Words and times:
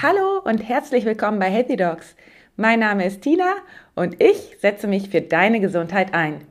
Hallo 0.00 0.38
und 0.44 0.60
herzlich 0.60 1.04
willkommen 1.04 1.40
bei 1.40 1.50
Healthy 1.50 1.74
Dogs. 1.74 2.14
Mein 2.54 2.78
Name 2.78 3.04
ist 3.04 3.22
Tina 3.22 3.56
und 3.96 4.22
ich 4.22 4.56
setze 4.60 4.86
mich 4.86 5.08
für 5.08 5.22
deine 5.22 5.58
Gesundheit 5.58 6.14
ein. 6.14 6.42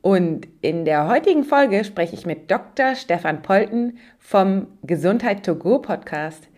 Und 0.00 0.48
in 0.62 0.86
der 0.86 1.06
heutigen 1.06 1.44
Folge 1.44 1.84
spreche 1.84 2.14
ich 2.14 2.24
mit 2.24 2.50
Dr. 2.50 2.94
Stefan 2.94 3.42
Polten 3.42 3.98
vom 4.18 4.68
Gesundheit 4.84 5.44
to 5.44 5.56
Go 5.56 5.80
Podcast. 5.80 6.48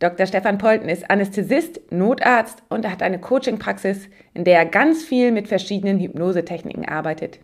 Dr. 0.00 0.26
Stefan 0.26 0.58
Polten 0.58 0.90
ist 0.90 1.10
Anästhesist, 1.10 1.80
Notarzt 1.90 2.62
und 2.68 2.86
hat 2.86 3.02
eine 3.02 3.18
Coaching-Praxis, 3.18 4.10
in 4.34 4.44
der 4.44 4.58
er 4.58 4.66
ganz 4.66 5.02
viel 5.02 5.32
mit 5.32 5.48
verschiedenen 5.48 5.98
Hypnosetechniken 5.98 6.86
arbeitet. 6.86 7.40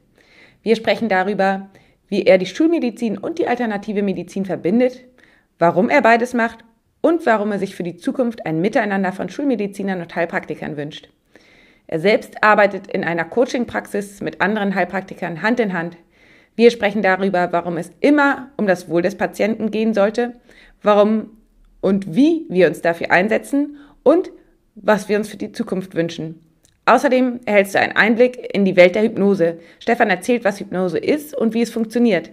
Wir 0.61 0.77
sprechen 0.77 1.09
darüber, 1.09 1.71
wie 2.09 2.25
er 2.25 2.37
die 2.37 2.45
Schulmedizin 2.45 3.17
und 3.17 3.39
die 3.39 3.49
alternative 3.49 4.03
Medizin 4.03 4.45
verbindet, 4.45 5.07
warum 5.59 5.89
er 5.89 6.03
beides 6.03 6.35
macht 6.35 6.67
und 7.01 7.25
warum 7.27 7.53
er 7.53 7.59
sich 7.59 7.75
für 7.75 7.83
die 7.83 7.97
Zukunft 7.97 8.47
ein 8.47 8.61
Miteinander 8.61 9.13
von 9.13 9.29
Schulmedizinern 9.29 10.01
und 10.01 10.15
Heilpraktikern 10.15 10.77
wünscht. 10.77 11.09
Er 11.87 11.99
selbst 11.99 12.43
arbeitet 12.45 12.87
in 12.87 13.03
einer 13.03 13.25
Coaching-Praxis 13.25 14.21
mit 14.21 14.41
anderen 14.41 14.75
Heilpraktikern 14.75 15.43
Hand 15.43 15.59
in 15.61 15.73
Hand. 15.73 15.97
Wir 16.55 16.71
sprechen 16.71 17.03
darüber, 17.03 17.53
warum 17.53 17.77
es 17.79 17.91
immer 18.01 18.51
um 18.57 18.67
das 18.67 18.89
Wohl 18.89 19.03
des 19.03 19.17
Patienten 19.17 19.71
gehen 19.71 19.95
sollte, 19.95 20.35
warum 20.83 21.31
und 21.81 22.15
wie 22.15 22.47
wir 22.49 22.69
uns 22.69 22.83
dafür 22.83 23.11
einsetzen 23.11 23.79
und 24.03 24.31
was 24.75 25.09
wir 25.09 25.17
uns 25.17 25.29
für 25.29 25.37
die 25.37 25.53
Zukunft 25.53 25.95
wünschen. 25.95 26.41
Außerdem 26.87 27.41
erhältst 27.45 27.75
du 27.75 27.81
einen 27.81 27.97
Einblick 27.97 28.55
in 28.55 28.65
die 28.65 28.77
Welt 28.77 28.95
der 28.95 29.03
Hypnose. 29.03 29.59
Stefan 29.79 30.11
erzählt, 30.11 30.45
was 30.45 30.61
Hypnose 30.61 30.99
ist 30.99 31.37
und 31.37 31.55
wie 31.55 31.63
es 31.63 31.71
funktioniert. 31.71 32.31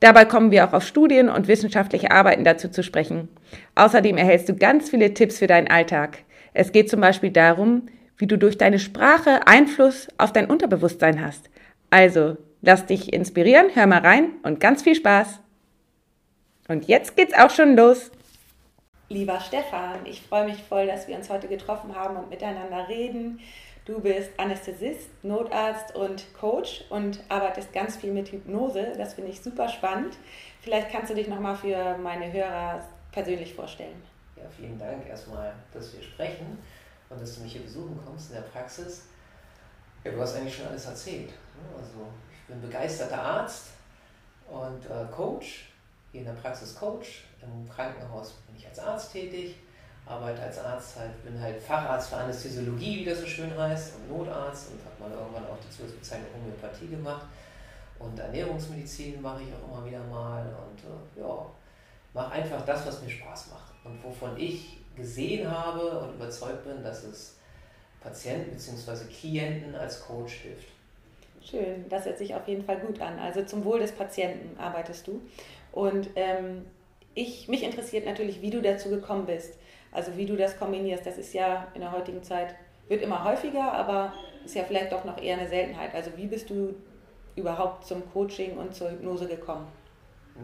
Dabei 0.00 0.24
kommen 0.26 0.50
wir 0.50 0.66
auch 0.66 0.74
auf 0.74 0.86
Studien 0.86 1.28
und 1.28 1.48
wissenschaftliche 1.48 2.10
Arbeiten 2.10 2.44
dazu 2.44 2.68
zu 2.68 2.82
sprechen. 2.82 3.28
Außerdem 3.74 4.16
erhältst 4.18 4.48
du 4.48 4.54
ganz 4.54 4.90
viele 4.90 5.14
Tipps 5.14 5.38
für 5.38 5.46
deinen 5.46 5.68
Alltag. 5.68 6.18
Es 6.52 6.72
geht 6.72 6.90
zum 6.90 7.00
Beispiel 7.00 7.30
darum, 7.30 7.88
wie 8.18 8.26
du 8.26 8.36
durch 8.36 8.58
deine 8.58 8.78
Sprache 8.78 9.46
Einfluss 9.46 10.08
auf 10.18 10.32
dein 10.32 10.46
Unterbewusstsein 10.46 11.24
hast. 11.24 11.48
Also, 11.90 12.36
lass 12.62 12.86
dich 12.86 13.12
inspirieren, 13.12 13.66
hör 13.74 13.86
mal 13.86 14.00
rein 14.00 14.32
und 14.42 14.60
ganz 14.60 14.82
viel 14.82 14.94
Spaß. 14.94 15.40
Und 16.68 16.88
jetzt 16.88 17.16
geht's 17.16 17.34
auch 17.34 17.50
schon 17.50 17.76
los. 17.76 18.10
Lieber 19.08 19.38
Stefan, 19.40 20.04
ich 20.04 20.20
freue 20.22 20.46
mich 20.46 20.62
voll, 20.64 20.86
dass 20.86 21.06
wir 21.06 21.14
uns 21.16 21.30
heute 21.30 21.46
getroffen 21.46 21.94
haben 21.94 22.16
und 22.16 22.28
miteinander 22.28 22.88
reden. 22.88 23.38
Du 23.86 24.00
bist 24.00 24.32
Anästhesist, 24.36 25.10
Notarzt 25.22 25.94
und 25.94 26.24
Coach 26.34 26.84
und 26.90 27.20
arbeitest 27.28 27.72
ganz 27.72 27.96
viel 27.96 28.12
mit 28.12 28.32
Hypnose. 28.32 28.94
Das 28.98 29.14
finde 29.14 29.30
ich 29.30 29.40
super 29.40 29.68
spannend. 29.68 30.16
Vielleicht 30.60 30.90
kannst 30.90 31.12
du 31.12 31.14
dich 31.14 31.28
nochmal 31.28 31.54
für 31.54 31.96
meine 31.98 32.32
Hörer 32.32 32.82
persönlich 33.12 33.54
vorstellen. 33.54 34.02
Ja, 34.34 34.42
vielen 34.50 34.76
Dank 34.76 35.08
erstmal, 35.08 35.54
dass 35.72 35.94
wir 35.94 36.02
sprechen 36.02 36.58
und 37.08 37.22
dass 37.22 37.36
du 37.36 37.42
mich 37.42 37.52
hier 37.52 37.62
besuchen 37.62 37.96
kommst 38.04 38.30
in 38.30 38.38
der 38.38 38.42
Praxis. 38.42 39.04
Ja, 40.02 40.10
du 40.10 40.20
hast 40.20 40.34
eigentlich 40.34 40.56
schon 40.56 40.66
alles 40.66 40.86
erzählt. 40.86 41.28
Ne? 41.28 41.78
Also 41.78 42.08
ich 42.32 42.48
bin 42.48 42.60
begeisterter 42.60 43.22
Arzt 43.22 43.66
und 44.48 44.84
äh, 44.86 45.04
Coach, 45.12 45.70
hier 46.10 46.22
in 46.22 46.26
der 46.26 46.32
Praxis 46.32 46.74
Coach. 46.74 47.22
Im 47.40 47.68
Krankenhaus 47.68 48.32
bin 48.48 48.56
ich 48.56 48.66
als 48.66 48.80
Arzt 48.80 49.12
tätig 49.12 49.54
arbeite 50.06 50.42
als 50.42 50.58
Arzt 50.58 50.96
halt, 50.96 51.24
bin 51.24 51.40
halt 51.40 51.60
Facharzt 51.60 52.10
für 52.10 52.16
Anästhesiologie, 52.16 53.00
wie 53.00 53.04
das 53.04 53.20
so 53.20 53.26
schön 53.26 53.56
heißt, 53.56 53.94
und 53.96 54.16
Notarzt 54.16 54.70
und 54.70 54.80
habe 54.84 55.10
mal 55.10 55.18
irgendwann 55.18 55.44
auch 55.44 55.58
die 55.58 55.70
Zusatzbezeichnung 55.70 56.28
Homöopathie 56.34 56.88
gemacht. 56.88 57.26
Und 57.98 58.18
Ernährungsmedizin 58.18 59.20
mache 59.20 59.42
ich 59.42 59.48
auch 59.54 59.76
immer 59.76 59.86
wieder 59.86 60.04
mal 60.04 60.44
und 60.46 60.80
äh, 60.84 61.20
ja, 61.20 61.46
mache 62.12 62.32
einfach 62.32 62.64
das, 62.64 62.86
was 62.86 63.02
mir 63.02 63.10
Spaß 63.10 63.50
macht 63.50 63.72
und 63.84 64.02
wovon 64.04 64.36
ich 64.36 64.78
gesehen 64.94 65.50
habe 65.50 66.00
und 66.00 66.14
überzeugt 66.14 66.64
bin, 66.64 66.82
dass 66.82 67.04
es 67.04 67.36
Patienten 68.00 68.52
bzw. 68.52 69.04
Klienten 69.06 69.74
als 69.74 70.00
Coach 70.00 70.34
hilft. 70.34 70.68
Schön, 71.42 71.88
das 71.88 72.04
hört 72.04 72.18
sich 72.18 72.34
auf 72.34 72.46
jeden 72.48 72.64
Fall 72.64 72.78
gut 72.78 73.00
an. 73.00 73.18
Also 73.18 73.44
zum 73.44 73.64
Wohl 73.64 73.78
des 73.78 73.92
Patienten 73.92 74.58
arbeitest 74.58 75.06
du. 75.06 75.20
Und 75.72 76.10
ähm, 76.16 76.64
ich, 77.14 77.48
mich 77.48 77.62
interessiert 77.62 78.04
natürlich, 78.04 78.42
wie 78.42 78.50
du 78.50 78.60
dazu 78.60 78.90
gekommen 78.90 79.26
bist. 79.26 79.54
Also 79.96 80.14
wie 80.14 80.26
du 80.26 80.36
das 80.36 80.58
kombinierst, 80.58 81.06
das 81.06 81.16
ist 81.16 81.32
ja 81.32 81.68
in 81.72 81.80
der 81.80 81.90
heutigen 81.90 82.22
Zeit, 82.22 82.54
wird 82.86 83.00
immer 83.00 83.24
häufiger, 83.24 83.72
aber 83.72 84.12
ist 84.44 84.54
ja 84.54 84.62
vielleicht 84.62 84.92
doch 84.92 85.06
noch 85.06 85.20
eher 85.20 85.38
eine 85.38 85.48
Seltenheit. 85.48 85.94
Also 85.94 86.10
wie 86.16 86.26
bist 86.26 86.50
du 86.50 86.74
überhaupt 87.34 87.86
zum 87.86 88.02
Coaching 88.12 88.58
und 88.58 88.74
zur 88.74 88.90
Hypnose 88.90 89.26
gekommen? 89.26 89.66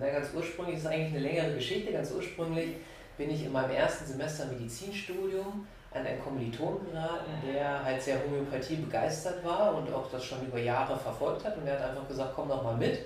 Na, 0.01 0.09
ganz 0.09 0.29
ursprünglich 0.35 0.79
ist 0.79 0.87
eigentlich 0.87 1.15
eine 1.15 1.19
längere 1.19 1.55
Geschichte. 1.57 1.93
Ganz 1.93 2.11
ursprünglich 2.13 2.77
bin 3.19 3.29
ich 3.29 3.45
in 3.45 3.53
meinem 3.53 3.73
ersten 3.73 4.07
Semester 4.07 4.47
Medizinstudium 4.47 5.67
an 5.93 6.07
einen 6.07 6.23
Kommilitonen 6.23 6.91
geraten, 6.91 7.33
der 7.47 7.85
halt 7.85 8.01
sehr 8.01 8.25
Homöopathie 8.25 8.77
begeistert 8.77 9.45
war 9.45 9.77
und 9.77 9.93
auch 9.93 10.11
das 10.11 10.25
schon 10.25 10.47
über 10.47 10.59
Jahre 10.59 10.99
verfolgt 10.99 11.45
hat. 11.45 11.59
Und 11.59 11.67
er 11.67 11.79
hat 11.79 11.91
einfach 11.91 12.09
gesagt, 12.09 12.33
komm 12.35 12.49
doch 12.49 12.63
mal 12.63 12.77
mit. 12.79 13.01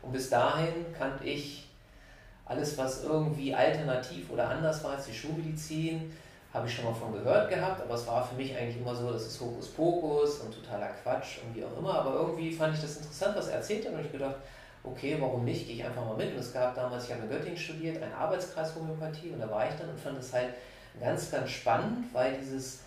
Und 0.00 0.12
bis 0.12 0.30
dahin 0.30 0.86
kannte 0.96 1.24
ich 1.24 1.67
alles, 2.48 2.76
was 2.78 3.04
irgendwie 3.04 3.54
alternativ 3.54 4.30
oder 4.30 4.48
anders 4.48 4.82
war 4.82 4.92
als 4.92 5.06
die 5.06 5.14
Schulmedizin, 5.14 6.10
habe 6.52 6.66
ich 6.66 6.74
schon 6.74 6.86
mal 6.86 6.94
von 6.94 7.12
gehört 7.12 7.50
gehabt, 7.50 7.82
aber 7.82 7.94
es 7.94 8.06
war 8.06 8.26
für 8.26 8.34
mich 8.34 8.56
eigentlich 8.56 8.78
immer 8.78 8.94
so, 8.94 9.12
das 9.12 9.26
ist 9.26 9.40
Hokuspokus 9.40 10.40
und 10.40 10.54
totaler 10.54 10.88
Quatsch 11.02 11.38
und 11.44 11.54
wie 11.54 11.62
auch 11.62 11.78
immer. 11.78 11.94
Aber 11.94 12.14
irgendwie 12.14 12.50
fand 12.50 12.74
ich 12.74 12.80
das 12.80 12.96
interessant, 12.96 13.36
was 13.36 13.48
er 13.48 13.56
erzählt 13.56 13.86
hat 13.86 13.92
und 13.92 14.00
ich 14.00 14.10
gedacht, 14.10 14.36
okay, 14.82 15.16
warum 15.20 15.44
nicht, 15.44 15.66
gehe 15.66 15.76
ich 15.76 15.84
einfach 15.84 16.04
mal 16.04 16.16
mit. 16.16 16.32
Und 16.32 16.38
es 16.38 16.52
gab 16.52 16.74
damals, 16.74 17.04
ich 17.04 17.12
habe 17.12 17.24
in 17.24 17.28
Göttingen 17.28 17.58
studiert, 17.58 18.02
einen 18.02 18.14
Arbeitskreis 18.14 18.74
Homöopathie 18.74 19.30
und 19.30 19.40
da 19.40 19.50
war 19.50 19.68
ich 19.68 19.74
dann 19.74 19.90
und 19.90 20.00
fand 20.00 20.18
es 20.18 20.32
halt 20.32 20.54
ganz, 20.98 21.30
ganz 21.30 21.50
spannend, 21.50 22.06
weil 22.14 22.38
dieses 22.38 22.80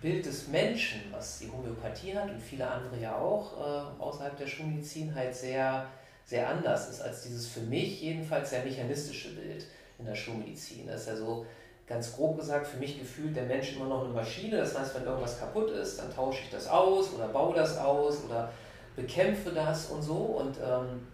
Bild 0.00 0.24
des 0.24 0.48
Menschen, 0.48 1.02
was 1.12 1.38
die 1.38 1.50
Homöopathie 1.50 2.16
hat 2.16 2.30
und 2.30 2.40
viele 2.40 2.66
andere 2.66 2.98
ja 2.98 3.16
auch 3.16 3.52
äh, 3.60 4.02
außerhalb 4.02 4.36
der 4.38 4.46
Schulmedizin, 4.46 5.14
halt 5.14 5.34
sehr 5.34 5.86
sehr 6.24 6.48
anders 6.48 6.88
ist 6.88 7.02
als 7.02 7.22
dieses 7.22 7.46
für 7.48 7.60
mich 7.60 8.00
jedenfalls 8.02 8.50
sehr 8.50 8.64
mechanistische 8.64 9.34
Bild 9.34 9.66
in 9.98 10.06
der 10.06 10.14
Schulmedizin. 10.14 10.86
Das 10.86 11.02
ist 11.02 11.08
ja 11.08 11.16
so 11.16 11.46
ganz 11.86 12.14
grob 12.14 12.38
gesagt 12.38 12.66
für 12.66 12.78
mich 12.78 12.98
gefühlt 12.98 13.36
der 13.36 13.44
Mensch 13.44 13.76
immer 13.76 13.86
noch 13.86 14.04
eine 14.04 14.12
Maschine. 14.12 14.56
Das 14.56 14.78
heißt, 14.78 14.94
wenn 14.94 15.04
irgendwas 15.04 15.38
kaputt 15.38 15.70
ist, 15.70 15.98
dann 15.98 16.14
tausche 16.14 16.42
ich 16.44 16.50
das 16.50 16.68
aus 16.68 17.12
oder 17.14 17.28
baue 17.28 17.54
das 17.54 17.76
aus 17.78 18.24
oder 18.24 18.50
bekämpfe 18.96 19.50
das 19.50 19.86
und 19.86 20.02
so. 20.02 20.14
Und 20.14 20.56
ähm, 20.58 21.06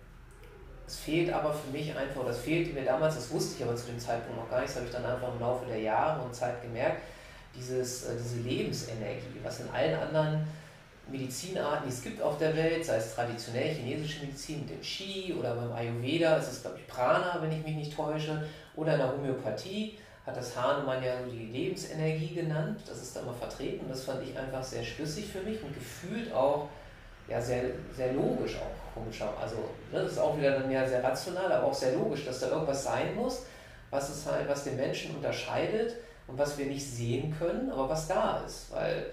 es 0.86 0.96
fehlt 0.96 1.32
aber 1.32 1.52
für 1.52 1.70
mich 1.70 1.94
einfach, 1.96 2.26
es 2.28 2.38
fehlte 2.38 2.72
mir 2.72 2.84
damals, 2.84 3.16
das 3.16 3.30
wusste 3.30 3.56
ich 3.56 3.64
aber 3.64 3.76
zu 3.76 3.86
dem 3.86 3.98
Zeitpunkt 3.98 4.40
noch 4.40 4.48
gar 4.48 4.60
nicht, 4.60 4.70
das 4.70 4.76
habe 4.76 4.86
ich 4.86 4.92
dann 4.92 5.04
einfach 5.04 5.32
im 5.34 5.40
Laufe 5.40 5.66
der 5.66 5.80
Jahre 5.80 6.22
und 6.22 6.34
Zeit 6.34 6.62
gemerkt, 6.62 7.02
dieses, 7.54 8.04
äh, 8.04 8.16
diese 8.16 8.40
Lebensenergie, 8.40 9.40
was 9.42 9.60
in 9.60 9.68
allen 9.68 9.98
anderen 9.98 10.46
Medizinarten, 11.10 11.88
die 11.88 11.94
es 11.94 12.02
gibt 12.02 12.20
auf 12.20 12.38
der 12.38 12.54
Welt, 12.56 12.84
sei 12.84 12.96
es 12.96 13.14
traditionell 13.14 13.74
chinesische 13.74 14.20
Medizin 14.20 14.60
mit 14.60 14.70
dem 14.70 14.80
Qi 14.80 15.34
oder 15.38 15.54
beim 15.54 15.72
Ayurveda, 15.72 16.36
ist 16.36 16.52
es 16.52 16.62
glaube 16.62 16.78
ich 16.78 16.86
Prana, 16.86 17.38
wenn 17.40 17.52
ich 17.52 17.64
mich 17.64 17.74
nicht 17.74 17.96
täusche, 17.96 18.46
oder 18.76 18.92
in 18.92 18.98
der 18.98 19.12
Homöopathie 19.12 19.98
hat 20.26 20.36
das 20.36 20.54
Hahnemann 20.54 21.02
ja 21.02 21.14
die 21.22 21.46
Lebensenergie 21.46 22.34
genannt, 22.34 22.80
das 22.86 23.02
ist 23.02 23.16
da 23.16 23.20
immer 23.20 23.32
vertreten 23.32 23.86
und 23.86 23.90
das 23.90 24.04
fand 24.04 24.22
ich 24.22 24.38
einfach 24.38 24.62
sehr 24.62 24.84
schlüssig 24.84 25.26
für 25.26 25.40
mich 25.40 25.62
und 25.62 25.74
gefühlt 25.74 26.32
auch 26.32 26.68
ja, 27.28 27.40
sehr, 27.40 27.64
sehr 27.94 28.12
logisch 28.12 28.56
auch 28.56 28.94
komischer. 28.94 29.32
Also 29.40 29.56
ne, 29.92 30.02
das 30.02 30.12
ist 30.12 30.18
auch 30.18 30.36
wieder 30.36 30.58
dann 30.58 30.70
ja 30.70 30.86
sehr 30.86 31.04
rational, 31.04 31.52
aber 31.52 31.66
auch 31.66 31.74
sehr 31.74 31.94
logisch, 31.94 32.24
dass 32.24 32.40
da 32.40 32.48
irgendwas 32.48 32.84
sein 32.84 33.14
muss, 33.14 33.46
was 33.90 34.08
es 34.10 34.26
halt, 34.26 34.48
was 34.48 34.64
den 34.64 34.76
Menschen 34.76 35.14
unterscheidet 35.14 35.96
und 36.26 36.38
was 36.38 36.56
wir 36.58 36.66
nicht 36.66 36.84
sehen 36.84 37.34
können, 37.38 37.70
aber 37.70 37.88
was 37.88 38.08
da 38.08 38.42
ist. 38.46 38.70
Weil, 38.72 39.06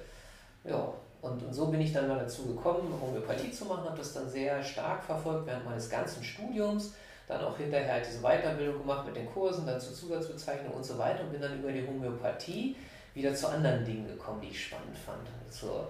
ja, 0.63 0.93
und, 1.25 1.43
und 1.43 1.53
so 1.53 1.67
bin 1.67 1.81
ich 1.81 1.91
dann 1.91 2.07
mal 2.07 2.19
dazu 2.19 2.45
gekommen, 2.45 2.93
Homöopathie 3.01 3.51
zu 3.51 3.65
machen, 3.65 3.85
habe 3.85 3.97
das 3.97 4.13
dann 4.13 4.29
sehr 4.29 4.63
stark 4.63 5.03
verfolgt 5.03 5.47
während 5.47 5.65
meines 5.65 5.89
ganzen 5.89 6.23
Studiums, 6.23 6.93
dann 7.27 7.43
auch 7.43 7.57
hinterher 7.57 7.93
halt 7.93 8.05
diese 8.05 8.21
Weiterbildung 8.21 8.79
gemacht 8.79 9.07
mit 9.07 9.15
den 9.15 9.25
Kursen, 9.33 9.65
dann 9.65 9.79
zur 9.79 9.93
Zusatzbezeichnung 9.93 10.73
und 10.73 10.85
so 10.85 10.97
weiter 10.99 11.23
und 11.23 11.31
bin 11.31 11.41
dann 11.41 11.59
über 11.59 11.71
die 11.71 11.85
Homöopathie 11.85 12.75
wieder 13.15 13.33
zu 13.33 13.47
anderen 13.49 13.83
Dingen 13.83 14.07
gekommen, 14.07 14.39
die 14.41 14.49
ich 14.49 14.65
spannend 14.65 14.95
fand. 14.97 15.27
Zur, 15.49 15.89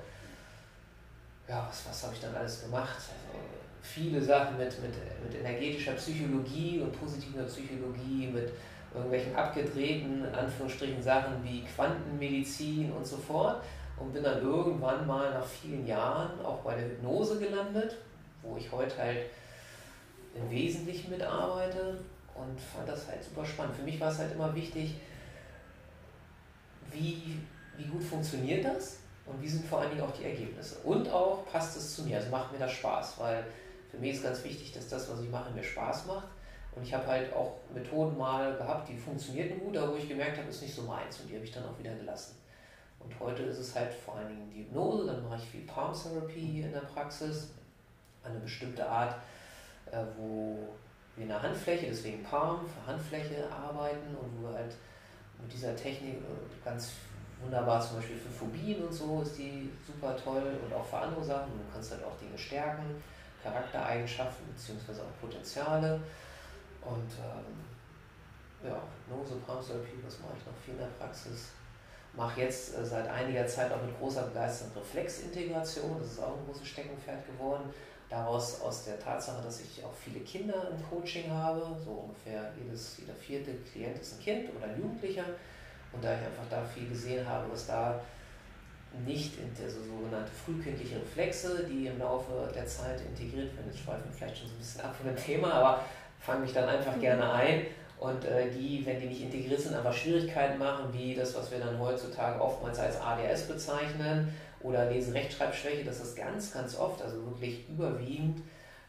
ja, 1.49 1.67
was, 1.69 1.83
was 1.89 2.03
habe 2.03 2.13
ich 2.13 2.21
dann 2.21 2.33
alles 2.33 2.63
gemacht? 2.63 2.95
Also 2.95 3.39
viele 3.81 4.21
Sachen 4.21 4.57
mit, 4.57 4.81
mit, 4.81 4.93
mit 5.21 5.41
energetischer 5.41 5.93
Psychologie 5.93 6.79
und 6.79 6.97
positiver 6.97 7.43
Psychologie, 7.43 8.27
mit 8.33 8.53
irgendwelchen 8.93 9.35
abgedrehten, 9.35 10.23
in 10.23 10.33
Anführungsstrichen, 10.33 11.03
Sachen 11.03 11.43
wie 11.43 11.65
Quantenmedizin 11.65 12.93
und 12.93 13.05
so 13.05 13.17
fort 13.17 13.61
und 13.97 14.13
bin 14.13 14.23
dann 14.23 14.41
irgendwann 14.41 15.07
mal 15.07 15.31
nach 15.33 15.45
vielen 15.45 15.85
Jahren 15.87 16.43
auch 16.43 16.59
bei 16.59 16.75
der 16.75 16.85
Hypnose 16.85 17.39
gelandet, 17.39 17.95
wo 18.41 18.57
ich 18.57 18.71
heute 18.71 18.97
halt 18.97 19.19
im 20.35 20.49
Wesentlichen 20.49 21.11
mitarbeite 21.11 21.97
und 22.35 22.59
fand 22.59 22.87
das 22.87 23.07
halt 23.07 23.23
super 23.23 23.45
spannend. 23.45 23.75
Für 23.75 23.83
mich 23.83 23.99
war 23.99 24.11
es 24.11 24.19
halt 24.19 24.33
immer 24.33 24.53
wichtig, 24.53 24.95
wie, 26.91 27.39
wie 27.77 27.85
gut 27.85 28.03
funktioniert 28.03 28.65
das 28.65 28.97
und 29.25 29.41
wie 29.41 29.47
sind 29.47 29.65
vor 29.65 29.79
allen 29.79 29.91
Dingen 29.91 30.01
auch 30.01 30.11
die 30.11 30.25
Ergebnisse. 30.25 30.79
Und 30.83 31.09
auch 31.09 31.45
passt 31.51 31.77
es 31.77 31.95
zu 31.95 32.03
mir, 32.03 32.17
also 32.17 32.29
macht 32.29 32.51
mir 32.51 32.59
das 32.59 32.73
Spaß, 32.73 33.19
weil 33.19 33.45
für 33.89 33.97
mich 33.97 34.15
ist 34.15 34.23
ganz 34.23 34.43
wichtig, 34.43 34.73
dass 34.73 34.89
das, 34.89 35.09
was 35.09 35.21
ich 35.21 35.29
mache, 35.29 35.51
mir 35.51 35.63
Spaß 35.63 36.05
macht 36.05 36.27
Und 36.75 36.83
ich 36.83 36.93
habe 36.93 37.07
halt 37.07 37.33
auch 37.33 37.53
Methoden 37.73 38.17
mal 38.17 38.55
gehabt, 38.57 38.89
die 38.89 38.97
funktionierten 38.97 39.59
gut, 39.59 39.77
aber 39.77 39.93
wo 39.93 39.95
ich 39.95 40.09
gemerkt 40.09 40.37
habe, 40.37 40.49
ist 40.49 40.61
nicht 40.61 40.75
so 40.75 40.81
meins 40.83 41.19
und 41.19 41.29
die 41.29 41.35
habe 41.35 41.45
ich 41.45 41.51
dann 41.51 41.65
auch 41.65 41.79
wieder 41.79 41.95
gelassen. 41.95 42.35
Und 43.05 43.19
heute 43.19 43.43
ist 43.43 43.59
es 43.59 43.75
halt 43.75 43.93
vor 43.93 44.15
allen 44.15 44.29
Dingen 44.29 44.49
die 44.49 44.61
Hypnose, 44.61 45.05
dann 45.05 45.23
mache 45.23 45.37
ich 45.37 45.49
viel 45.49 45.61
Palm 45.61 45.93
Therapy 45.93 46.61
in 46.61 46.71
der 46.71 46.79
Praxis, 46.79 47.51
eine 48.23 48.39
bestimmte 48.39 48.87
Art, 48.87 49.15
äh, 49.91 50.03
wo 50.17 50.57
wir 51.15 51.23
in 51.23 51.29
der 51.29 51.41
Handfläche, 51.41 51.85
deswegen 51.87 52.23
Palm, 52.23 52.61
für 52.65 52.91
Handfläche 52.91 53.47
arbeiten 53.51 54.15
und 54.15 54.41
wo 54.41 54.49
wir 54.49 54.57
halt 54.57 54.75
mit 55.39 55.53
dieser 55.53 55.75
Technik 55.75 56.15
äh, 56.15 56.65
ganz 56.65 56.93
wunderbar 57.41 57.79
zum 57.79 57.97
Beispiel 57.97 58.17
für 58.17 58.29
Phobien 58.29 58.83
und 58.83 58.93
so 58.93 59.21
ist 59.21 59.37
die 59.37 59.69
super 59.85 60.17
toll 60.17 60.57
und 60.65 60.73
auch 60.73 60.85
für 60.85 60.97
andere 60.97 61.23
Sachen. 61.23 61.51
Du 61.51 61.71
kannst 61.71 61.91
halt 61.91 62.03
auch 62.03 62.17
Dinge 62.17 62.37
stärken, 62.37 63.03
Charaktereigenschaften 63.43 64.47
bzw. 64.47 65.01
auch 65.01 65.21
Potenziale. 65.21 65.99
Und 66.81 67.11
ähm, 67.21 68.67
ja, 68.67 68.81
Hypnose, 69.07 69.35
Palmtherapie, 69.45 70.01
was 70.03 70.19
mache 70.19 70.33
ich 70.39 70.45
noch 70.45 70.57
viel 70.63 70.73
in 70.73 70.79
der 70.79 70.87
Praxis? 70.97 71.49
Mache 72.15 72.41
jetzt 72.41 72.77
äh, 72.77 72.85
seit 72.85 73.07
einiger 73.09 73.45
Zeit 73.47 73.71
auch 73.71 73.81
mit 73.81 73.97
großer 73.99 74.23
Begeisterung 74.23 74.73
Reflexintegration. 74.77 75.97
Das 75.99 76.13
ist 76.13 76.19
auch 76.19 76.37
ein 76.37 76.45
großes 76.45 76.67
Steckenpferd 76.67 77.25
geworden. 77.27 77.69
Daraus 78.09 78.61
aus 78.61 78.85
der 78.85 78.99
Tatsache, 78.99 79.41
dass 79.43 79.61
ich 79.61 79.83
auch 79.83 79.93
viele 79.93 80.19
Kinder 80.19 80.69
im 80.71 80.89
Coaching 80.89 81.29
habe, 81.29 81.75
so 81.83 81.91
ungefähr 81.91 82.51
jedes, 82.61 82.97
jeder 82.99 83.15
vierte 83.15 83.51
Klient 83.71 83.99
ist 83.99 84.19
ein 84.19 84.23
Kind 84.23 84.49
oder 84.55 84.67
ein 84.67 84.79
Jugendlicher. 84.79 85.25
Und 85.91 86.03
da 86.03 86.13
ich 86.13 86.19
einfach 86.19 86.43
da 86.49 86.63
viel 86.63 86.87
gesehen 86.87 87.27
habe, 87.27 87.51
was 87.51 87.67
da 87.67 87.99
nicht 89.05 89.33
in 89.39 89.51
also 89.63 89.79
sogenannte 89.83 90.31
frühkindliche 90.31 90.97
Reflexe, 90.97 91.65
die 91.69 91.87
im 91.87 91.99
Laufe 91.99 92.49
der 92.53 92.65
Zeit 92.65 93.01
integriert 93.01 93.55
werden. 93.55 93.67
Jetzt 93.67 93.79
schweifen 93.79 94.03
wir 94.05 94.13
vielleicht 94.13 94.37
schon 94.37 94.47
so 94.47 94.53
ein 94.53 94.59
bisschen 94.59 94.81
ab 94.81 94.95
von 94.95 95.07
dem 95.07 95.17
Thema, 95.17 95.53
aber 95.53 95.83
fange 96.19 96.41
mich 96.41 96.53
dann 96.53 96.69
einfach 96.69 96.95
mhm. 96.95 97.01
gerne 97.01 97.31
ein. 97.33 97.65
Und 97.99 98.25
äh, 98.25 98.51
die, 98.51 98.85
wenn 98.85 98.99
die 98.99 99.07
nicht 99.07 99.21
integriert 99.21 99.59
sind, 99.59 99.75
einfach 99.75 99.93
Schwierigkeiten 99.93 100.59
machen, 100.59 100.85
wie 100.91 101.15
das, 101.15 101.33
was 101.35 101.49
wir 101.51 101.59
dann 101.59 101.79
heutzutage 101.79 102.41
oftmals 102.41 102.77
als 102.79 102.99
ADS 102.99 103.43
bezeichnen 103.43 104.33
oder 104.61 104.89
Lesen-Rechtschreibschwäche, 104.89 105.85
dass 105.85 105.99
das 105.99 106.15
ganz, 106.15 106.51
ganz 106.51 106.77
oft, 106.77 107.01
also 107.01 107.23
wirklich 107.25 107.67
überwiegend, 107.69 108.41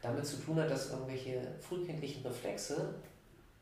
damit 0.03 0.26
zu 0.26 0.37
tun 0.37 0.58
hat, 0.61 0.70
dass 0.70 0.91
irgendwelche 0.91 1.41
frühkindlichen 1.61 2.23
Reflexe, 2.25 2.94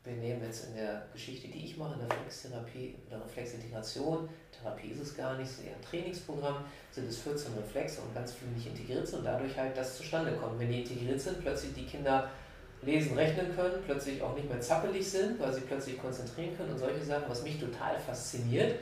wir 0.03 0.13
nehmen 0.13 0.43
jetzt 0.43 0.67
in 0.67 0.75
der 0.75 1.07
Geschichte, 1.13 1.47
die 1.47 1.65
ich 1.65 1.77
mache, 1.77 1.93
in 1.93 1.99
der 1.99 2.09
Reflextherapie 2.17 2.95
oder 3.07 3.23
Reflexintegration, 3.23 4.29
Therapie 4.51 4.89
ist 4.89 5.01
es 5.01 5.17
gar 5.17 5.35
nicht, 5.37 5.49
ist 5.49 5.63
eher 5.63 5.75
ein 5.75 5.81
Trainingsprogramm, 5.81 6.65
sind 6.91 7.09
es 7.09 7.19
14 7.19 7.53
Reflexe 7.55 8.01
und 8.01 8.13
ganz 8.13 8.33
viele 8.33 8.51
nicht 8.51 8.67
integriert 8.67 9.07
sind 9.07 9.19
und 9.19 9.25
dadurch 9.25 9.57
halt 9.57 9.75
das 9.75 9.97
zustande 9.97 10.33
kommt. 10.33 10.59
Wenn 10.59 10.69
die 10.69 10.81
integriert 10.81 11.19
sind, 11.19 11.41
plötzlich 11.41 11.73
die 11.73 11.85
Kinder 11.85 12.29
lesen, 12.85 13.17
rechnen 13.17 13.55
können, 13.55 13.83
plötzlich 13.85 14.21
auch 14.21 14.35
nicht 14.35 14.49
mehr 14.49 14.61
zappelig 14.61 15.09
sind, 15.09 15.39
weil 15.39 15.51
sie 15.53 15.61
plötzlich 15.61 15.99
konzentrieren 15.99 16.55
können 16.55 16.71
und 16.71 16.77
solche 16.77 17.03
Sachen, 17.03 17.25
was 17.27 17.43
mich 17.43 17.59
total 17.59 17.97
fasziniert. 17.99 18.79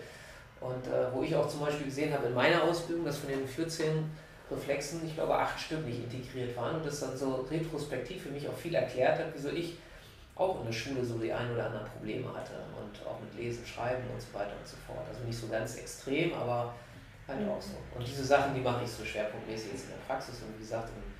Und 0.60 0.88
äh, 0.88 1.14
wo 1.14 1.24
ich 1.24 1.36
auch 1.36 1.48
zum 1.48 1.62
Beispiel 1.62 1.86
gesehen 1.86 2.14
habe 2.14 2.28
in 2.28 2.34
meiner 2.34 2.64
Ausbildung, 2.64 3.06
dass 3.06 3.18
von 3.18 3.30
den 3.30 3.46
14 3.46 4.10
Reflexen, 4.50 5.06
ich 5.06 5.16
glaube, 5.16 5.36
acht 5.36 5.60
Stück 5.60 5.86
nicht 5.86 6.04
integriert 6.04 6.56
waren 6.56 6.76
und 6.76 6.86
das 6.86 7.00
dann 7.02 7.18
so 7.18 7.46
retrospektiv 7.50 8.24
für 8.24 8.30
mich 8.30 8.48
auch 8.48 8.56
viel 8.56 8.76
erklärt 8.76 9.20
hat, 9.20 9.28
wieso 9.34 9.50
ich 9.50 9.78
auch 10.36 10.60
in 10.60 10.66
der 10.66 10.74
Schule 10.74 11.04
so 11.04 11.18
die 11.18 11.32
ein 11.32 11.52
oder 11.52 11.66
anderen 11.68 11.86
Probleme 11.88 12.28
hatte 12.34 12.54
und 12.80 13.06
auch 13.06 13.20
mit 13.20 13.36
Lesen, 13.38 13.66
Schreiben 13.66 14.04
und 14.12 14.22
so 14.22 14.34
weiter 14.34 14.54
und 14.60 14.68
so 14.68 14.78
fort. 14.88 15.06
Also 15.08 15.24
nicht 15.26 15.38
so 15.38 15.48
ganz 15.48 15.76
extrem, 15.78 16.34
aber 16.34 16.74
halt 17.28 17.48
auch 17.48 17.62
so. 17.62 17.76
Und 17.96 18.08
diese 18.08 18.24
Sachen, 18.24 18.56
die 18.56 18.62
mache 18.62 18.84
ich 18.84 18.90
so 18.90 19.06
schwerpunktmäßig 19.06 19.74
jetzt 19.74 19.84
in 19.86 19.90
der 19.92 20.06
Praxis 20.08 20.42
und 20.42 20.56
wie 20.56 20.64
gesagt, 20.64 20.90
im 20.90 21.13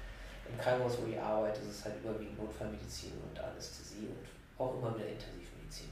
im 0.50 0.58
Krankenhaus, 0.58 0.98
wo 1.02 1.10
ich 1.10 1.20
arbeite, 1.20 1.62
ist 1.62 1.80
es 1.80 1.86
halt 1.86 1.96
überwiegend 2.04 2.38
Notfallmedizin 2.38 3.14
und 3.30 3.40
Anästhesie 3.40 4.08
und 4.08 4.64
auch 4.64 4.78
immer 4.78 4.96
wieder 4.96 5.08
Intensivmedizin. 5.08 5.90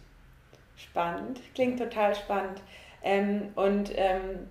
Spannend, 0.76 1.40
klingt 1.54 1.80
total 1.80 2.16
spannend. 2.16 2.62
Ähm, 3.04 3.50
und 3.56 3.92
ähm, 3.96 4.48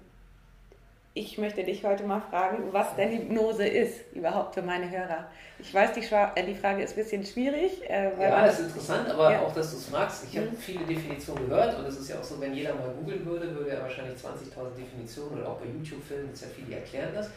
ich 1.12 1.38
möchte 1.38 1.64
dich 1.64 1.84
heute 1.84 2.04
mal 2.04 2.20
fragen, 2.20 2.72
was 2.72 2.94
denn 2.94 3.10
Hypnose 3.10 3.66
ist, 3.66 4.12
überhaupt 4.14 4.54
für 4.54 4.62
meine 4.62 4.88
Hörer. 4.88 5.26
Ich 5.58 5.74
weiß, 5.74 5.92
die, 5.92 6.00
äh, 6.00 6.46
die 6.46 6.54
Frage 6.54 6.84
ist 6.84 6.92
ein 6.92 7.02
bisschen 7.02 7.26
schwierig. 7.26 7.82
Äh, 7.88 8.12
ja, 8.20 8.46
das 8.46 8.60
ist 8.60 8.66
interessant, 8.66 9.08
aber 9.10 9.32
ja. 9.32 9.40
auch, 9.40 9.52
dass 9.52 9.72
du 9.72 9.76
es 9.76 9.90
magst. 9.90 10.24
Ich 10.24 10.34
mhm. 10.34 10.46
habe 10.46 10.56
viele 10.56 10.84
Definitionen 10.84 11.48
gehört 11.48 11.78
und 11.78 11.84
es 11.86 11.98
ist 11.98 12.08
ja 12.08 12.18
auch 12.20 12.24
so, 12.24 12.40
wenn 12.40 12.54
jeder 12.54 12.74
mal 12.74 12.90
googeln 12.90 13.26
würde, 13.26 13.52
würde 13.54 13.70
er 13.70 13.82
wahrscheinlich 13.82 14.14
20.000 14.14 14.76
Definitionen 14.76 15.40
oder 15.40 15.48
auch 15.48 15.56
bei 15.58 15.66
YouTube-Filmen, 15.66 16.26
gibt 16.26 16.36
es 16.36 16.42
ja 16.42 16.48
viele, 16.54 16.68
die 16.68 16.74
erklären 16.74 17.10
das. 17.14 17.28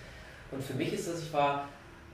Und 0.51 0.63
für 0.63 0.73
mich 0.73 0.93
ist 0.93 1.07
das, 1.07 1.23
ich 1.23 1.33
war 1.33 1.67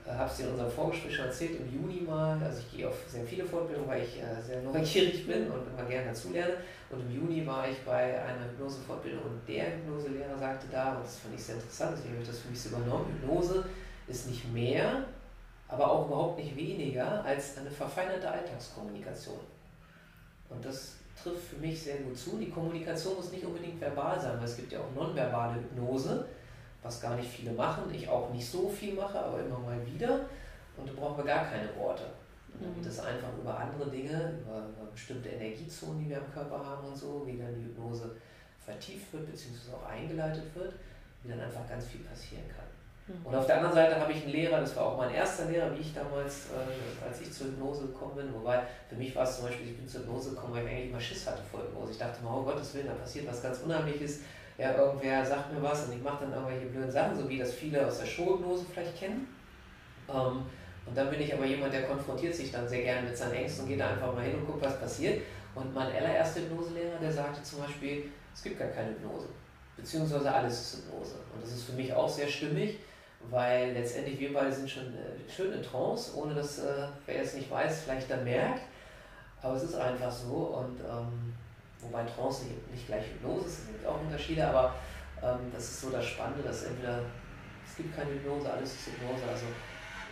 habe 0.06 0.28
es 0.30 0.36
dir 0.36 0.44
in 0.44 0.50
unserem 0.52 0.70
Vorgespräch 0.70 1.14
schon 1.14 1.26
erzählt, 1.26 1.60
im 1.60 1.72
Juni 1.72 2.00
mal, 2.02 2.40
also 2.42 2.58
ich 2.58 2.76
gehe 2.76 2.88
auf 2.88 2.96
sehr 3.06 3.24
viele 3.24 3.44
Fortbildungen, 3.44 3.88
weil 3.88 4.02
ich 4.02 4.20
äh, 4.20 4.40
sehr 4.40 4.62
neugierig 4.62 5.26
bin 5.26 5.50
und 5.50 5.66
immer 5.66 5.88
gerne 5.88 6.08
dazulerne. 6.08 6.54
Und 6.90 7.00
im 7.00 7.14
Juni 7.14 7.46
war 7.46 7.68
ich 7.68 7.78
bei 7.84 8.20
einer 8.20 8.44
Hypnose-Fortbildung 8.50 9.22
und 9.22 9.48
der 9.48 9.76
Hypnoselehrer 9.76 10.38
sagte 10.38 10.66
da, 10.70 10.96
und 10.96 11.04
das 11.04 11.18
fand 11.18 11.34
ich 11.34 11.42
sehr 11.42 11.56
interessant, 11.56 11.92
deswegen 11.96 12.14
habe 12.14 12.22
ich 12.22 12.28
das 12.28 12.38
für 12.40 12.48
mich 12.48 12.60
so 12.60 12.68
übernommen, 12.70 13.06
Hypnose 13.20 13.64
ist 14.08 14.28
nicht 14.28 14.52
mehr, 14.52 15.04
aber 15.68 15.90
auch 15.90 16.06
überhaupt 16.06 16.38
nicht 16.38 16.56
weniger 16.56 17.24
als 17.24 17.58
eine 17.58 17.70
verfeinerte 17.70 18.28
Alltagskommunikation. 18.28 19.38
Und 20.48 20.64
das 20.64 20.96
trifft 21.22 21.50
für 21.50 21.56
mich 21.56 21.80
sehr 21.80 21.98
gut 21.98 22.18
zu. 22.18 22.38
Die 22.38 22.50
Kommunikation 22.50 23.14
muss 23.14 23.30
nicht 23.30 23.44
unbedingt 23.44 23.80
verbal 23.80 24.18
sein, 24.20 24.36
weil 24.38 24.46
es 24.46 24.56
gibt 24.56 24.72
ja 24.72 24.80
auch 24.80 24.92
nonverbale 24.94 25.54
Hypnose 25.54 26.26
was 26.82 27.00
gar 27.00 27.16
nicht 27.16 27.28
viele 27.28 27.52
machen, 27.52 27.92
ich 27.92 28.08
auch 28.08 28.30
nicht 28.30 28.48
so 28.48 28.68
viel 28.68 28.94
mache, 28.94 29.18
aber 29.18 29.40
immer 29.40 29.58
mal 29.58 29.78
wieder. 29.86 30.20
Und 30.76 30.88
da 30.88 30.92
brauchen 30.94 31.18
wir 31.18 31.24
gar 31.24 31.44
keine 31.44 31.68
Worte. 31.76 32.04
Und 32.54 32.64
dann 32.64 32.74
geht 32.74 32.86
es 32.86 32.98
einfach 33.00 33.28
über 33.40 33.56
andere 33.56 33.90
Dinge, 33.90 34.34
über, 34.40 34.58
über, 34.58 34.90
bestimmte 34.92 35.28
Energiezonen, 35.28 36.02
die 36.02 36.10
wir 36.10 36.18
im 36.18 36.32
Körper 36.32 36.64
haben 36.64 36.88
und 36.88 36.96
so, 36.96 37.22
wie 37.26 37.38
dann 37.38 37.54
die 37.54 37.64
Hypnose 37.64 38.16
vertieft 38.64 39.12
wird, 39.12 39.30
beziehungsweise 39.30 39.76
auch 39.76 39.88
eingeleitet 39.88 40.54
wird, 40.54 40.74
wie 41.22 41.30
dann 41.30 41.40
einfach 41.40 41.68
ganz 41.68 41.86
viel 41.86 42.00
passieren 42.00 42.44
kann. 42.48 42.66
Mhm. 43.06 43.26
Und 43.26 43.34
auf 43.34 43.46
der 43.46 43.56
anderen 43.56 43.74
Seite 43.74 44.00
habe 44.00 44.12
ich 44.12 44.22
einen 44.22 44.32
Lehrer, 44.32 44.60
das 44.60 44.76
war 44.76 44.86
auch 44.86 44.96
mein 44.96 45.12
erster 45.14 45.46
Lehrer, 45.46 45.74
wie 45.74 45.80
ich 45.80 45.94
damals, 45.94 46.46
äh, 46.46 47.06
als 47.06 47.20
ich 47.20 47.32
zur 47.32 47.48
Hypnose 47.48 47.86
gekommen 47.86 48.16
bin, 48.16 48.34
wobei 48.34 48.62
für 48.88 48.96
mich 48.96 49.14
war 49.14 49.24
es 49.24 49.36
zum 49.36 49.46
Beispiel, 49.46 49.68
ich 49.68 49.76
bin 49.76 49.88
zur 49.88 50.02
Hypnose 50.02 50.30
gekommen, 50.30 50.54
weil 50.54 50.64
ich 50.64 50.70
eigentlich 50.70 50.90
immer 50.90 51.00
Schiss 51.00 51.26
hatte 51.26 51.42
vor 51.50 51.60
Hypnose. 51.60 51.92
Ich 51.92 51.98
dachte 51.98 52.22
mal, 52.22 52.38
oh 52.38 52.42
Gottes 52.42 52.74
Willen, 52.74 52.86
da 52.86 52.94
passiert 52.94 53.26
was 53.26 53.42
ganz 53.42 53.60
Unheimliches, 53.60 54.20
ja, 54.60 54.74
irgendwer 54.76 55.24
sagt 55.24 55.52
mir 55.52 55.62
was 55.62 55.86
und 55.86 55.94
ich 55.94 56.02
mache 56.02 56.24
dann 56.24 56.34
irgendwelche 56.34 56.66
blöden 56.66 56.90
Sachen, 56.90 57.16
so 57.16 57.26
wie 57.28 57.38
das 57.38 57.54
viele 57.54 57.86
aus 57.86 57.98
der 57.98 58.06
Showhypnose 58.06 58.66
vielleicht 58.70 58.98
kennen. 58.98 59.26
Ähm, 60.08 60.42
und 60.84 60.96
dann 60.96 61.08
bin 61.08 61.20
ich 61.20 61.32
aber 61.32 61.46
jemand, 61.46 61.72
der 61.72 61.84
konfrontiert 61.84 62.34
sich 62.34 62.52
dann 62.52 62.68
sehr 62.68 62.82
gerne 62.82 63.08
mit 63.08 63.16
seinen 63.16 63.32
Ängsten 63.32 63.64
und 63.64 63.70
geht 63.70 63.80
da 63.80 63.88
einfach 63.88 64.14
mal 64.14 64.22
hin 64.22 64.34
und 64.34 64.46
guckt, 64.46 64.62
was 64.62 64.78
passiert. 64.78 65.22
Und 65.54 65.74
mein 65.74 65.86
allererster 65.86 66.40
Hypnoselehrer, 66.40 66.98
der 67.00 67.10
sagte 67.10 67.42
zum 67.42 67.60
Beispiel, 67.60 68.04
es 68.34 68.42
gibt 68.42 68.58
gar 68.58 68.68
keine 68.68 68.90
Hypnose, 68.90 69.28
beziehungsweise 69.76 70.30
alles 70.30 70.60
ist 70.60 70.82
Hypnose. 70.82 71.14
Und 71.34 71.42
das 71.42 71.52
ist 71.52 71.64
für 71.64 71.72
mich 71.72 71.92
auch 71.92 72.08
sehr 72.08 72.28
stimmig, 72.28 72.80
weil 73.30 73.72
letztendlich 73.72 74.20
wir 74.20 74.34
beide 74.34 74.52
sind 74.52 74.68
schon 74.68 74.88
äh, 74.88 75.30
schön 75.30 75.52
in 75.52 75.62
Trance, 75.62 76.14
ohne 76.16 76.34
dass, 76.34 76.58
äh, 76.58 76.86
wer 77.06 77.22
es 77.22 77.34
nicht 77.34 77.50
weiß, 77.50 77.82
vielleicht 77.84 78.10
dann 78.10 78.24
merkt. 78.24 78.62
Aber 79.40 79.56
es 79.56 79.62
ist 79.62 79.74
einfach 79.74 80.12
so 80.12 80.34
und 80.34 80.80
ähm, 80.80 81.32
wobei 81.82 82.04
Trance 82.04 82.46
nicht, 82.70 82.86
gleich 82.86 83.06
Hypnose 83.06 83.46
ist, 83.46 83.58
es 83.60 83.66
gibt 83.68 83.86
auch 83.86 84.00
Unterschiede, 84.00 84.46
aber 84.46 84.74
ähm, 85.22 85.50
das 85.52 85.64
ist 85.64 85.80
so 85.80 85.90
das 85.90 86.04
Spannende, 86.04 86.42
dass 86.42 86.64
entweder 86.64 87.02
es 87.66 87.76
gibt 87.76 87.94
keine 87.94 88.10
Hypnose, 88.10 88.52
alles 88.52 88.74
ist 88.74 88.86
Hypnose, 88.86 89.22
also 89.28 89.46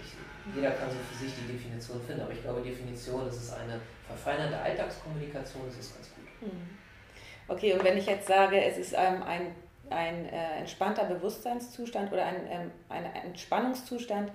ich, 0.02 0.54
jeder 0.54 0.70
kann 0.72 0.90
so 0.90 0.96
für 0.96 1.24
sich 1.24 1.34
die 1.34 1.52
Definition 1.52 2.00
finden, 2.02 2.22
aber 2.22 2.32
ich 2.32 2.42
glaube, 2.42 2.62
Definition, 2.62 3.26
das 3.26 3.36
ist 3.36 3.52
eine 3.52 3.80
verfeinerte 4.06 4.58
Alltagskommunikation, 4.58 5.62
das 5.66 5.78
ist 5.78 5.94
ganz 5.94 6.08
gut. 6.14 6.50
Hm. 6.50 6.78
Okay, 7.48 7.72
und 7.72 7.84
wenn 7.84 7.96
ich 7.96 8.06
jetzt 8.06 8.28
sage, 8.28 8.62
es 8.62 8.76
ist 8.76 8.92
ähm, 8.92 9.22
ein, 9.22 9.54
ein 9.90 10.26
äh, 10.26 10.58
entspannter 10.58 11.04
Bewusstseinszustand 11.04 12.12
oder 12.12 12.26
ein, 12.26 12.46
ähm, 12.48 12.70
ein 12.88 13.04
Entspannungszustand, 13.04 14.30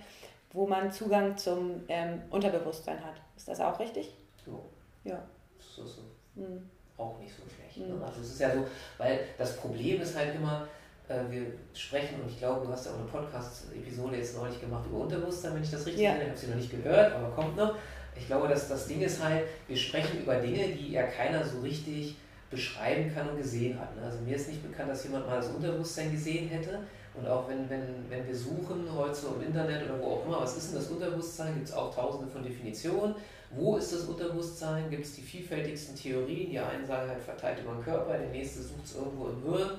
wo 0.52 0.68
man 0.68 0.92
Zugang 0.92 1.38
zum 1.38 1.84
ähm, 1.88 2.22
Unterbewusstsein 2.30 3.04
hat, 3.04 3.16
ist 3.36 3.48
das 3.48 3.60
auch 3.60 3.80
richtig? 3.80 4.16
So. 4.46 4.66
Ja. 5.04 5.24
So, 5.60 5.86
so. 5.86 6.02
Hm 6.36 6.70
auch 6.98 7.20
nicht 7.20 7.34
so 7.34 7.44
schlecht. 7.48 7.88
Ne? 7.88 7.96
Mhm. 7.96 8.04
Also 8.04 8.22
es 8.22 8.32
ist 8.32 8.40
ja 8.40 8.54
so, 8.54 8.66
weil 8.98 9.20
das 9.38 9.58
Problem 9.58 10.02
ist 10.02 10.16
halt 10.16 10.36
immer, 10.36 10.68
äh, 11.08 11.20
wir 11.30 11.46
sprechen, 11.74 12.22
und 12.22 12.30
ich 12.30 12.38
glaube, 12.38 12.66
du 12.66 12.72
hast 12.72 12.86
ja 12.86 12.92
auch 12.92 12.98
eine 12.98 13.08
Podcast-Episode 13.08 14.18
jetzt 14.18 14.38
neulich 14.38 14.60
gemacht 14.60 14.86
über 14.88 15.00
Unterbewusstsein, 15.00 15.56
wenn 15.56 15.64
ich 15.64 15.72
das 15.72 15.86
richtig 15.86 16.04
ja. 16.04 16.16
Ich 16.16 16.28
habe 16.28 16.38
sie 16.38 16.48
noch 16.48 16.56
nicht 16.56 16.72
gehört, 16.72 17.14
aber 17.14 17.30
kommt 17.30 17.56
noch. 17.56 17.76
Ich 18.16 18.28
glaube, 18.28 18.48
dass 18.48 18.68
das 18.68 18.88
Ding 18.88 19.02
ist 19.02 19.24
halt, 19.24 19.44
wir 19.68 19.78
sprechen 19.78 20.22
über 20.22 20.36
Dinge, 20.36 20.68
die 20.70 20.92
ja 20.92 21.04
keiner 21.04 21.44
so 21.44 21.62
richtig 21.62 22.16
beschreiben 22.52 23.12
kann 23.14 23.30
und 23.30 23.38
gesehen 23.38 23.80
hat. 23.80 23.96
Ne? 23.96 24.04
Also 24.04 24.20
mir 24.20 24.36
ist 24.36 24.48
nicht 24.48 24.62
bekannt, 24.62 24.92
dass 24.92 25.04
jemand 25.04 25.26
mal 25.28 25.38
das 25.38 25.48
Unterbewusstsein 25.48 26.12
gesehen 26.12 26.48
hätte. 26.50 26.80
Und 27.16 27.28
auch 27.28 27.48
wenn, 27.48 27.70
wenn, 27.70 27.82
wenn 28.10 28.28
wir 28.28 28.36
suchen 28.36 28.88
heute 28.96 29.14
so 29.14 29.36
im 29.36 29.48
Internet 29.48 29.84
oder 29.84 30.00
wo 30.00 30.06
auch 30.14 30.26
immer, 30.26 30.42
was 30.42 30.58
ist 30.58 30.72
denn 30.72 30.80
das 30.80 30.90
Unterbewusstsein, 30.90 31.56
gibt 31.56 31.68
es 31.68 31.74
auch 31.74 31.94
tausende 31.94 32.32
von 32.32 32.44
Definitionen. 32.44 33.16
Wo 33.56 33.78
ist 33.78 33.94
das 33.94 34.02
Unterbewusstsein? 34.02 34.90
Gibt 34.90 35.06
es 35.06 35.16
die 35.16 35.22
vielfältigsten 35.22 35.96
Theorien? 35.96 36.50
Die 36.50 36.60
einen 36.60 36.86
sagen 36.86 37.10
halt 37.10 37.22
verteilt 37.22 37.60
über 37.64 37.74
den 37.74 37.84
Körper, 37.84 38.18
der 38.18 38.30
nächste 38.30 38.64
sucht 38.64 38.86
es 38.86 38.96
irgendwo 38.96 39.28
im 39.28 39.44
Hirn, 39.44 39.72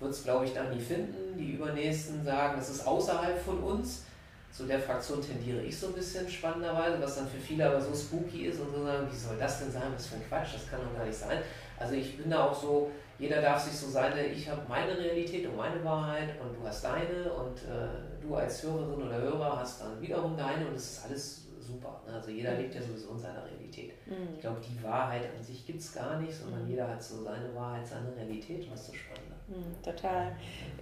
wird 0.00 0.10
es 0.10 0.22
glaube 0.24 0.44
ich 0.44 0.52
dann 0.52 0.70
nie 0.70 0.80
finden. 0.80 1.38
Die 1.38 1.52
übernächsten 1.52 2.22
sagen, 2.24 2.54
das 2.56 2.68
ist 2.68 2.86
außerhalb 2.86 3.38
von 3.40 3.58
uns. 3.62 4.04
Zu 4.52 4.64
der 4.64 4.78
Fraktion 4.78 5.22
tendiere 5.22 5.62
ich 5.62 5.78
so 5.78 5.86
ein 5.86 5.94
bisschen 5.94 6.28
spannenderweise, 6.28 7.00
was 7.00 7.16
dann 7.16 7.26
für 7.26 7.38
viele 7.38 7.66
aber 7.66 7.80
so 7.80 7.94
spooky 7.94 8.48
ist 8.48 8.60
und 8.60 8.74
so 8.74 8.84
sagen, 8.84 9.08
wie 9.10 9.16
soll 9.16 9.36
das 9.38 9.60
denn 9.60 9.72
sein, 9.72 9.90
was 9.94 10.06
für 10.06 10.16
ein 10.16 10.28
Quatsch, 10.28 10.54
das 10.54 10.68
kann 10.68 10.80
doch 10.80 10.94
gar 10.94 11.06
nicht 11.06 11.18
sein. 11.18 11.38
Also 11.78 11.94
ich 11.94 12.18
bin 12.18 12.30
da 12.30 12.44
auch 12.44 12.54
so, 12.54 12.90
jeder 13.18 13.40
darf 13.40 13.62
sich 13.64 13.72
so 13.72 13.88
seine, 13.88 14.26
ich 14.26 14.50
habe 14.50 14.60
meine 14.68 14.98
Realität 14.98 15.46
und 15.46 15.56
meine 15.56 15.82
Wahrheit 15.82 16.38
und 16.38 16.54
du 16.54 16.68
hast 16.68 16.84
deine 16.84 17.32
und 17.32 17.56
äh, 17.60 18.20
du 18.20 18.34
als 18.34 18.62
Hörerin 18.62 19.02
oder 19.02 19.16
Hörer 19.16 19.58
hast 19.58 19.80
dann 19.80 19.98
wiederum 20.02 20.36
deine 20.36 20.66
und 20.66 20.74
es 20.74 20.98
ist 20.98 21.04
alles 21.06 21.41
super. 21.72 22.00
Ne? 22.06 22.14
Also 22.14 22.30
jeder 22.30 22.54
lebt 22.54 22.74
ja 22.74 22.82
sowieso 22.82 23.12
in 23.12 23.18
seiner 23.18 23.44
Realität. 23.44 23.92
Mhm. 24.06 24.34
Ich 24.34 24.40
glaube, 24.40 24.60
die 24.60 24.82
Wahrheit 24.82 25.22
an 25.36 25.42
sich 25.42 25.66
gibt 25.66 25.80
es 25.80 25.94
gar 25.94 26.18
nicht, 26.20 26.34
sondern 26.34 26.64
mhm. 26.64 26.70
jeder 26.70 26.88
hat 26.88 27.02
so 27.02 27.22
seine 27.22 27.54
Wahrheit, 27.54 27.86
seine 27.86 28.14
Realität 28.16 28.64
und 28.64 28.72
das 28.72 28.80
ist 28.82 28.86
so 28.88 28.94
spannend. 28.94 29.32
Mhm, 29.48 29.82
total. 29.82 30.32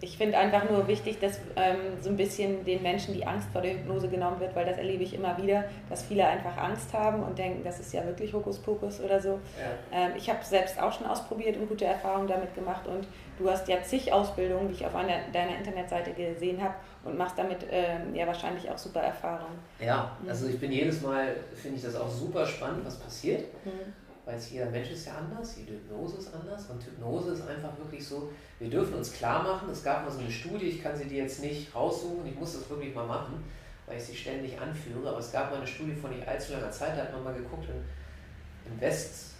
Ich 0.00 0.16
finde 0.16 0.38
einfach 0.38 0.68
nur 0.68 0.86
wichtig, 0.86 1.18
dass 1.18 1.40
ähm, 1.56 2.00
so 2.00 2.10
ein 2.10 2.16
bisschen 2.16 2.64
den 2.64 2.82
Menschen 2.82 3.14
die 3.14 3.26
Angst 3.26 3.48
vor 3.50 3.62
der 3.62 3.72
Hypnose 3.72 4.08
genommen 4.08 4.38
wird, 4.38 4.54
weil 4.54 4.66
das 4.66 4.76
erlebe 4.76 5.02
ich 5.02 5.14
immer 5.14 5.36
wieder, 5.42 5.64
dass 5.88 6.02
viele 6.02 6.26
einfach 6.26 6.56
Angst 6.56 6.92
haben 6.92 7.22
und 7.22 7.38
denken, 7.38 7.64
das 7.64 7.80
ist 7.80 7.92
ja 7.92 8.04
wirklich 8.04 8.32
Hokuspokus 8.32 9.00
oder 9.00 9.20
so. 9.20 9.40
Ja. 9.58 10.06
Ähm, 10.06 10.12
ich 10.16 10.28
habe 10.28 10.44
selbst 10.44 10.80
auch 10.80 10.92
schon 10.92 11.06
ausprobiert 11.06 11.56
und 11.56 11.68
gute 11.68 11.86
Erfahrungen 11.86 12.28
damit 12.28 12.54
gemacht 12.54 12.86
und 12.86 13.08
du 13.38 13.50
hast 13.50 13.66
ja 13.68 13.82
zig 13.82 14.12
Ausbildungen, 14.12 14.68
die 14.68 14.74
ich 14.74 14.86
auf 14.86 14.94
einer, 14.94 15.28
deiner 15.32 15.56
Internetseite 15.56 16.12
gesehen 16.12 16.62
habe 16.62 16.74
und 17.04 17.16
machst 17.16 17.38
damit 17.38 17.66
ähm, 17.70 18.14
ja 18.14 18.26
wahrscheinlich 18.26 18.70
auch 18.70 18.78
super 18.78 19.00
Erfahrungen. 19.00 19.58
Ja, 19.78 20.16
mhm. 20.22 20.28
also 20.28 20.46
ich 20.46 20.58
bin 20.58 20.72
jedes 20.72 21.00
Mal, 21.00 21.36
finde 21.54 21.78
ich 21.78 21.82
das 21.82 21.96
auch 21.96 22.10
super 22.10 22.46
spannend, 22.46 22.84
was 22.84 22.98
passiert. 22.98 23.44
Mhm 23.64 23.92
weil 24.30 24.38
jeder 24.38 24.66
Mensch 24.66 24.90
ist 24.90 25.06
ja 25.06 25.14
anders, 25.14 25.56
jede 25.56 25.72
Hypnose 25.72 26.18
ist 26.18 26.34
anders 26.34 26.66
und 26.70 26.84
Hypnose 26.84 27.32
ist 27.32 27.46
einfach 27.48 27.76
wirklich 27.78 28.06
so, 28.06 28.30
wir 28.58 28.70
dürfen 28.70 28.94
uns 28.94 29.12
klar 29.12 29.42
machen, 29.42 29.68
es 29.70 29.82
gab 29.82 30.04
mal 30.04 30.10
so 30.10 30.20
eine 30.20 30.30
Studie, 30.30 30.66
ich 30.66 30.82
kann 30.82 30.96
sie 30.96 31.06
dir 31.06 31.22
jetzt 31.22 31.42
nicht 31.42 31.74
raussuchen, 31.74 32.26
ich 32.26 32.38
muss 32.38 32.54
das 32.54 32.68
wirklich 32.68 32.94
mal 32.94 33.06
machen, 33.06 33.42
weil 33.86 33.96
ich 33.96 34.04
sie 34.04 34.14
ständig 34.14 34.60
anführe, 34.60 35.08
aber 35.08 35.18
es 35.18 35.32
gab 35.32 35.50
mal 35.50 35.56
eine 35.56 35.66
Studie 35.66 35.94
von 35.94 36.10
nicht 36.10 36.26
allzu 36.26 36.52
langer 36.52 36.70
Zeit, 36.70 36.96
da 36.96 37.02
hat 37.02 37.12
man 37.12 37.24
mal 37.24 37.34
geguckt 37.34 37.66
in, 37.68 38.72
in, 38.72 38.80
West, 38.80 39.34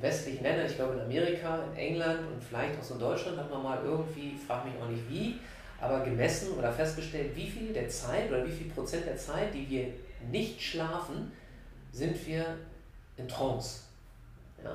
westlichen 0.00 0.42
Ländern, 0.42 0.66
ich 0.66 0.76
glaube 0.76 0.94
in 0.94 1.00
Amerika, 1.00 1.60
in 1.72 1.76
England 1.76 2.20
und 2.32 2.42
vielleicht 2.42 2.78
auch 2.78 2.84
so 2.84 2.94
in 2.94 3.00
Deutschland, 3.00 3.38
hat 3.38 3.50
man 3.50 3.62
mal 3.62 3.80
irgendwie, 3.82 4.36
frag 4.46 4.64
mich 4.64 4.74
auch 4.80 4.88
nicht 4.88 5.08
wie, 5.08 5.40
aber 5.80 6.00
gemessen 6.00 6.52
oder 6.52 6.72
festgestellt, 6.72 7.34
wie 7.34 7.48
viel 7.48 7.72
der 7.72 7.88
Zeit 7.88 8.28
oder 8.28 8.46
wie 8.46 8.52
viel 8.52 8.70
Prozent 8.70 9.06
der 9.06 9.16
Zeit, 9.16 9.52
die 9.52 9.68
wir 9.68 9.86
nicht 10.30 10.60
schlafen, 10.60 11.32
sind 11.92 12.26
wir 12.26 12.56
in 13.16 13.28
Trance. 13.28 13.80
Ja? 14.62 14.70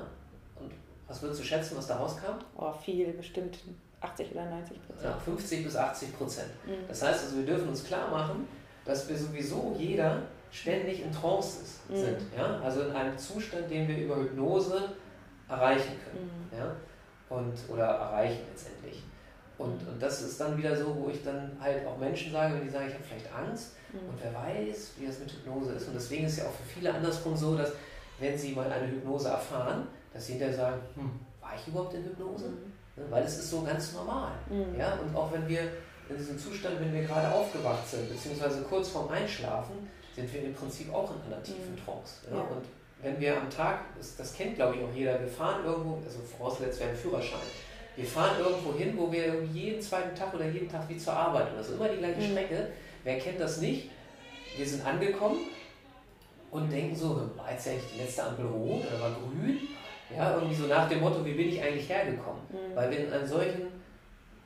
Und 0.56 0.72
was 1.08 1.22
würdest 1.22 1.40
du 1.40 1.44
schätzen, 1.44 1.76
was 1.76 1.86
da 1.86 1.96
rauskam? 1.96 2.38
Oh, 2.56 2.72
viel, 2.72 3.12
bestimmt 3.12 3.58
80 4.00 4.32
oder 4.32 4.46
90 4.46 4.86
Prozent. 4.86 5.04
Ja, 5.04 5.18
50 5.18 5.64
bis 5.64 5.76
80 5.76 6.16
Prozent. 6.16 6.50
Mhm. 6.66 6.86
Das 6.88 7.02
heißt 7.02 7.24
also, 7.24 7.36
wir 7.36 7.46
dürfen 7.46 7.68
uns 7.68 7.84
klar 7.84 8.10
machen, 8.10 8.46
dass 8.84 9.08
wir 9.08 9.16
sowieso 9.16 9.76
jeder 9.78 10.22
ständig 10.50 11.02
in 11.02 11.12
Trance 11.12 11.62
ist, 11.62 11.90
mhm. 11.90 11.96
sind. 11.96 12.18
Ja? 12.36 12.60
Also 12.60 12.82
in 12.82 12.92
einem 12.92 13.16
Zustand, 13.16 13.70
den 13.70 13.88
wir 13.88 13.98
über 13.98 14.16
Hypnose 14.16 14.90
erreichen 15.48 15.92
können. 16.04 16.48
Mhm. 16.50 16.58
Ja? 16.58 16.76
Und, 17.28 17.54
oder 17.68 17.84
erreichen 17.84 18.40
letztendlich. 18.50 19.02
Und, 19.62 19.86
und 19.86 20.00
das 20.00 20.22
ist 20.22 20.40
dann 20.40 20.56
wieder 20.58 20.76
so, 20.76 20.96
wo 20.96 21.08
ich 21.08 21.22
dann 21.24 21.56
halt 21.60 21.86
auch 21.86 21.98
Menschen 21.98 22.32
sage, 22.32 22.54
wenn 22.54 22.62
die 22.62 22.70
sagen, 22.70 22.86
ich 22.88 22.94
habe 22.94 23.04
vielleicht 23.04 23.34
Angst 23.34 23.72
mhm. 23.92 24.08
und 24.08 24.18
wer 24.22 24.34
weiß, 24.34 24.92
wie 24.98 25.06
das 25.06 25.18
mit 25.18 25.32
Hypnose 25.32 25.72
ist. 25.72 25.88
Und 25.88 25.94
deswegen 25.94 26.24
ist 26.24 26.32
es 26.32 26.38
ja 26.38 26.44
auch 26.44 26.52
für 26.52 26.78
viele 26.78 26.92
andersrum 26.92 27.36
so, 27.36 27.56
dass 27.56 27.72
wenn 28.18 28.36
sie 28.36 28.52
mal 28.52 28.70
eine 28.70 28.88
Hypnose 28.88 29.28
erfahren, 29.28 29.86
dass 30.12 30.26
sie 30.26 30.32
hinterher 30.32 30.56
sagen, 30.56 30.80
hm, 30.94 31.20
war 31.40 31.52
ich 31.56 31.66
überhaupt 31.66 31.94
in 31.94 32.04
Hypnose? 32.04 32.46
Mhm. 32.46 32.72
Ne, 32.96 33.04
weil 33.10 33.24
es 33.24 33.38
ist 33.38 33.50
so 33.50 33.62
ganz 33.62 33.92
normal. 33.94 34.32
Mhm. 34.50 34.78
Ja? 34.78 34.94
Und 34.94 35.14
auch 35.16 35.32
wenn 35.32 35.48
wir 35.48 35.62
in 36.08 36.16
diesem 36.16 36.38
Zustand, 36.38 36.80
wenn 36.80 36.92
wir 36.92 37.04
gerade 37.04 37.32
aufgewacht 37.32 37.88
sind, 37.88 38.08
beziehungsweise 38.08 38.62
kurz 38.62 38.88
vorm 38.88 39.08
Einschlafen, 39.08 39.88
sind 40.14 40.32
wir 40.32 40.42
im 40.42 40.54
Prinzip 40.54 40.92
auch 40.92 41.10
in 41.10 41.32
einer 41.32 41.42
tiefen 41.42 41.72
mhm. 41.72 41.84
Trance. 41.84 42.14
Ja? 42.30 42.36
Ja. 42.36 42.42
Und 42.42 42.66
wenn 43.02 43.18
wir 43.18 43.36
am 43.36 43.50
Tag, 43.50 43.80
das, 43.96 44.16
das 44.16 44.34
kennt 44.34 44.56
glaube 44.56 44.76
ich 44.76 44.84
auch 44.84 44.94
jeder, 44.94 45.18
wir 45.20 45.28
fahren 45.28 45.64
irgendwo, 45.64 46.00
also 46.04 46.18
vorausgesetzt 46.38 46.78
wir 46.78 46.86
haben 46.86 46.92
einen 46.92 47.02
Führerschein, 47.02 47.40
wir 47.96 48.06
fahren 48.06 48.36
irgendwo 48.38 48.74
hin, 48.74 48.94
wo 48.96 49.12
wir 49.12 49.44
jeden 49.52 49.80
zweiten 49.80 50.14
Tag 50.14 50.32
oder 50.34 50.46
jeden 50.46 50.68
Tag 50.68 50.88
wie 50.88 50.96
zur 50.96 51.12
Arbeit 51.12 51.52
oder 51.52 51.62
so, 51.62 51.74
immer 51.74 51.88
die 51.88 51.98
gleiche 51.98 52.20
mhm. 52.20 52.30
Strecke. 52.30 52.68
Wer 53.04 53.18
kennt 53.18 53.40
das 53.40 53.60
nicht? 53.60 53.90
Wir 54.56 54.66
sind 54.66 54.84
angekommen, 54.86 55.38
und 56.52 56.70
denken 56.70 56.94
so, 56.94 57.30
war 57.34 57.50
jetzt 57.50 57.66
eigentlich 57.66 57.92
die 57.94 58.00
letzte 58.00 58.24
Ampel 58.24 58.44
rot 58.44 58.82
oder 58.86 59.00
war 59.00 59.10
grün? 59.10 59.58
Ja, 60.14 60.34
irgendwie 60.34 60.54
so 60.54 60.66
nach 60.66 60.86
dem 60.86 61.00
Motto, 61.00 61.24
wie 61.24 61.32
bin 61.32 61.48
ich 61.48 61.62
eigentlich 61.62 61.88
hergekommen? 61.88 62.42
Mhm. 62.50 62.76
Weil 62.76 62.90
wir 62.90 62.98
in 62.98 63.12
einem 63.12 63.26
solchen 63.26 63.68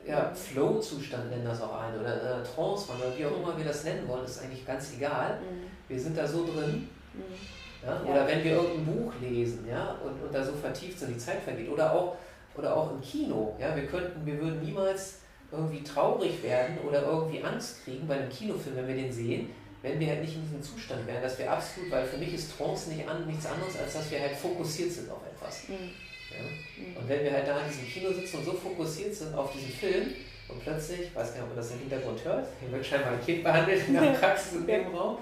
ja, 0.07 0.31
Flow-Zustand 0.33 1.29
nennen 1.29 1.43
das 1.43 1.61
auch 1.61 1.77
ein 1.81 1.99
oder 1.99 2.13
in 2.13 2.25
einer 2.25 2.43
Trance 2.45 2.89
oder 2.93 3.17
wie 3.17 3.25
auch 3.25 3.37
immer 3.37 3.57
wir 3.57 3.65
das 3.65 3.83
nennen 3.83 4.07
wollen, 4.07 4.23
ist 4.23 4.41
eigentlich 4.41 4.65
ganz 4.65 4.93
egal. 4.95 5.37
Mhm. 5.41 5.67
Wir 5.89 5.99
sind 5.99 6.17
da 6.17 6.25
so 6.25 6.45
drin. 6.45 6.87
Mhm. 7.13 7.85
Ja? 7.85 8.01
Oder 8.09 8.25
wenn 8.25 8.41
wir 8.41 8.53
irgendein 8.53 8.85
Buch 8.85 9.11
lesen 9.21 9.67
ja, 9.69 9.97
und, 10.01 10.25
und 10.25 10.33
da 10.33 10.41
so 10.45 10.53
vertieft 10.53 10.97
sind, 10.97 11.13
die 11.13 11.17
Zeit 11.17 11.41
vergeht. 11.43 11.69
Oder 11.69 11.91
auch, 11.91 12.15
oder 12.57 12.75
auch 12.75 12.91
im 12.91 13.01
Kino. 13.01 13.55
Ja? 13.59 13.75
Wir, 13.75 13.85
könnten, 13.85 14.25
wir 14.25 14.39
würden 14.39 14.63
niemals 14.63 15.19
irgendwie 15.51 15.83
traurig 15.83 16.43
werden 16.43 16.77
oder 16.85 17.03
irgendwie 17.03 17.43
Angst 17.43 17.83
kriegen 17.83 18.07
bei 18.07 18.15
einem 18.15 18.29
Kinofilm, 18.29 18.75
wenn 18.75 18.87
wir 18.87 18.95
den 18.95 19.11
sehen, 19.11 19.49
wenn 19.81 19.99
wir 19.99 20.07
halt 20.07 20.21
nicht 20.21 20.35
in 20.35 20.41
diesem 20.41 20.61
Zustand 20.61 21.07
wären, 21.07 21.21
dass 21.21 21.37
wir 21.39 21.51
absolut, 21.51 21.91
weil 21.91 22.05
für 22.05 22.17
mich 22.17 22.33
ist 22.33 22.57
Trance 22.57 22.89
nicht 22.89 23.07
an, 23.07 23.25
nichts 23.27 23.45
anderes, 23.45 23.77
als 23.79 23.93
dass 23.93 24.11
wir 24.11 24.19
halt 24.19 24.35
fokussiert 24.35 24.91
sind 24.91 25.09
auf 25.09 25.21
etwas. 25.25 25.69
Mhm. 25.69 25.91
Ja? 26.31 26.43
Mhm. 26.83 26.97
Und 26.97 27.09
wenn 27.09 27.23
wir 27.23 27.31
halt 27.31 27.47
da 27.47 27.61
in 27.61 27.69
diesem 27.69 27.87
Kino 27.87 28.11
sitzen 28.11 28.37
und 28.37 28.45
so 28.45 28.53
fokussiert 28.53 29.13
sind 29.13 29.33
auf 29.35 29.51
diesen 29.53 29.69
Film 29.69 30.07
und 30.49 30.61
plötzlich, 30.61 31.01
ich 31.01 31.15
weiß 31.15 31.29
gar 31.29 31.33
nicht, 31.35 31.43
ob 31.43 31.49
man 31.49 31.57
das 31.57 31.71
im 31.71 31.79
Hintergrund 31.79 32.25
hört, 32.25 32.47
hier 32.59 32.71
wird 32.71 32.85
scheinbar 32.85 33.13
ein 33.13 33.23
Kind 33.23 33.43
behandelt 33.43 33.87
in 33.87 33.93
der 33.93 34.01
Praxis 34.19 34.53
in 34.53 34.67
dem 34.67 34.87
Raum. 34.87 35.19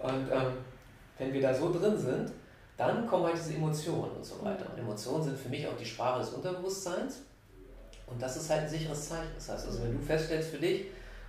Und 0.00 0.30
ähm, 0.30 0.52
wenn 1.18 1.32
wir 1.32 1.42
da 1.42 1.52
so 1.52 1.72
drin 1.72 1.98
sind, 1.98 2.32
dann 2.78 3.06
kommen 3.08 3.24
halt 3.24 3.36
diese 3.36 3.54
Emotionen 3.54 4.12
und 4.12 4.24
so 4.24 4.42
weiter. 4.42 4.64
Und 4.72 4.78
Emotionen 4.78 5.24
sind 5.24 5.36
für 5.36 5.48
mich 5.48 5.66
auch 5.66 5.76
die 5.76 5.84
Sprache 5.84 6.20
des 6.20 6.30
Unterbewusstseins. 6.30 7.22
Und 8.06 8.22
das 8.22 8.36
ist 8.36 8.48
halt 8.48 8.62
ein 8.62 8.68
sicheres 8.68 9.08
Zeichen. 9.08 9.32
Das 9.34 9.48
heißt, 9.48 9.66
also 9.66 9.82
wenn 9.82 9.98
du 9.98 10.02
feststellst 10.02 10.50
für 10.50 10.58
dich, 10.58 10.86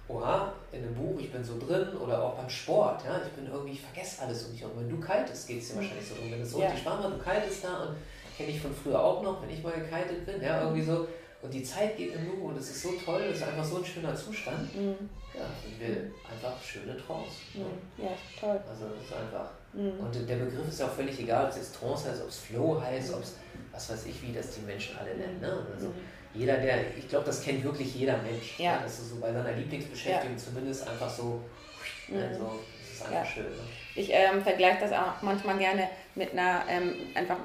oha, 0.08 0.54
in 0.72 0.84
einem 0.84 0.94
Buch, 0.94 1.20
ich 1.20 1.32
bin 1.32 1.44
so 1.44 1.58
drin 1.58 1.98
oder 1.98 2.24
auch 2.24 2.36
beim 2.36 2.50
Sport, 2.50 3.04
ja, 3.04 3.20
ich 3.26 3.32
bin 3.34 3.52
irgendwie, 3.52 3.74
ich 3.74 3.82
vergesse 3.82 4.22
alles 4.22 4.46
um 4.46 4.52
mich 4.52 4.64
Und 4.64 4.80
wenn 4.80 4.90
du 4.90 5.00
kalt 5.00 5.28
ist, 5.30 5.48
geht 5.48 5.62
es 5.62 5.70
dir 5.70 5.78
wahrscheinlich 5.78 6.08
so 6.08 6.16
rum. 6.16 6.32
Wenn 6.32 6.42
es 6.42 6.52
so 6.52 6.62
ja. 6.62 6.70
die 6.70 6.78
Sprache, 6.78 7.10
du 7.10 7.18
kalt 7.18 7.50
ist 7.50 7.64
da 7.64 7.82
und 7.82 7.96
kenne 8.38 8.52
ich 8.52 8.62
von 8.62 8.74
früher 8.74 9.04
auch 9.04 9.24
noch, 9.24 9.42
wenn 9.42 9.50
ich 9.50 9.64
mal 9.64 9.74
gekitet 9.74 10.28
bin, 10.28 10.42
ja, 10.42 10.62
irgendwie 10.62 10.84
so. 10.84 11.08
Und 11.42 11.52
die 11.52 11.64
Zeit 11.64 11.98
geht 11.98 12.14
im 12.14 12.28
Nu 12.28 12.50
und 12.50 12.58
es 12.58 12.70
ist 12.70 12.84
so 12.84 12.92
toll, 12.94 13.22
es 13.24 13.38
ist 13.38 13.44
einfach 13.48 13.66
so 13.66 13.78
ein 13.78 13.86
schöner 13.86 14.16
Zustand. 14.16 14.76
Mhm. 14.76 15.10
Ja, 15.34 15.46
sind 15.64 15.80
wir 15.80 16.12
einfach 16.30 16.62
schöne 16.62 16.96
Trance. 16.98 17.32
Mhm. 17.56 18.04
Ja, 18.04 18.12
toll. 18.40 18.62
Also 18.70 18.86
das 18.86 19.04
ist 19.04 19.14
einfach. 19.14 19.50
Mhm. 19.74 20.00
Und 20.00 20.30
der 20.30 20.36
Begriff 20.36 20.68
ist 20.68 20.80
ja 20.80 20.88
auch 20.88 20.94
völlig 20.94 21.20
egal, 21.20 21.46
ob 21.46 21.52
es 21.52 21.58
jetzt 21.58 21.76
Trance 21.76 22.10
heißt, 22.10 22.22
ob 22.22 22.30
es 22.30 22.38
Flow 22.38 22.82
heißt, 22.82 23.14
ob 23.14 23.24
es 23.24 23.36
was 23.72 23.92
weiß 23.92 24.06
ich, 24.08 24.22
wie 24.24 24.34
das 24.34 24.56
die 24.56 24.62
Menschen 24.62 24.98
alle 24.98 25.16
nennen. 25.16 25.40
Ne? 25.40 25.66
Also, 25.74 25.88
mhm 25.88 25.94
jeder, 26.34 26.58
der, 26.58 26.98
ich 26.98 27.08
glaube, 27.08 27.26
das 27.26 27.44
kennt 27.44 27.64
wirklich 27.64 27.96
jeder 27.96 28.18
Mensch. 28.18 28.60
Ja. 28.60 28.80
Das 28.84 29.00
ist 29.00 29.10
so 29.10 29.16
bei 29.18 29.32
seiner 29.32 29.52
Lieblingsbeschäftigung 29.54 30.38
ja. 30.38 30.44
zumindest 30.44 30.88
einfach 30.88 31.10
so, 31.10 31.42
mhm. 32.08 32.18
also 32.18 32.60
das 32.80 32.94
ist 32.94 33.02
einfach 33.06 33.26
ja. 33.26 33.26
schön. 33.26 33.44
Ne? 33.46 33.60
Ich 33.96 34.10
ähm, 34.14 34.42
vergleiche 34.44 34.78
das 34.82 34.92
auch 34.92 35.22
manchmal 35.22 35.58
gerne 35.58 35.90
mit 36.16 36.32
einer, 36.34 36.64
ähm, 36.70 36.94
einfach 37.16 37.38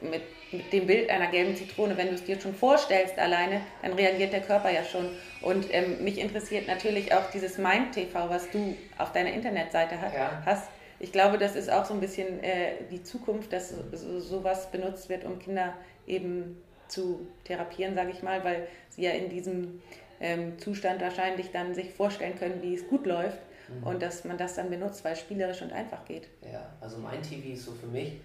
mit, 0.00 0.22
mit 0.52 0.72
dem 0.72 0.86
Bild 0.86 1.08
einer 1.10 1.28
gelben 1.28 1.56
Zitrone. 1.56 1.96
Wenn 1.96 2.08
du 2.08 2.14
es 2.14 2.24
dir 2.24 2.40
schon 2.40 2.54
vorstellst 2.54 3.18
alleine, 3.18 3.60
dann 3.82 3.92
reagiert 3.92 4.32
der 4.32 4.42
Körper 4.42 4.70
ja 4.70 4.84
schon. 4.84 5.10
Und 5.40 5.72
ähm, 5.72 6.02
mich 6.02 6.18
interessiert 6.18 6.66
natürlich 6.66 7.14
auch 7.14 7.30
dieses 7.32 7.56
Mind-TV, 7.56 8.28
was 8.28 8.50
du 8.50 8.76
auf 8.98 9.12
deiner 9.12 9.32
Internetseite 9.32 10.00
hat, 10.00 10.12
hast. 10.44 10.68
Ich 11.00 11.12
glaube, 11.12 11.38
das 11.38 11.56
ist 11.56 11.70
auch 11.70 11.84
so 11.84 11.94
ein 11.94 12.00
bisschen 12.00 12.42
äh, 12.42 12.84
die 12.90 13.02
Zukunft, 13.02 13.52
dass 13.52 13.74
so, 13.92 14.20
sowas 14.20 14.70
benutzt 14.70 15.08
wird, 15.08 15.24
um 15.24 15.38
Kinder 15.38 15.74
eben 16.06 16.62
zu 16.88 17.26
therapieren, 17.44 17.94
sage 17.94 18.10
ich 18.10 18.22
mal, 18.22 18.44
weil 18.44 18.68
sie 18.90 19.02
ja 19.02 19.10
in 19.10 19.28
diesem 19.28 19.82
ähm, 20.20 20.58
Zustand 20.58 21.00
wahrscheinlich 21.00 21.50
dann 21.50 21.74
sich 21.74 21.92
vorstellen 21.92 22.38
können, 22.38 22.62
wie 22.62 22.74
es 22.74 22.86
gut 22.88 23.06
läuft 23.06 23.38
mhm. 23.68 23.86
und 23.86 24.02
dass 24.02 24.24
man 24.24 24.38
das 24.38 24.54
dann 24.54 24.70
benutzt, 24.70 25.04
weil 25.04 25.14
es 25.14 25.20
spielerisch 25.20 25.62
und 25.62 25.72
einfach 25.72 26.04
geht. 26.04 26.28
Ja, 26.42 26.72
also 26.80 26.98
mein 26.98 27.22
TV 27.22 27.54
ist 27.54 27.64
so 27.64 27.72
für 27.72 27.86
mich, 27.86 28.20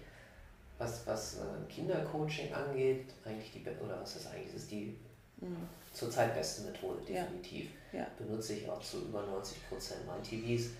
was, 0.78 1.06
was 1.06 1.38
äh, 1.38 1.72
Kindercoaching 1.72 2.52
angeht, 2.52 3.06
eigentlich 3.24 3.52
die, 3.52 3.62
oder 3.84 4.00
was 4.00 4.14
das 4.14 4.26
eigentlich 4.28 4.54
ist, 4.54 4.70
die 4.70 4.96
mhm. 5.40 5.68
zurzeit 5.92 6.34
beste 6.34 6.62
Methode, 6.62 7.00
definitiv. 7.06 7.70
Ja. 7.92 8.00
Ja. 8.00 8.06
Benutze 8.18 8.54
ich 8.54 8.68
auch 8.68 8.80
zu 8.80 8.98
über 9.02 9.22
90 9.22 9.68
Prozent. 9.68 10.00
Mein 10.06 10.22
TVs 10.22 10.70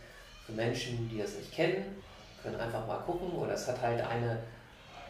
für 0.51 0.57
Menschen, 0.57 1.09
die 1.09 1.19
das 1.19 1.37
nicht 1.37 1.53
kennen, 1.53 1.97
können 2.43 2.57
einfach 2.57 2.87
mal 2.87 2.99
gucken 2.99 3.33
oder 3.33 3.53
es 3.53 3.69
hat 3.69 3.81
halt 3.81 4.01
eine 4.01 4.39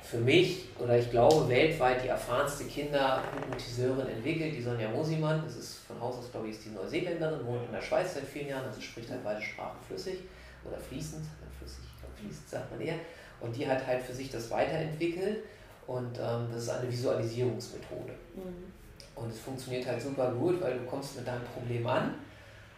für 0.02 0.18
mich 0.18 0.68
oder 0.78 0.98
ich 0.98 1.10
glaube 1.10 1.48
weltweit 1.48 2.02
die 2.02 2.08
erfahrenste 2.08 2.64
Kinderhypnotiseurin 2.64 4.08
entwickelt, 4.08 4.54
die 4.56 4.62
Sonja 4.62 4.88
Mosimann. 4.88 5.42
Das 5.44 5.56
ist 5.56 5.78
von 5.86 6.00
Haus 6.00 6.16
aus, 6.16 6.30
glaube 6.30 6.48
ich, 6.48 6.56
ist 6.56 6.64
die 6.64 6.70
Neuseeländerin, 6.70 7.46
wohnt 7.46 7.66
in 7.66 7.72
der 7.72 7.82
Schweiz 7.82 8.14
seit 8.14 8.24
vielen 8.24 8.48
Jahren, 8.48 8.66
also 8.66 8.80
spricht 8.80 9.10
halt 9.10 9.22
beide 9.22 9.40
Sprachen 9.40 9.78
flüssig 9.86 10.20
oder 10.64 10.78
fließend. 10.78 11.24
Flüssig, 11.58 11.84
ich 11.84 12.00
glaube, 12.00 12.14
fließend 12.16 12.48
sagt 12.48 12.70
man 12.70 12.80
eher. 12.80 12.96
Und 13.40 13.54
die 13.54 13.68
hat 13.68 13.86
halt 13.86 14.02
für 14.02 14.14
sich 14.14 14.30
das 14.30 14.50
weiterentwickelt 14.50 15.44
und 15.86 16.18
ähm, 16.18 16.48
das 16.52 16.62
ist 16.64 16.70
eine 16.70 16.90
Visualisierungsmethode. 16.90 18.14
Mhm. 18.34 18.72
Und 19.14 19.30
es 19.30 19.38
funktioniert 19.38 19.86
halt 19.86 20.00
super 20.00 20.32
gut, 20.32 20.60
weil 20.62 20.78
du 20.78 20.84
kommst 20.86 21.16
mit 21.16 21.26
deinem 21.26 21.44
Problem 21.44 21.86
an 21.86 22.14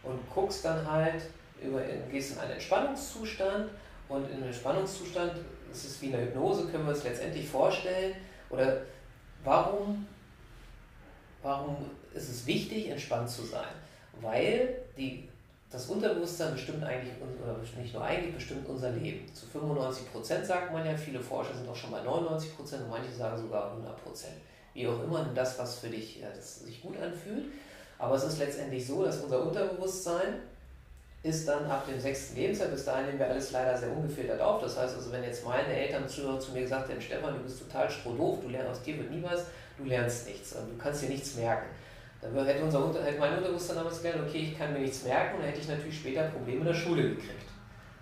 und 0.02 0.18
guckst 0.34 0.64
dann 0.64 0.90
halt 0.90 1.22
über, 1.62 1.80
gehst 2.10 2.32
in 2.32 2.38
einen 2.38 2.52
Entspannungszustand 2.52 3.70
und 4.08 4.28
in 4.28 4.36
einem 4.36 4.46
Entspannungszustand 4.46 5.32
ist 5.72 5.84
es 5.84 6.02
wie 6.02 6.12
eine 6.12 6.22
Hypnose, 6.22 6.66
können 6.68 6.84
wir 6.84 6.92
uns 6.92 7.04
letztendlich 7.04 7.48
vorstellen. 7.48 8.14
Oder 8.50 8.82
warum, 9.42 10.06
warum 11.42 11.76
ist 12.14 12.28
es 12.28 12.46
wichtig, 12.46 12.90
entspannt 12.90 13.30
zu 13.30 13.42
sein? 13.42 13.72
Weil 14.20 14.82
die, 14.96 15.28
das 15.70 15.86
Unterbewusstsein 15.86 16.52
bestimmt 16.52 16.84
eigentlich, 16.84 17.14
oder 17.42 17.56
nicht 17.80 17.94
nur 17.94 18.04
eigentlich, 18.04 18.34
bestimmt 18.34 18.68
unser 18.68 18.90
Leben. 18.90 19.32
Zu 19.34 19.46
95 19.46 20.12
Prozent 20.12 20.46
sagt 20.46 20.72
man 20.72 20.84
ja, 20.84 20.94
viele 20.94 21.20
Forscher 21.20 21.54
sind 21.54 21.68
auch 21.68 21.76
schon 21.76 21.90
bei 21.90 22.02
99 22.02 22.54
Prozent 22.54 22.82
und 22.82 22.90
manche 22.90 23.10
sagen 23.10 23.40
sogar 23.40 23.70
100 23.70 24.04
Prozent. 24.04 24.34
Wie 24.74 24.86
auch 24.86 25.02
immer, 25.02 25.28
das, 25.34 25.58
was 25.58 25.78
für 25.78 25.88
dich 25.88 26.20
ja, 26.20 26.28
das 26.34 26.60
sich 26.60 26.82
gut 26.82 26.96
anfühlt. 27.00 27.46
Aber 27.98 28.16
es 28.16 28.24
ist 28.24 28.38
letztendlich 28.38 28.86
so, 28.86 29.04
dass 29.04 29.20
unser 29.20 29.42
Unterbewusstsein 29.42 30.40
ist 31.24 31.46
dann 31.46 31.66
ab 31.66 31.86
dem 31.86 32.00
sechsten 32.00 32.36
Lebensjahr, 32.36 32.68
bis 32.68 32.84
dahin 32.84 33.06
nehmen 33.06 33.18
wir 33.20 33.28
alles 33.28 33.52
leider 33.52 33.76
sehr 33.78 33.92
ungefiltert 33.92 34.40
auf. 34.40 34.60
Das 34.60 34.76
heißt 34.76 34.96
also, 34.96 35.12
wenn 35.12 35.22
jetzt 35.22 35.44
meine 35.44 35.72
Eltern 35.72 36.08
zu, 36.08 36.36
zu 36.38 36.52
mir 36.52 36.62
gesagt 36.62 36.88
hätten, 36.88 37.00
Stefan, 37.00 37.34
du 37.34 37.40
bist 37.40 37.60
total 37.60 37.88
strohdoof, 37.88 38.40
du 38.40 38.48
lernst 38.48 38.70
aus 38.70 38.82
dir 38.82 38.98
wird 38.98 39.10
nie 39.10 39.22
was, 39.22 39.46
du 39.78 39.84
lernst 39.84 40.26
nichts, 40.26 40.50
du 40.50 40.76
kannst 40.78 41.02
dir 41.02 41.08
nichts 41.08 41.36
merken. 41.36 41.66
Dann 42.20 42.44
hätte, 42.44 42.64
unser, 42.64 43.04
hätte 43.04 43.18
mein 43.18 43.36
Unterbewusstsein 43.36 43.76
damals 43.76 44.02
gelernt, 44.02 44.28
okay, 44.28 44.48
ich 44.50 44.58
kann 44.58 44.72
mir 44.72 44.80
nichts 44.80 45.04
merken, 45.04 45.36
und 45.36 45.42
dann 45.42 45.48
hätte 45.48 45.60
ich 45.60 45.68
natürlich 45.68 45.98
später 45.98 46.24
Probleme 46.24 46.60
in 46.60 46.66
der 46.66 46.74
Schule 46.74 47.02
gekriegt. 47.10 47.46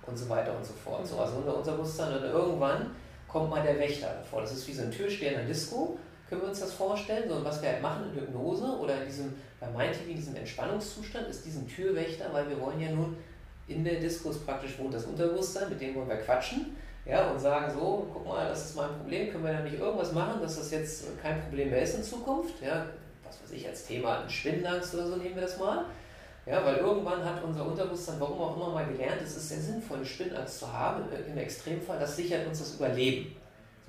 Und 0.07 0.17
so 0.17 0.29
weiter 0.29 0.57
und 0.57 0.65
so 0.65 0.73
fort. 0.73 1.07
So, 1.07 1.19
also 1.19 1.37
unser 1.37 1.57
Unterbewusstsein 1.57 2.17
und 2.17 2.25
irgendwann 2.25 2.91
kommt 3.29 3.49
mal 3.49 3.63
der 3.63 3.79
Wächter 3.79 4.15
davor. 4.15 4.41
Das 4.41 4.53
ist 4.53 4.67
wie 4.67 4.73
so 4.73 4.83
ein 4.83 4.91
Türsteher 4.91 5.33
in 5.33 5.39
der 5.39 5.47
Disco, 5.47 5.99
können 6.29 6.43
wir 6.43 6.49
uns 6.49 6.61
das 6.61 6.73
vorstellen. 6.73 7.29
So, 7.29 7.45
was 7.45 7.63
wir 7.63 7.69
halt 7.71 7.83
machen 7.83 8.11
in 8.11 8.21
Hypnose 8.21 8.65
oder 8.65 9.01
in 9.01 9.07
diesem, 9.07 9.35
bei 9.61 9.91
in 10.09 10.17
diesem 10.17 10.37
Entspannungszustand, 10.37 11.29
ist 11.29 11.45
diesen 11.45 11.69
Türwächter, 11.69 12.33
weil 12.33 12.49
wir 12.49 12.61
wollen 12.61 12.81
ja 12.81 12.91
nun 12.91 13.17
in 13.69 13.85
der 13.85 14.01
Diskus 14.01 14.39
praktisch 14.39 14.79
wohnt 14.79 14.95
das 14.95 15.05
Unterbewusstsein, 15.05 15.69
mit 15.69 15.81
dem 15.81 15.95
wollen 15.95 16.09
wir 16.09 16.17
quatschen 16.17 16.77
ja, 17.05 17.31
und 17.31 17.39
sagen 17.39 17.73
so, 17.73 18.09
guck 18.13 18.27
mal, 18.27 18.49
das 18.49 18.67
ist 18.67 18.77
mein 18.77 18.91
Problem, 18.99 19.31
können 19.31 19.45
wir 19.45 19.53
da 19.53 19.61
nicht 19.61 19.79
irgendwas 19.79 20.13
machen, 20.13 20.41
dass 20.41 20.57
das 20.57 20.71
jetzt 20.71 21.05
kein 21.21 21.41
Problem 21.43 21.71
mehr 21.71 21.83
ist 21.83 21.97
in 21.97 22.03
Zukunft? 22.03 22.63
Ja, 22.63 22.87
was 23.25 23.43
weiß 23.43 23.53
ich, 23.53 23.67
als 23.67 23.87
Thema 23.87 24.29
Schwindenangst 24.29 24.95
oder 24.95 25.07
so 25.07 25.17
nehmen 25.17 25.35
wir 25.35 25.43
das 25.43 25.59
mal. 25.59 25.85
Ja, 26.47 26.65
weil 26.65 26.77
irgendwann 26.77 27.25
hat 27.25 27.45
unser 27.45 27.67
Unterbewusstsein, 27.67 28.17
warum 28.19 28.41
auch 28.41 28.57
immer 28.57 28.71
mal 28.71 28.87
gelernt, 28.87 29.21
es 29.23 29.37
ist 29.37 29.49
sehr 29.51 29.61
sinnvoll, 29.61 29.99
eine 29.99 30.07
Schwindenangst 30.07 30.59
zu 30.59 30.73
haben, 30.73 31.05
im 31.29 31.39
Extremfall, 31.39 31.99
das 31.99 32.17
sichert 32.17 32.47
uns 32.47 32.59
das 32.59 32.75
Überleben. 32.77 33.37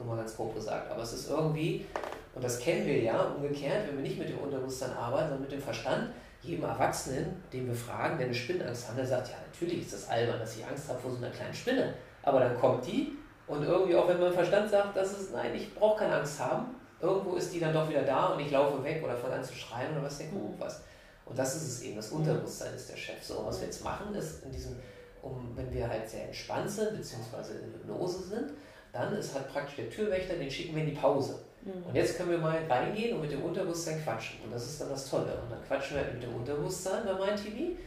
So 0.01 0.07
mal 0.07 0.17
ganz 0.17 0.35
grob 0.35 0.55
gesagt. 0.55 0.91
Aber 0.91 1.03
es 1.03 1.13
ist 1.13 1.29
irgendwie, 1.29 1.85
und 2.33 2.43
das 2.43 2.59
kennen 2.59 2.85
wir 2.85 2.99
ja 2.99 3.21
umgekehrt, 3.21 3.87
wenn 3.87 3.97
wir 3.97 4.03
nicht 4.03 4.17
mit 4.17 4.29
dem 4.29 4.39
Unterbewusstsein 4.39 4.93
arbeiten, 4.93 5.29
sondern 5.29 5.41
mit 5.41 5.51
dem 5.51 5.61
Verstand, 5.61 6.09
jedem 6.41 6.63
Erwachsenen, 6.63 7.43
den 7.53 7.67
wir 7.67 7.75
fragen, 7.75 8.17
der 8.17 8.25
eine 8.25 8.35
Spinnenangst 8.35 8.89
hat, 8.89 8.97
der 8.97 9.05
sagt, 9.05 9.29
ja, 9.29 9.35
natürlich 9.51 9.81
ist 9.81 9.93
das 9.93 10.09
albern, 10.09 10.39
dass 10.39 10.57
ich 10.57 10.65
Angst 10.65 10.89
habe 10.89 10.99
vor 10.99 11.11
so 11.11 11.17
einer 11.17 11.29
kleinen 11.29 11.53
Spinne. 11.53 11.93
Aber 12.23 12.39
dann 12.39 12.59
kommt 12.59 12.85
die 12.87 13.13
und 13.45 13.63
irgendwie, 13.63 13.95
auch 13.95 14.07
wenn 14.07 14.19
mein 14.19 14.33
Verstand 14.33 14.69
sagt, 14.69 14.97
dass 14.97 15.11
es, 15.11 15.31
nein, 15.31 15.53
ich 15.53 15.75
brauche 15.75 15.99
keine 15.99 16.15
Angst 16.15 16.39
haben, 16.39 16.75
irgendwo 16.99 17.35
ist 17.35 17.53
die 17.53 17.59
dann 17.59 17.73
doch 17.73 17.87
wieder 17.87 18.03
da 18.03 18.27
und 18.27 18.39
ich 18.39 18.49
laufe 18.49 18.83
weg 18.83 19.03
oder 19.03 19.15
fange 19.15 19.35
an 19.35 19.43
zu 19.43 19.53
schreien 19.53 19.91
oder 19.91 20.03
was 20.03 20.17
denke, 20.17 20.35
oh, 20.35 20.53
was. 20.57 20.81
Und 21.25 21.37
das 21.37 21.55
ist 21.55 21.67
es 21.67 21.81
eben, 21.83 21.95
das 21.95 22.09
Unterbewusstsein 22.09 22.73
ist 22.73 22.89
der 22.89 22.97
Chef. 22.97 23.23
So, 23.23 23.43
was 23.45 23.59
wir 23.59 23.67
jetzt 23.67 23.83
machen, 23.83 24.13
ist 24.15 24.43
in 24.43 24.51
diesem, 24.51 24.75
um, 25.21 25.51
wenn 25.55 25.71
wir 25.71 25.87
halt 25.87 26.09
sehr 26.09 26.25
entspannt 26.25 26.69
sind, 26.69 26.97
beziehungsweise 26.97 27.59
in 27.59 27.73
Hypnose 27.73 28.23
sind, 28.23 28.51
dann 28.91 29.13
ist 29.13 29.33
halt 29.33 29.51
praktisch 29.51 29.75
der 29.77 29.89
Türwächter, 29.89 30.35
den 30.35 30.51
schicken 30.51 30.75
wir 30.75 30.83
in 30.83 30.89
die 30.89 30.95
Pause. 30.95 31.39
Mhm. 31.63 31.85
Und 31.87 31.95
jetzt 31.95 32.17
können 32.17 32.31
wir 32.31 32.37
mal 32.37 32.59
reingehen 32.69 33.15
und 33.15 33.21
mit 33.21 33.31
dem 33.31 33.43
Unterbewusstsein 33.43 34.03
quatschen. 34.03 34.39
Und 34.43 34.53
das 34.53 34.65
ist 34.65 34.81
dann 34.81 34.89
das 34.89 35.09
Tolle. 35.09 35.39
Und 35.43 35.51
dann 35.51 35.63
quatschen 35.65 35.97
wir 35.97 36.03
mit 36.13 36.23
dem 36.23 36.35
Unterbewusstsein 36.35 37.05
bei 37.05 37.13
MindTV 37.13 37.77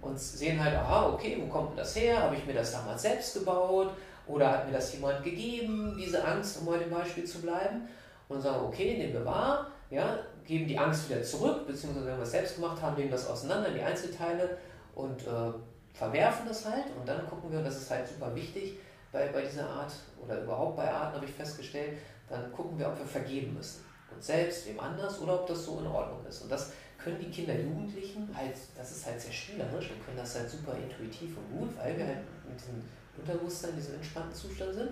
und 0.00 0.18
sehen 0.18 0.62
halt, 0.62 0.74
aha, 0.74 1.10
okay, 1.10 1.38
wo 1.40 1.46
kommt 1.46 1.70
denn 1.70 1.76
das 1.78 1.94
her? 1.94 2.20
Habe 2.20 2.34
ich 2.36 2.44
mir 2.44 2.54
das 2.54 2.72
damals 2.72 3.02
selbst 3.02 3.34
gebaut? 3.34 3.90
Oder 4.26 4.50
hat 4.50 4.66
mir 4.66 4.72
das 4.72 4.92
jemand 4.92 5.22
gegeben, 5.22 5.96
diese 5.98 6.24
Angst, 6.24 6.58
um 6.60 6.66
bei 6.66 6.78
dem 6.78 6.90
Beispiel 6.90 7.24
zu 7.24 7.40
bleiben? 7.40 7.88
Und 8.28 8.40
sagen, 8.40 8.64
okay, 8.64 8.96
nehmen 8.96 9.12
wir 9.12 9.24
wahr, 9.26 9.66
ja, 9.90 10.18
geben 10.46 10.66
die 10.66 10.78
Angst 10.78 11.10
wieder 11.10 11.22
zurück, 11.22 11.66
beziehungsweise 11.66 12.06
wenn 12.06 12.16
wir 12.16 12.22
es 12.22 12.30
selbst 12.30 12.54
gemacht 12.54 12.80
haben, 12.80 12.96
nehmen 12.96 13.10
das 13.10 13.28
auseinander 13.28 13.68
in 13.68 13.74
die 13.74 13.82
Einzelteile 13.82 14.56
und 14.94 15.20
äh, 15.26 15.52
verwerfen 15.92 16.48
das 16.48 16.64
halt. 16.64 16.86
Und 16.98 17.06
dann 17.06 17.28
gucken 17.28 17.50
wir, 17.50 17.58
und 17.58 17.64
das 17.64 17.76
ist 17.76 17.90
halt 17.90 18.08
super 18.08 18.34
wichtig 18.34 18.78
bei, 19.12 19.28
bei 19.28 19.42
dieser 19.42 19.68
Art 19.68 19.92
oder 20.20 20.42
überhaupt 20.42 20.76
bei 20.76 20.90
Arten, 20.90 21.16
habe 21.16 21.26
ich 21.26 21.32
festgestellt, 21.32 21.98
dann 22.28 22.50
gucken 22.50 22.78
wir, 22.78 22.88
ob 22.88 22.98
wir 22.98 23.06
vergeben 23.06 23.54
müssen. 23.54 23.84
Uns 24.12 24.26
selbst, 24.26 24.66
wem 24.66 24.80
anders 24.80 25.20
oder 25.20 25.40
ob 25.40 25.46
das 25.46 25.64
so 25.64 25.78
in 25.80 25.86
Ordnung 25.86 26.24
ist. 26.26 26.42
Und 26.42 26.50
das 26.50 26.72
können 26.98 27.18
die 27.18 27.30
Kinder, 27.30 27.54
Jugendlichen 27.54 28.28
halt, 28.34 28.54
das 28.76 28.92
ist 28.92 29.06
halt 29.06 29.20
sehr 29.20 29.32
spielerisch, 29.32 29.90
wir 29.90 30.04
können 30.04 30.16
das 30.16 30.38
halt 30.38 30.48
super 30.48 30.74
intuitiv 30.74 31.36
und 31.36 31.58
gut, 31.58 31.78
weil 31.78 31.96
wir 31.96 32.06
halt 32.06 32.18
mit 32.48 32.58
diesem 32.58 32.82
Unterbewusstsein, 33.18 33.74
diesem 33.76 33.94
entspannten 33.94 34.34
Zustand 34.34 34.74
sind. 34.74 34.90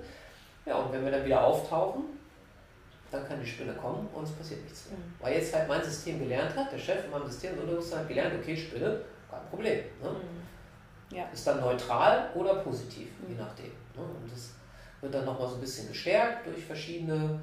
Ja, 0.66 0.76
und 0.76 0.92
wenn 0.92 1.04
wir 1.04 1.11
dann 1.11 1.24
wieder 1.24 1.42
auftauchen, 1.42 2.04
dann 3.11 3.26
kann 3.26 3.40
die 3.40 3.46
Spinne 3.46 3.72
kommen 3.74 4.09
und 4.12 4.24
es 4.24 4.33
passiert 4.33 4.62
nichts 4.62 4.88
mehr. 4.88 4.98
Mhm. 4.98 5.14
Weil 5.20 5.35
jetzt 5.35 5.54
halt 5.54 5.68
mein 5.68 5.83
System 5.83 6.18
gelernt 6.18 6.54
hat, 6.56 6.70
der 6.72 6.78
Chef 6.78 7.04
in 7.04 7.11
meinem 7.11 7.26
System, 7.26 7.52
das 7.52 7.61
Unterbewusstsein 7.61 8.00
hat 8.00 8.09
gelernt, 8.09 8.35
okay, 8.40 8.56
Spinne, 8.56 9.00
kein 9.30 9.46
Problem. 9.48 9.78
Ne? 10.02 10.11
Mhm. 10.11 11.16
Ja. 11.16 11.24
Ist 11.33 11.46
dann 11.46 11.61
neutral 11.61 12.30
oder 12.35 12.56
positiv, 12.56 13.09
mhm. 13.20 13.35
je 13.35 13.40
nachdem. 13.40 13.72
Ne? 14.00 14.20
Und 14.22 14.32
das 14.32 14.54
wird 15.00 15.14
dann 15.14 15.24
nochmal 15.24 15.48
so 15.48 15.54
ein 15.54 15.60
bisschen 15.60 15.88
gestärkt 15.88 16.46
durch 16.46 16.64
verschiedene 16.64 17.40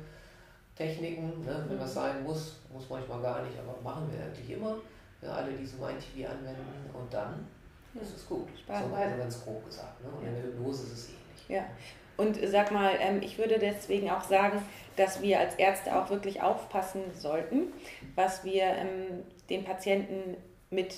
Techniken. 0.75 1.43
Ne? 1.45 1.65
Wenn 1.67 1.79
das 1.79 1.91
mhm. 1.91 1.95
sein 1.95 2.23
muss, 2.23 2.55
muss 2.71 2.89
manchmal 2.89 3.21
gar 3.21 3.43
nicht, 3.43 3.57
aber 3.57 3.81
machen 3.81 4.11
wir 4.11 4.23
eigentlich 4.23 4.49
immer. 4.49 4.75
Ja, 5.21 5.31
alle 5.31 5.51
diese 5.53 5.77
MindTV 5.77 6.29
anwenden 6.29 6.89
und 6.93 7.11
dann 7.11 7.47
ist 7.99 8.15
es 8.15 8.27
gut. 8.27 8.47
Spannend. 8.59 8.89
So 8.89 8.95
also 8.95 9.17
ganz 9.17 9.43
grob 9.43 9.65
gesagt. 9.65 10.03
Ne? 10.03 10.09
Und 10.09 10.23
ja. 10.23 10.29
in 10.29 10.35
der 10.35 10.43
Hypnose 10.43 10.83
ist 10.83 10.93
es 10.93 11.09
ähnlich. 11.09 11.49
Ja. 11.49 11.65
Und 12.17 12.37
sag 12.47 12.71
mal, 12.71 12.93
ähm, 12.99 13.21
ich 13.21 13.37
würde 13.37 13.59
deswegen 13.59 14.09
auch 14.09 14.23
sagen, 14.23 14.63
dass 14.95 15.21
wir 15.21 15.39
als 15.39 15.55
Ärzte 15.55 15.95
auch 15.95 16.09
wirklich 16.09 16.41
aufpassen 16.41 17.01
sollten, 17.13 17.73
was 18.15 18.43
wir 18.43 18.63
ähm, 18.63 19.23
den 19.49 19.63
Patienten 19.63 20.35
mit 20.69 20.95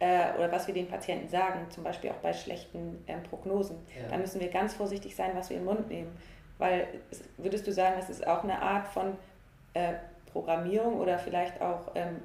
äh, 0.00 0.34
oder 0.36 0.52
was 0.52 0.66
wir 0.66 0.74
den 0.74 0.88
Patienten 0.88 1.28
sagen, 1.28 1.66
zum 1.70 1.84
Beispiel 1.84 2.10
auch 2.10 2.16
bei 2.16 2.32
schlechten 2.32 3.02
ähm, 3.06 3.22
Prognosen. 3.24 3.78
Ja. 4.00 4.08
Da 4.08 4.18
müssen 4.18 4.40
wir 4.40 4.48
ganz 4.48 4.74
vorsichtig 4.74 5.16
sein, 5.16 5.32
was 5.34 5.50
wir 5.50 5.56
in 5.56 5.64
den 5.64 5.74
Mund 5.74 5.88
nehmen. 5.88 6.16
Weil 6.58 6.88
würdest 7.36 7.66
du 7.66 7.72
sagen, 7.72 7.94
das 7.98 8.10
ist 8.10 8.26
auch 8.26 8.42
eine 8.42 8.60
Art 8.60 8.86
von 8.88 9.16
äh, 9.74 9.94
Programmierung 10.32 10.98
oder 10.98 11.18
vielleicht 11.18 11.60
auch 11.60 11.92
ähm, 11.94 12.16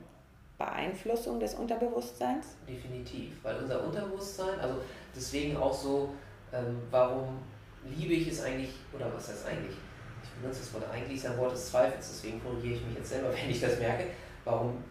Beeinflussung 0.58 1.40
des 1.40 1.56
Unterbewusstseins? 1.56 2.58
Definitiv, 2.68 3.44
weil 3.44 3.58
unser 3.58 3.84
Unterbewusstsein, 3.84 4.60
also 4.60 4.80
deswegen 5.16 5.58
auch 5.58 5.74
so, 5.74 6.10
ähm, 6.52 6.82
warum 6.92 7.40
liebe 7.86 8.14
ich 8.14 8.28
es 8.28 8.44
eigentlich, 8.44 8.72
oder 8.94 9.14
was 9.14 9.30
heißt 9.30 9.48
eigentlich? 9.48 9.76
Ich 10.24 10.30
benutze 10.42 10.62
das 10.62 10.74
Wort 10.74 10.86
eigentlich, 10.92 11.18
ist 11.18 11.26
ein 11.26 11.38
Wort 11.38 11.52
des 11.52 11.70
Zweifels, 11.70 12.08
deswegen 12.08 12.42
korrigiere 12.42 12.76
ich 12.76 12.86
mich 12.86 12.98
jetzt 12.98 13.10
selber, 13.10 13.30
wenn 13.42 13.50
ich 13.50 13.62
das 13.62 13.80
merke. 13.80 14.06
Warum 14.46 14.84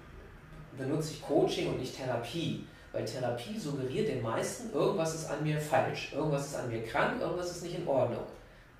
benutze 0.76 1.12
ich 1.12 1.22
Coaching 1.22 1.68
und 1.70 1.78
nicht 1.78 1.96
Therapie? 1.96 2.64
Weil 2.92 3.04
Therapie 3.04 3.58
suggeriert 3.58 4.08
den 4.08 4.22
meisten, 4.22 4.72
irgendwas 4.72 5.14
ist 5.14 5.30
an 5.30 5.42
mir 5.42 5.58
falsch, 5.58 6.12
irgendwas 6.14 6.48
ist 6.48 6.56
an 6.56 6.68
mir 6.68 6.82
krank, 6.82 7.20
irgendwas 7.20 7.50
ist 7.50 7.62
nicht 7.62 7.78
in 7.78 7.88
Ordnung. 7.88 8.24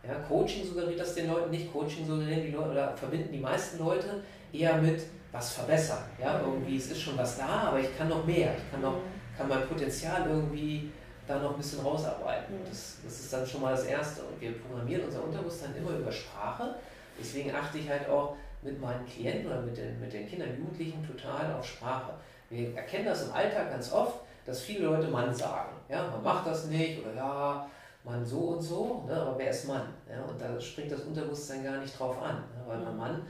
Ja, 0.07 0.14
Coaching 0.29 0.66
suggeriert 0.66 1.01
das 1.01 1.14
den 1.14 1.29
Leuten 1.29 1.51
nicht, 1.51 1.72
Coaching 1.72 2.07
suggerieren 2.07 2.42
die 2.42 2.51
Leute 2.51 2.70
oder 2.70 2.96
verbinden 2.96 3.33
die 3.33 3.38
meisten 3.38 3.79
Leute 3.79 4.22
eher 4.53 4.77
mit 4.77 5.03
was 5.31 5.53
verbessern. 5.53 6.05
Ja, 6.20 6.40
irgendwie, 6.40 6.77
es 6.77 6.90
ist 6.90 7.01
schon 7.01 7.16
was 7.16 7.38
da, 7.38 7.68
aber 7.68 7.81
ich 7.81 7.96
kann 7.96 8.09
noch 8.09 8.27
mehr, 8.27 8.55
ich 8.57 8.70
kann, 8.70 8.83
noch, 8.83 9.01
kann 9.37 9.48
mein 9.48 9.66
Potenzial 9.66 10.29
irgendwie 10.29 10.90
da 11.27 11.38
noch 11.38 11.53
ein 11.53 11.57
bisschen 11.57 11.81
rausarbeiten. 11.81 12.57
Das, 12.68 12.98
das 13.05 13.20
ist 13.20 13.33
dann 13.33 13.46
schon 13.46 13.62
mal 13.62 13.70
das 13.70 13.85
Erste. 13.85 14.22
Und 14.22 14.40
wir 14.40 14.53
programmieren 14.53 15.05
unser 15.05 15.25
Unterbewusstsein 15.25 15.75
immer 15.77 15.96
über 15.96 16.11
Sprache. 16.11 16.75
Deswegen 17.18 17.55
achte 17.55 17.79
ich 17.79 17.88
halt 17.88 18.09
auch 18.09 18.37
mit 18.62 18.81
meinen 18.81 19.07
Klienten 19.07 19.46
oder 19.46 19.61
mit 19.61 19.77
den, 19.77 20.01
mit 20.01 20.12
den 20.12 20.29
Kindern, 20.29 20.57
Jugendlichen 20.57 21.07
total 21.07 21.55
auf 21.55 21.64
Sprache. 21.64 22.14
Wir 22.53 22.77
erkennen 22.77 23.07
das 23.07 23.25
im 23.25 23.33
Alltag 23.33 23.71
ganz 23.71 23.91
oft, 23.93 24.21
dass 24.45 24.61
viele 24.61 24.85
Leute 24.85 25.09
Mann 25.09 25.35
sagen. 25.35 25.71
Ja, 25.88 26.07
man 26.09 26.23
macht 26.23 26.47
das 26.47 26.67
nicht 26.67 27.01
oder 27.01 27.15
ja, 27.15 27.67
man 28.05 28.25
so 28.27 28.41
und 28.41 28.61
so, 28.61 29.05
ne, 29.07 29.15
aber 29.15 29.38
wer 29.38 29.49
ist 29.49 29.67
Mann? 29.67 29.88
Ja, 30.07 30.23
und 30.23 30.38
da 30.38 30.61
springt 30.61 30.93
das 30.93 31.01
Unterbewusstsein 31.01 31.65
gar 31.65 31.79
nicht 31.79 31.99
drauf 31.99 32.21
an, 32.21 32.37
ne, 32.37 32.62
weil 32.67 32.79
man 32.79 32.97
Mann, 32.99 33.27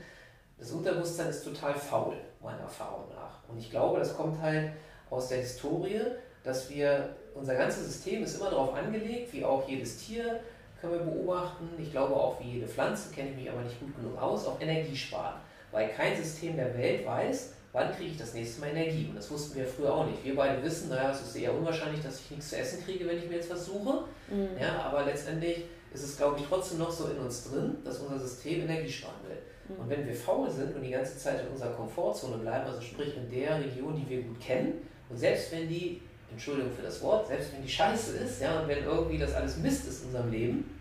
das 0.57 0.71
Unterbewusstsein 0.71 1.29
ist 1.29 1.45
total 1.45 1.73
faul, 1.73 2.17
meiner 2.41 2.63
Erfahrung 2.63 3.07
nach. 3.15 3.47
Und 3.47 3.57
ich 3.57 3.71
glaube, 3.71 3.99
das 3.99 4.13
kommt 4.13 4.41
halt 4.41 4.73
aus 5.09 5.29
der 5.29 5.37
Historie, 5.37 6.01
dass 6.43 6.69
wir, 6.69 7.15
unser 7.33 7.55
ganzes 7.55 7.85
System 7.85 8.23
ist 8.23 8.35
immer 8.35 8.49
darauf 8.49 8.73
angelegt, 8.73 9.31
wie 9.31 9.45
auch 9.45 9.65
jedes 9.69 10.05
Tier 10.05 10.41
können 10.81 10.93
wir 10.93 10.99
beobachten, 10.99 11.69
ich 11.77 11.91
glaube 11.91 12.13
auch 12.13 12.41
wie 12.41 12.55
jede 12.55 12.67
Pflanze, 12.67 13.13
kenne 13.13 13.29
ich 13.29 13.37
mich 13.37 13.49
aber 13.49 13.61
nicht 13.61 13.79
gut 13.79 13.95
genug 13.95 14.21
aus, 14.21 14.45
auf 14.45 14.61
Energie 14.61 14.97
sparen. 14.97 15.35
Weil 15.71 15.87
kein 15.87 16.17
System 16.17 16.57
der 16.57 16.77
Welt 16.77 17.05
weiß, 17.05 17.53
wann 17.73 17.91
kriege 17.91 18.11
ich 18.11 18.17
das 18.17 18.33
nächste 18.33 18.61
Mal 18.61 18.69
Energie? 18.69 19.07
Und 19.09 19.17
das 19.17 19.29
wussten 19.29 19.57
wir 19.57 19.65
früher 19.65 19.93
auch 19.93 20.05
nicht. 20.05 20.23
Wir 20.23 20.35
beide 20.35 20.63
wissen, 20.63 20.89
naja, 20.89 21.11
es 21.11 21.21
ist 21.21 21.35
eher 21.35 21.53
unwahrscheinlich, 21.53 22.01
dass 22.01 22.21
ich 22.21 22.31
nichts 22.31 22.49
zu 22.49 22.57
essen 22.57 22.83
kriege, 22.85 23.05
wenn 23.05 23.17
ich 23.17 23.27
mir 23.27 23.35
jetzt 23.35 23.49
was 23.49 23.65
suche. 23.65 24.05
Mhm. 24.29 24.49
Ja, 24.61 24.83
aber 24.83 25.03
letztendlich 25.03 25.65
ist 25.93 26.03
es, 26.03 26.17
glaube 26.17 26.39
ich, 26.39 26.45
trotzdem 26.47 26.79
noch 26.79 26.91
so 26.91 27.07
in 27.07 27.17
uns 27.17 27.49
drin, 27.49 27.77
dass 27.83 27.99
unser 27.99 28.19
System 28.19 28.61
Energie 28.61 28.91
sparen 28.91 29.15
will. 29.27 29.37
Mhm. 29.67 29.81
Und 29.81 29.89
wenn 29.89 30.07
wir 30.07 30.15
faul 30.15 30.49
sind 30.49 30.75
und 30.75 30.83
die 30.83 30.91
ganze 30.91 31.17
Zeit 31.17 31.41
in 31.41 31.47
unserer 31.47 31.71
Komfortzone 31.71 32.37
bleiben, 32.37 32.65
also 32.67 32.79
sprich 32.79 33.17
in 33.17 33.29
der 33.29 33.59
Region, 33.59 33.95
die 33.95 34.07
wir 34.07 34.21
gut 34.21 34.39
kennen, 34.39 34.87
und 35.09 35.17
selbst 35.17 35.51
wenn 35.51 35.67
die 35.67 36.01
Entschuldigung 36.31 36.71
für 36.71 36.83
das 36.83 37.01
Wort, 37.01 37.27
selbst 37.27 37.53
wenn 37.53 37.63
die 37.63 37.69
scheiße 37.69 38.17
ist, 38.17 38.41
ja, 38.41 38.61
und 38.61 38.67
wenn 38.67 38.83
irgendwie 38.83 39.17
das 39.17 39.33
alles 39.33 39.57
Mist 39.57 39.87
ist 39.87 40.01
in 40.01 40.07
unserem 40.07 40.31
Leben, 40.31 40.79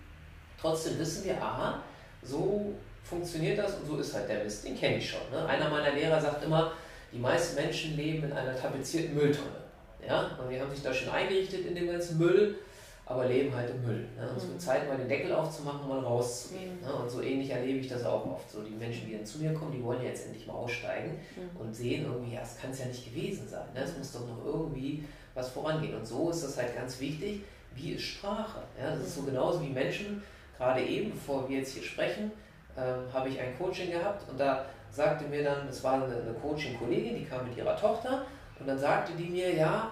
trotzdem 0.60 0.98
wissen 0.98 1.24
wir, 1.24 1.36
aha, 1.42 1.82
so 2.22 2.72
funktioniert 3.02 3.58
das 3.58 3.74
und 3.74 3.86
so 3.86 3.96
ist 3.98 4.14
halt 4.14 4.28
der 4.28 4.44
Mist, 4.44 4.64
den 4.66 4.76
kenne 4.76 4.96
ich 4.96 5.10
schon. 5.10 5.20
Ne? 5.30 5.44
Einer 5.46 5.68
meiner 5.68 5.92
Lehrer 5.92 6.20
sagt 6.20 6.44
immer, 6.44 6.72
die 7.12 7.18
meisten 7.18 7.56
Menschen 7.56 7.96
leben 7.96 8.24
in 8.24 8.32
einer 8.32 8.56
tapezierten 8.56 9.14
Mülltonne. 9.14 9.62
Ja? 10.06 10.30
Und 10.42 10.50
die 10.50 10.60
haben 10.60 10.70
sich 10.70 10.82
da 10.82 10.92
schon 10.92 11.10
eingerichtet 11.10 11.66
in 11.66 11.74
dem 11.74 11.88
ganzen 11.88 12.18
Müll, 12.18 12.56
aber 13.04 13.26
leben 13.26 13.54
halt 13.54 13.70
im 13.70 13.82
Müll. 13.82 14.06
Ne? 14.16 14.28
Und 14.28 14.36
es 14.36 14.44
wird 14.44 14.54
mhm. 14.54 14.60
Zeit, 14.60 14.88
mal 14.88 14.96
den 14.96 15.08
Deckel 15.08 15.32
aufzumachen 15.32 15.82
und 15.82 15.88
mal 15.88 16.00
rauszugehen. 16.00 16.76
Mhm. 16.80 16.86
Ne? 16.86 16.94
Und 16.94 17.10
so 17.10 17.20
ähnlich 17.20 17.50
erlebe 17.50 17.78
ich 17.78 17.88
das 17.88 18.04
auch 18.04 18.24
oft. 18.26 18.50
So 18.50 18.62
die 18.62 18.74
Menschen, 18.74 19.06
die 19.06 19.16
dann 19.16 19.26
zu 19.26 19.38
mir 19.38 19.52
kommen, 19.52 19.72
die 19.72 19.82
wollen 19.82 20.02
ja 20.02 20.08
jetzt 20.08 20.26
endlich 20.26 20.46
mal 20.46 20.54
aussteigen 20.54 21.18
mhm. 21.36 21.60
und 21.60 21.74
sehen 21.74 22.06
irgendwie, 22.06 22.34
ja, 22.34 22.42
es 22.42 22.58
kann 22.58 22.70
es 22.70 22.78
ja 22.78 22.86
nicht 22.86 23.04
gewesen 23.04 23.46
sein. 23.48 23.66
Ne? 23.74 23.80
Es 23.82 23.96
muss 23.98 24.12
doch 24.12 24.26
noch 24.26 24.44
irgendwie 24.44 25.04
was 25.34 25.50
vorangehen. 25.50 25.94
Und 25.94 26.06
so 26.06 26.30
ist 26.30 26.44
das 26.44 26.56
halt 26.56 26.74
ganz 26.74 27.00
wichtig, 27.00 27.42
wie 27.74 27.92
ist 27.92 28.02
Sprache. 28.02 28.60
Ja? 28.80 28.90
Das 28.90 29.00
ist 29.00 29.14
so 29.16 29.22
genauso 29.22 29.60
wie 29.62 29.70
Menschen, 29.70 30.22
gerade 30.56 30.82
eben, 30.82 31.10
bevor 31.10 31.48
wir 31.48 31.58
jetzt 31.58 31.74
hier 31.74 31.82
sprechen, 31.82 32.30
ähm, 32.76 33.12
habe 33.12 33.28
ich 33.28 33.40
ein 33.40 33.56
Coaching 33.58 33.90
gehabt 33.90 34.28
und 34.28 34.38
da 34.38 34.64
sagte 34.90 35.24
mir 35.24 35.42
dann, 35.44 35.68
es 35.68 35.82
war 35.82 35.94
eine, 35.94 36.04
eine 36.04 36.34
Coaching-Kollegin, 36.40 37.16
die 37.16 37.24
kam 37.24 37.46
mit 37.46 37.56
ihrer 37.56 37.76
Tochter 37.76 38.24
und 38.58 38.66
dann 38.66 38.78
sagte 38.78 39.12
die 39.12 39.28
mir, 39.28 39.54
ja, 39.54 39.90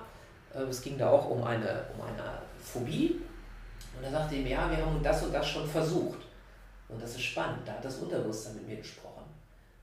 äh, 0.54 0.62
es 0.62 0.80
ging 0.82 0.98
da 0.98 1.10
auch 1.10 1.28
um 1.30 1.42
eine, 1.42 1.84
um 1.94 2.02
eine 2.02 2.38
Phobie 2.62 3.20
und 3.96 4.04
da 4.04 4.10
sagte 4.10 4.36
die 4.36 4.42
mir, 4.42 4.50
ja, 4.50 4.70
wir 4.70 4.84
haben 4.84 5.02
das 5.02 5.22
und 5.22 5.32
das 5.32 5.46
schon 5.46 5.66
versucht. 5.66 6.18
Und 6.88 7.02
das 7.02 7.10
ist 7.10 7.22
spannend, 7.22 7.60
da 7.64 7.72
hat 7.72 7.84
das 7.84 7.96
Unterbewusstsein 7.98 8.56
mit 8.56 8.68
mir 8.68 8.76
gesprochen. 8.76 9.24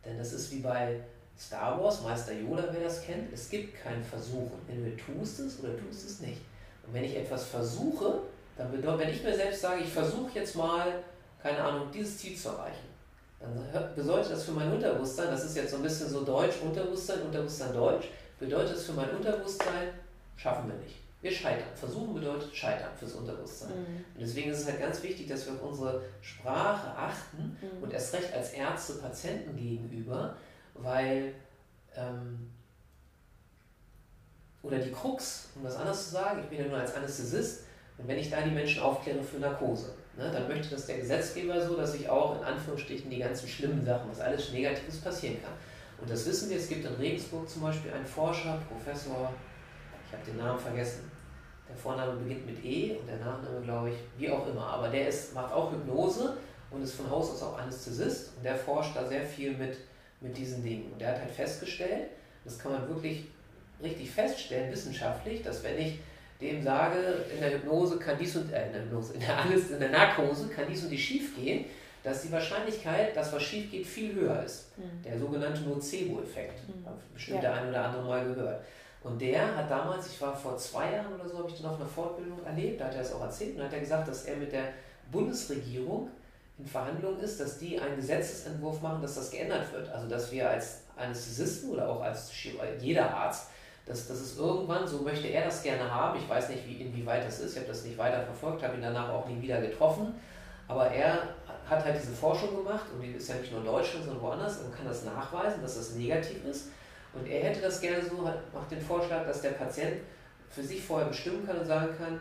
Denn 0.04 0.18
das 0.18 0.34
ist 0.34 0.52
wie 0.52 0.60
bei 0.60 1.00
Star 1.40 1.82
Wars, 1.82 2.02
Meister 2.02 2.34
Yoda, 2.34 2.66
wer 2.72 2.84
das 2.84 3.04
kennt, 3.04 3.32
es 3.32 3.50
gibt 3.50 3.82
kein 3.82 4.04
Versuchen. 4.04 4.60
Entweder 4.68 4.98
tust 4.98 5.40
es 5.40 5.60
oder 5.60 5.78
tust 5.78 6.06
es 6.06 6.20
nicht. 6.20 6.42
Und 6.86 6.94
wenn 6.94 7.04
ich 7.04 7.16
etwas 7.16 7.46
versuche, 7.46 8.22
dann 8.58 8.72
bedeutet, 8.72 9.02
wenn 9.02 9.10
ich 9.10 9.24
mir 9.24 9.36
selbst 9.36 9.62
sage, 9.62 9.82
ich 9.82 9.90
versuche 9.90 10.32
jetzt 10.34 10.56
mal, 10.56 11.04
keine 11.42 11.64
Ahnung, 11.64 11.88
dieses 11.94 12.18
Ziel 12.18 12.36
zu 12.36 12.50
erreichen, 12.50 12.88
dann 13.40 13.96
bedeutet 13.96 14.32
das 14.32 14.44
für 14.44 14.52
mein 14.52 14.72
Unterbewusstsein, 14.72 15.28
das 15.30 15.44
ist 15.44 15.56
jetzt 15.56 15.72
so 15.72 15.78
ein 15.78 15.84
bisschen 15.84 16.10
so 16.10 16.24
Deutsch, 16.24 16.56
Unterbewusstsein, 16.62 17.22
Unterbewusstsein, 17.22 17.74
Deutsch, 17.74 18.08
bedeutet 18.40 18.76
es 18.76 18.86
für 18.86 18.94
mein 18.94 19.10
Unterbewusstsein, 19.12 19.90
schaffen 20.36 20.70
wir 20.70 20.78
nicht. 20.78 20.96
Wir 21.22 21.32
scheitern. 21.32 21.70
Versuchen 21.76 22.14
bedeutet 22.14 22.56
scheitern 22.56 22.92
fürs 22.98 23.14
Unterbewusstsein. 23.14 23.70
Mhm. 23.70 24.06
Und 24.14 24.22
deswegen 24.22 24.52
ist 24.52 24.60
es 24.60 24.66
halt 24.68 24.80
ganz 24.80 25.02
wichtig, 25.02 25.28
dass 25.28 25.46
wir 25.46 25.54
auf 25.54 25.64
unsere 25.64 26.02
Sprache 26.22 26.96
achten 26.96 27.58
mhm. 27.60 27.84
und 27.84 27.94
erst 27.94 28.14
recht 28.14 28.34
als 28.34 28.52
Ärzte 28.54 28.94
Patienten 28.94 29.56
gegenüber, 29.56 30.36
weil, 30.76 31.34
ähm, 31.96 32.52
oder 34.62 34.78
die 34.78 34.92
Krux, 34.92 35.50
um 35.56 35.64
das 35.64 35.76
anders 35.76 36.06
zu 36.06 36.12
sagen, 36.12 36.42
ich 36.44 36.50
bin 36.50 36.60
ja 36.60 36.66
nur 36.66 36.78
als 36.78 36.96
Anästhesist, 36.96 37.64
und 37.98 38.08
wenn 38.08 38.20
ich 38.20 38.30
da 38.30 38.42
die 38.42 38.52
Menschen 38.52 38.84
aufkläre 38.84 39.24
für 39.24 39.38
Narkose, 39.38 39.96
ne, 40.18 40.32
dann 40.32 40.48
möchte 40.48 40.76
das 40.76 40.86
der 40.86 40.98
Gesetzgeber 40.98 41.66
so, 41.66 41.76
dass 41.76 41.96
ich 41.96 42.10
auch 42.10 42.40
in 42.40 42.44
Anführungsstrichen 42.44 43.10
die 43.10 43.20
ganzen 43.20 43.48
schlimmen 43.48 43.86
Sachen, 43.86 44.10
was 44.10 44.20
alles 44.20 44.52
Negatives 44.52 44.98
passieren 45.00 45.38
kann. 45.42 45.54
Und 46.00 46.10
das 46.10 46.26
wissen 46.26 46.50
wir, 46.50 46.58
es 46.58 46.70
gibt 46.70 46.86
in 46.86 46.94
Regensburg 46.94 47.50
zum 47.50 47.64
Beispiel 47.64 47.92
einen 47.92 48.06
Forscher, 48.06 48.60
Professor, 48.70 49.34
ich 50.08 50.14
habe 50.14 50.26
den 50.26 50.38
Namen 50.38 50.60
vergessen, 50.60 51.12
der 51.68 51.76
Vorname 51.76 52.14
beginnt 52.14 52.46
mit 52.46 52.64
E 52.64 52.96
und 52.96 53.08
der 53.08 53.18
Nachname, 53.18 53.62
glaube 53.62 53.90
ich, 53.90 53.98
wie 54.18 54.30
auch 54.30 54.48
immer. 54.48 54.66
Aber 54.66 54.90
der 54.90 55.10
ist, 55.10 55.34
macht 55.34 55.52
auch 55.52 55.72
Hypnose 55.72 56.38
und 56.72 56.82
ist 56.82 56.94
von 56.94 57.10
Haus 57.10 57.32
aus 57.32 57.44
auch 57.44 57.58
Anästhesist 57.58 58.32
und 58.38 58.44
der 58.44 58.56
forscht 58.56 58.96
da 58.96 59.06
sehr 59.06 59.24
viel 59.24 59.52
mit, 59.58 59.78
mit 60.22 60.38
diesen 60.38 60.64
Dingen. 60.64 60.92
Und 60.92 61.02
der 61.02 61.10
hat 61.10 61.20
halt 61.20 61.32
festgestellt, 61.32 62.10
das 62.46 62.58
kann 62.58 62.72
man 62.72 62.88
wirklich 62.88 63.26
richtig 63.82 64.10
feststellen, 64.12 64.72
wissenschaftlich, 64.72 65.42
dass 65.42 65.64
wenn 65.64 65.78
ich 65.78 66.00
dem 66.42 66.62
sage, 66.62 66.98
in 67.34 67.42
der 67.42 67.54
Hypnose 67.54 67.98
kann 67.98 68.18
dies 68.20 68.36
und, 68.36 68.52
äh, 68.52 68.68
in 68.68 68.74
der 68.74 68.82
Hypnose, 68.84 69.14
in 69.14 69.20
der, 69.20 69.40
Angst, 69.40 69.72
in 69.72 69.80
der 69.80 69.90
Narkose 69.90 70.48
kann 70.50 70.66
dies 70.70 70.84
und 70.84 70.90
dies 70.90 71.02
schief 71.02 71.36
gehen, 71.36 71.66
dass 72.04 72.22
die 72.22 72.32
Wahrscheinlichkeit, 72.32 73.16
dass 73.16 73.34
was 73.34 73.44
schief 73.44 73.72
geht, 73.72 73.86
viel 73.86 74.14
höher 74.14 74.44
ist. 74.44 74.78
Mhm. 74.78 75.04
Der 75.04 75.18
sogenannte 75.18 75.62
Nocebo-Effekt. 75.62 76.68
Mhm. 76.68 76.86
Habe 76.86 76.98
bestimmt 77.14 77.44
ja. 77.44 77.50
der 77.50 77.54
ein 77.56 77.70
oder 77.70 77.86
andere 77.86 78.04
mal 78.04 78.26
gehört. 78.26 78.62
Und 79.04 79.22
der 79.22 79.56
hat 79.56 79.70
damals, 79.70 80.08
ich 80.08 80.22
war 80.22 80.36
vor 80.36 80.58
zwei 80.58 80.94
Jahren 80.94 81.14
oder 81.14 81.28
so, 81.28 81.38
habe 81.40 81.50
ich 81.50 81.62
dann 81.62 81.72
auf 81.72 81.80
einer 81.80 81.90
Fortbildung 81.90 82.44
erlebt, 82.46 82.82
da 82.82 82.86
hat 82.86 82.96
er 82.96 83.02
es 83.02 83.14
auch 83.14 83.22
erzählt, 83.22 83.56
und 83.56 83.64
hat 83.64 83.74
er 83.74 83.80
gesagt, 83.80 84.08
dass 84.08 84.26
er 84.26 84.36
mit 84.38 84.52
der 84.52 84.70
Bundesregierung 85.12 86.10
in 86.58 86.66
Verhandlungen 86.66 87.20
ist, 87.20 87.40
dass 87.40 87.60
die 87.60 87.80
einen 87.80 87.96
Gesetzesentwurf 87.96 88.82
machen, 88.82 89.02
dass 89.02 89.16
das 89.16 89.30
geändert 89.30 89.72
wird. 89.72 89.90
Also 89.90 90.10
dass 90.10 90.32
wir 90.32 90.50
als 90.50 90.82
Anästhesisten 90.96 91.70
oder 91.72 91.88
auch 91.88 92.02
als 92.02 92.32
jeder 92.80 93.14
Arzt 93.14 93.50
dass, 93.88 94.08
dass 94.08 94.20
es 94.20 94.38
irgendwann, 94.38 94.88
so 94.88 95.02
möchte 95.02 95.28
er 95.28 95.46
das 95.46 95.64
gerne 95.64 95.90
haben, 95.90 96.20
ich 96.20 96.28
weiß 96.28 96.50
nicht, 96.50 96.68
wie, 96.68 96.82
inwieweit 96.82 97.26
das 97.26 97.40
ist, 97.40 97.54
ich 97.54 97.58
habe 97.58 97.68
das 97.68 97.84
nicht 97.84 97.98
weiter 97.98 98.22
verfolgt, 98.24 98.64
habe 98.64 98.76
ihn 98.76 98.82
danach 98.82 99.10
auch 99.10 99.28
nie 99.28 99.42
wieder 99.42 99.62
getroffen, 99.62 100.14
aber 100.68 100.88
er 100.88 101.30
hat 101.70 101.84
halt 101.84 101.96
diese 102.02 102.14
Forschung 102.14 102.58
gemacht 102.58 102.86
und 102.94 103.02
die 103.02 103.12
ist 103.12 103.30
ja 103.30 103.36
nicht 103.36 103.52
nur 103.52 103.62
in 103.62 103.68
Deutschland, 103.68 104.06
sondern 104.06 104.24
woanders 104.24 104.60
und 104.60 104.76
kann 104.76 104.86
das 104.86 105.06
nachweisen, 105.06 105.62
dass 105.62 105.76
das 105.76 105.96
negativ 105.96 106.46
ist. 106.46 106.70
Und 107.14 107.28
er 107.28 107.44
hätte 107.44 107.62
das 107.62 107.80
gerne 107.80 108.04
so, 108.04 108.22
macht 108.22 108.72
den 108.72 108.82
Vorschlag, 108.82 109.26
dass 109.26 109.42
der 109.42 109.52
Patient 109.52 109.98
für 110.50 110.64
sich 110.64 110.84
vorher 110.84 111.08
bestimmen 111.08 111.46
kann 111.46 111.58
und 111.58 111.66
sagen 111.66 111.96
kann, 111.98 112.20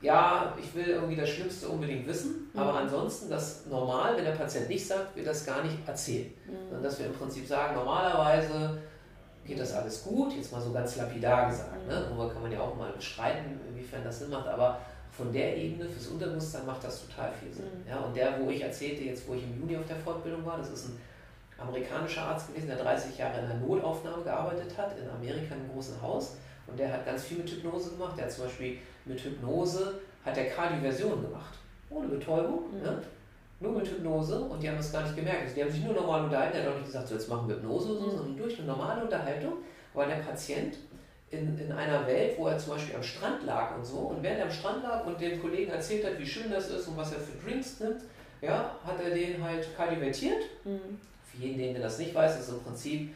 ja, 0.00 0.56
ich 0.60 0.74
will 0.74 0.86
irgendwie 0.86 1.16
das 1.16 1.28
Schlimmste 1.28 1.68
unbedingt 1.68 2.06
wissen, 2.06 2.50
mhm. 2.52 2.60
aber 2.60 2.74
ansonsten 2.74 3.28
das 3.28 3.66
normal, 3.66 4.16
wenn 4.16 4.24
der 4.24 4.32
Patient 4.32 4.68
nicht 4.68 4.86
sagt, 4.86 5.16
wir 5.16 5.24
das 5.24 5.44
gar 5.44 5.62
nicht 5.62 5.76
erzählen. 5.86 6.32
Mhm. 6.46 6.52
Sondern 6.64 6.82
dass 6.82 6.98
wir 6.98 7.06
im 7.06 7.14
Prinzip 7.14 7.46
sagen, 7.46 7.74
normalerweise 7.74 8.78
geht 9.48 9.58
das 9.58 9.72
alles 9.72 10.04
gut, 10.04 10.34
jetzt 10.34 10.52
mal 10.52 10.60
so 10.60 10.72
ganz 10.72 10.96
lapidar 10.96 11.48
gesagt. 11.48 11.86
Ne? 11.86 12.06
Darüber 12.06 12.30
kann 12.30 12.42
man 12.42 12.52
ja 12.52 12.60
auch 12.60 12.76
mal 12.76 12.92
bestreiten, 12.92 13.58
inwiefern 13.68 14.04
das 14.04 14.18
Sinn 14.18 14.30
macht, 14.30 14.46
aber 14.46 14.78
von 15.10 15.32
der 15.32 15.56
Ebene 15.56 15.88
fürs 15.88 16.08
Unterbewusstsein 16.08 16.66
macht 16.66 16.84
das 16.84 17.06
total 17.06 17.32
viel 17.32 17.52
Sinn. 17.52 17.64
Mhm. 17.64 17.88
Ja, 17.88 17.98
und 18.00 18.14
der, 18.14 18.38
wo 18.40 18.50
ich 18.50 18.60
erzählte, 18.60 19.02
jetzt 19.04 19.26
wo 19.26 19.34
ich 19.34 19.42
im 19.42 19.58
Juni 19.58 19.76
auf 19.76 19.86
der 19.86 19.96
Fortbildung 19.96 20.44
war, 20.44 20.58
das 20.58 20.70
ist 20.70 20.88
ein 20.88 21.00
amerikanischer 21.56 22.22
Arzt 22.22 22.48
gewesen, 22.48 22.68
der 22.68 22.76
30 22.76 23.16
Jahre 23.16 23.40
in 23.40 23.48
der 23.48 23.56
Notaufnahme 23.56 24.22
gearbeitet 24.22 24.76
hat, 24.76 24.96
in 24.98 25.08
Amerika 25.08 25.54
in 25.54 25.62
einem 25.62 25.72
großen 25.72 26.00
Haus. 26.00 26.36
Und 26.66 26.78
der 26.78 26.92
hat 26.92 27.06
ganz 27.06 27.24
viel 27.24 27.38
mit 27.38 27.50
Hypnose 27.50 27.90
gemacht. 27.92 28.16
Der 28.18 28.26
hat 28.26 28.32
zum 28.32 28.44
Beispiel 28.44 28.76
mit 29.06 29.18
Hypnose 29.18 30.00
hat 30.24 30.36
der 30.36 30.50
Kardioversion 30.50 31.22
gemacht. 31.22 31.54
Ohne 31.88 32.08
Betäubung. 32.08 32.70
Mhm. 32.70 32.82
Ne? 32.82 33.02
Nur 33.60 33.72
mit 33.72 33.88
Hypnose 33.88 34.40
und 34.40 34.62
die 34.62 34.68
haben 34.68 34.76
das 34.76 34.92
gar 34.92 35.02
nicht 35.02 35.16
gemerkt. 35.16 35.42
Also 35.42 35.54
die 35.54 35.62
haben 35.62 35.70
sich 35.70 35.84
nur 35.84 35.94
normal 35.94 36.24
unterhalten, 36.24 36.56
der 36.56 36.62
hat 36.62 36.70
auch 36.70 36.76
nicht 36.76 36.86
gesagt, 36.86 37.08
so 37.08 37.14
jetzt 37.14 37.28
machen 37.28 37.48
wir 37.48 37.56
Hypnose 37.56 37.90
oder 37.90 38.00
so, 38.00 38.10
sondern 38.10 38.36
durch 38.36 38.58
eine 38.58 38.68
normale 38.68 39.02
Unterhaltung 39.02 39.54
war 39.94 40.06
der 40.06 40.16
Patient 40.16 40.76
in, 41.30 41.58
in 41.58 41.72
einer 41.72 42.06
Welt, 42.06 42.38
wo 42.38 42.46
er 42.46 42.58
zum 42.58 42.74
Beispiel 42.74 42.96
am 42.96 43.02
Strand 43.02 43.44
lag 43.44 43.76
und 43.76 43.84
so 43.84 43.98
und 43.98 44.22
während 44.22 44.38
er 44.38 44.46
am 44.46 44.52
Strand 44.52 44.82
lag 44.82 45.04
und 45.04 45.20
dem 45.20 45.40
Kollegen 45.40 45.70
erzählt 45.70 46.06
hat, 46.06 46.18
wie 46.18 46.26
schön 46.26 46.50
das 46.50 46.70
ist 46.70 46.88
und 46.88 46.96
was 46.96 47.12
er 47.12 47.20
für 47.20 47.36
Drinks 47.44 47.80
nimmt, 47.80 48.02
ja, 48.40 48.76
hat 48.84 49.00
er 49.02 49.10
den 49.10 49.42
halt 49.42 49.76
kardiventiert. 49.76 50.42
Mhm. 50.64 50.98
Für 51.24 51.38
jeden, 51.38 51.74
der 51.74 51.82
das 51.82 51.98
nicht 51.98 52.14
weiß, 52.14 52.40
ist 52.40 52.48
im 52.48 52.60
Prinzip 52.60 53.14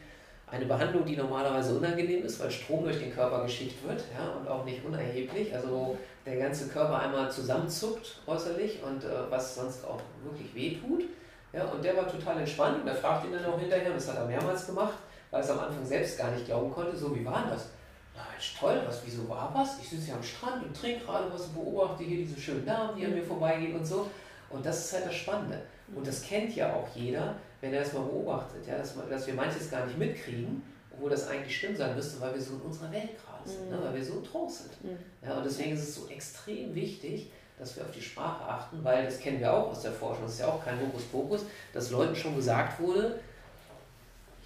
eine 0.51 0.65
Behandlung, 0.65 1.05
die 1.05 1.15
normalerweise 1.15 1.75
unangenehm 1.75 2.23
ist, 2.25 2.39
weil 2.39 2.51
Strom 2.51 2.83
durch 2.83 2.99
den 2.99 3.13
Körper 3.13 3.43
geschickt 3.43 3.83
wird 3.87 4.03
ja, 4.13 4.29
und 4.39 4.47
auch 4.47 4.63
nicht 4.65 4.85
unerheblich. 4.85 5.53
Also 5.53 5.97
der 6.25 6.37
ganze 6.37 6.67
Körper 6.67 6.99
einmal 6.99 7.31
zusammenzuckt 7.31 8.19
äußerlich 8.27 8.81
und 8.83 9.03
äh, 9.03 9.07
was 9.29 9.55
sonst 9.55 9.85
auch 9.85 9.99
wirklich 10.23 10.53
weh 10.53 10.77
tut. 10.77 11.03
Ja, 11.51 11.65
und 11.65 11.83
der 11.83 11.95
war 11.95 12.07
total 12.07 12.39
entspannt 12.39 12.81
und 12.81 12.87
er 12.87 12.95
fragte 12.95 13.27
ihn 13.27 13.33
dann 13.33 13.45
auch 13.45 13.59
hinterher, 13.59 13.89
und 13.89 13.95
das 13.95 14.09
hat 14.09 14.17
er 14.17 14.25
mehrmals 14.25 14.65
gemacht, 14.65 14.93
weil 15.29 15.41
er 15.41 15.43
es 15.43 15.51
am 15.51 15.59
Anfang 15.59 15.85
selbst 15.85 16.17
gar 16.17 16.31
nicht 16.31 16.45
glauben 16.45 16.71
konnte, 16.71 16.95
so 16.95 17.15
wie 17.15 17.25
war 17.25 17.45
das? 17.49 17.69
Na, 18.15 18.21
ist 18.37 18.57
toll, 18.57 18.81
was, 18.85 19.01
wieso 19.05 19.27
war 19.29 19.51
was? 19.53 19.79
Ich 19.79 19.89
sitze 19.89 20.05
hier 20.05 20.15
am 20.15 20.23
Strand 20.23 20.63
und 20.63 20.75
trinke 20.75 21.05
gerade 21.05 21.31
was 21.31 21.45
und 21.45 21.55
beobachte 21.55 22.03
hier 22.03 22.17
diese 22.17 22.39
schönen 22.39 22.65
Damen, 22.65 22.97
die 22.97 23.05
an 23.05 23.13
mir 23.13 23.23
vorbeigehen 23.23 23.75
und 23.75 23.85
so. 23.85 24.09
Und 24.49 24.65
das 24.65 24.85
ist 24.85 24.93
halt 24.93 25.07
das 25.07 25.15
Spannende. 25.15 25.61
Und 25.93 26.07
das 26.07 26.21
kennt 26.23 26.55
ja 26.55 26.73
auch 26.73 26.87
jeder, 26.95 27.35
wenn 27.63 27.73
er 27.73 27.79
das 27.79 27.93
mal 27.93 28.03
beobachtet, 28.03 28.67
ja, 28.67 28.77
dass, 28.77 28.93
dass 29.09 29.25
wir 29.25 29.33
manches 29.35 29.71
gar 29.71 29.85
nicht 29.85 29.97
mitkriegen, 29.97 30.61
obwohl 30.91 31.09
das 31.09 31.29
eigentlich 31.29 31.57
schlimm 31.57 31.73
sein 31.77 31.95
müsste, 31.95 32.19
weil 32.19 32.33
wir 32.33 32.41
so 32.41 32.55
in 32.55 32.61
unserer 32.61 32.91
Welt 32.91 33.11
gerade 33.23 33.49
sind, 33.49 33.69
ne, 33.69 33.77
mhm. 33.77 33.81
ne, 33.81 33.87
weil 33.87 33.95
wir 33.95 34.03
so 34.03 34.19
Trost 34.19 34.63
sind. 34.63 34.83
Mhm. 34.83 34.97
Ja, 35.25 35.37
und 35.37 35.45
deswegen 35.45 35.71
ist 35.71 35.83
es 35.83 35.95
so 35.95 36.07
extrem 36.09 36.75
wichtig, 36.75 37.31
dass 37.57 37.77
wir 37.77 37.83
auf 37.83 37.91
die 37.91 38.01
Sprache 38.01 38.43
achten, 38.43 38.83
weil 38.83 39.05
das 39.05 39.17
kennen 39.17 39.39
wir 39.39 39.53
auch 39.53 39.69
aus 39.69 39.81
der 39.81 39.93
Forschung, 39.93 40.25
das 40.25 40.33
ist 40.33 40.39
ja 40.41 40.47
auch 40.47 40.63
kein 40.63 40.77
Hokuspokus, 40.81 41.45
dass 41.71 41.89
Leuten 41.89 42.13
schon 42.17 42.35
gesagt 42.35 42.81
wurde, 42.81 43.21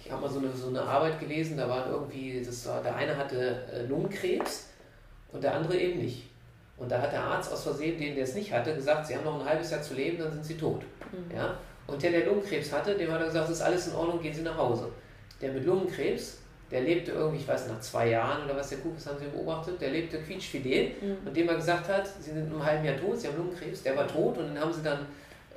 ich 0.00 0.12
habe 0.12 0.22
mal 0.22 0.30
so 0.30 0.38
eine, 0.38 0.52
so 0.52 0.68
eine 0.68 0.82
Arbeit 0.82 1.18
gelesen, 1.18 1.56
da 1.56 1.68
waren 1.68 1.90
irgendwie, 1.90 2.40
das 2.40 2.66
war, 2.66 2.80
der 2.84 2.94
eine 2.94 3.16
hatte 3.16 3.66
äh, 3.72 3.82
Lungenkrebs 3.86 4.66
und 5.32 5.42
der 5.42 5.56
andere 5.56 5.76
eben 5.76 5.98
nicht. 5.98 6.30
Und 6.76 6.92
da 6.92 7.02
hat 7.02 7.12
der 7.12 7.24
Arzt 7.24 7.52
aus 7.52 7.64
Versehen, 7.64 7.98
den 7.98 8.14
der 8.14 8.22
es 8.22 8.36
nicht 8.36 8.52
hatte, 8.52 8.76
gesagt, 8.76 9.08
sie 9.08 9.16
haben 9.16 9.24
noch 9.24 9.40
ein 9.40 9.44
halbes 9.44 9.72
Jahr 9.72 9.82
zu 9.82 9.94
leben, 9.94 10.18
dann 10.18 10.32
sind 10.32 10.44
sie 10.44 10.56
tot. 10.56 10.82
Mhm. 11.10 11.36
Ja? 11.36 11.58
Und 11.88 12.00
der, 12.02 12.12
der 12.12 12.26
Lungenkrebs 12.26 12.72
hatte, 12.72 12.94
dem 12.94 13.10
hat 13.10 13.20
er 13.20 13.26
gesagt, 13.26 13.48
es 13.48 13.56
ist 13.56 13.62
alles 13.62 13.88
in 13.88 13.94
Ordnung, 13.94 14.22
gehen 14.22 14.34
Sie 14.34 14.42
nach 14.42 14.56
Hause. 14.56 14.88
Der 15.40 15.52
mit 15.52 15.64
Lungenkrebs, 15.64 16.38
der 16.70 16.82
lebte 16.82 17.12
irgendwie, 17.12 17.40
ich 17.40 17.48
weiß 17.48 17.66
nach 17.68 17.80
zwei 17.80 18.10
Jahren 18.10 18.44
oder 18.44 18.56
was 18.56 18.68
der 18.68 18.78
Kuh 18.78 18.90
haben 18.90 19.18
Sie 19.18 19.26
beobachtet, 19.26 19.80
der 19.80 19.90
lebte 19.90 20.18
quietschfidel 20.18 20.92
mhm. 21.00 21.26
und 21.26 21.36
dem 21.36 21.48
er 21.48 21.56
gesagt 21.56 21.88
hat, 21.88 22.06
Sie 22.06 22.30
sind 22.30 22.36
in 22.36 22.52
einem 22.52 22.64
halben 22.64 22.84
Jahr 22.84 22.96
tot, 22.96 23.18
Sie 23.18 23.26
haben 23.26 23.38
Lungenkrebs, 23.38 23.82
der 23.82 23.96
war 23.96 24.06
tot 24.06 24.38
und 24.38 24.48
dann 24.48 24.60
haben 24.60 24.72
sie 24.72 24.82
dann 24.82 25.06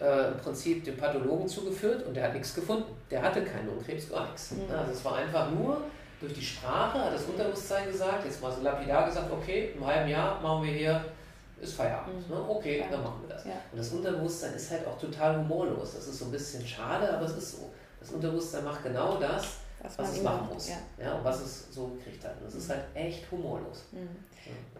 äh, 0.01 0.29
im 0.29 0.37
Prinzip 0.37 0.83
dem 0.85 0.97
Pathologen 0.97 1.47
zugeführt 1.47 2.07
und 2.07 2.15
der 2.15 2.23
hat 2.23 2.33
nichts 2.33 2.55
gefunden. 2.55 2.95
Der 3.11 3.21
hatte 3.21 3.43
keinen 3.43 3.67
Lungenkrebs, 3.67 4.09
gar 4.09 4.25
nichts. 4.27 4.51
Mhm. 4.51 4.73
Also 4.73 4.93
es 4.93 5.05
war 5.05 5.17
einfach 5.17 5.51
nur 5.51 5.81
durch 6.21 6.33
die 6.33 6.41
Sprache 6.41 6.99
hat 6.99 7.13
das 7.13 7.25
Unterbewusstsein 7.25 7.87
gesagt, 7.87 8.23
jetzt 8.25 8.41
mal 8.41 8.51
so 8.51 8.61
lapidar 8.61 9.07
gesagt, 9.07 9.31
okay, 9.31 9.71
im 9.75 9.85
halben 9.85 10.09
Jahr 10.09 10.39
machen 10.39 10.65
wir 10.65 10.71
hier, 10.71 11.03
ist 11.61 11.73
Feierabend. 11.73 12.27
Mhm. 12.27 12.35
Ne? 12.35 12.49
Okay, 12.49 12.83
dann 12.89 13.03
machen 13.03 13.21
wir 13.21 13.35
das. 13.35 13.45
Ja. 13.45 13.53
Und 13.71 13.77
das 13.77 13.89
Unterbewusstsein 13.89 14.53
ist 14.53 14.71
halt 14.71 14.85
auch 14.87 14.97
total 14.97 15.37
humorlos. 15.37 15.93
Das 15.93 16.07
ist 16.07 16.19
so 16.19 16.25
ein 16.25 16.31
bisschen 16.31 16.65
schade, 16.65 17.13
aber 17.13 17.25
es 17.25 17.37
ist 17.37 17.51
so. 17.51 17.69
Das 17.99 18.11
Unterbewusstsein 18.11 18.63
macht 18.63 18.83
genau 18.83 19.17
das, 19.17 19.57
was, 19.81 19.97
was 19.99 20.11
es 20.13 20.23
machen 20.23 20.49
muss. 20.51 20.69
Ja. 20.69 20.75
ja. 20.97 21.13
und 21.13 21.23
was 21.23 21.41
es 21.41 21.71
so 21.71 21.87
gekriegt 21.89 22.23
hat. 22.25 22.35
Und 22.37 22.45
das 22.45 22.55
ist 22.55 22.67
mhm. 22.67 22.73
halt 22.73 22.83
echt 22.95 23.31
humorlos. 23.31 23.85
Mhm. 23.91 23.99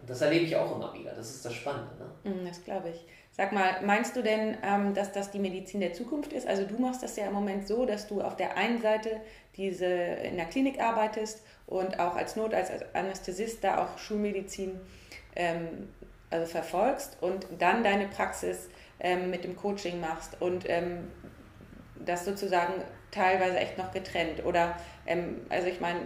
Und 0.00 0.10
das 0.10 0.20
erlebe 0.20 0.44
ich 0.44 0.56
auch 0.56 0.74
immer 0.74 0.92
wieder. 0.92 1.12
Das 1.12 1.30
ist 1.30 1.44
das 1.44 1.54
Spannende. 1.54 1.92
Ne? 2.24 2.32
Mhm, 2.32 2.46
das 2.46 2.62
glaube 2.64 2.88
ich. 2.90 3.06
Sag 3.34 3.52
mal, 3.52 3.80
meinst 3.82 4.14
du 4.14 4.22
denn, 4.22 4.58
ähm, 4.62 4.92
dass 4.92 5.12
das 5.12 5.30
die 5.30 5.38
Medizin 5.38 5.80
der 5.80 5.94
Zukunft 5.94 6.32
ist? 6.34 6.46
Also 6.46 6.66
du 6.66 6.78
machst 6.78 7.02
das 7.02 7.16
ja 7.16 7.26
im 7.26 7.32
Moment 7.32 7.66
so, 7.66 7.86
dass 7.86 8.06
du 8.06 8.20
auf 8.20 8.36
der 8.36 8.58
einen 8.58 8.82
Seite 8.82 9.20
diese 9.56 9.86
in 9.86 10.36
der 10.36 10.46
Klinik 10.46 10.80
arbeitest 10.80 11.42
und 11.66 11.98
auch 11.98 12.14
als 12.14 12.36
Not, 12.36 12.52
als 12.52 12.70
Anästhesist 12.92 13.64
da 13.64 13.84
auch 13.84 13.96
Schulmedizin 13.98 14.78
ähm, 15.34 15.88
also 16.32 16.46
verfolgst 16.46 17.16
und 17.20 17.46
dann 17.58 17.84
deine 17.84 18.08
Praxis 18.08 18.68
ähm, 19.00 19.30
mit 19.30 19.44
dem 19.44 19.56
Coaching 19.56 20.00
machst 20.00 20.40
und 20.40 20.68
ähm, 20.68 21.10
das 22.04 22.24
sozusagen 22.24 22.74
teilweise 23.10 23.58
echt 23.58 23.78
noch 23.78 23.92
getrennt. 23.92 24.44
Oder 24.44 24.76
ähm, 25.06 25.42
also 25.48 25.68
ich 25.68 25.80
meine, 25.80 26.00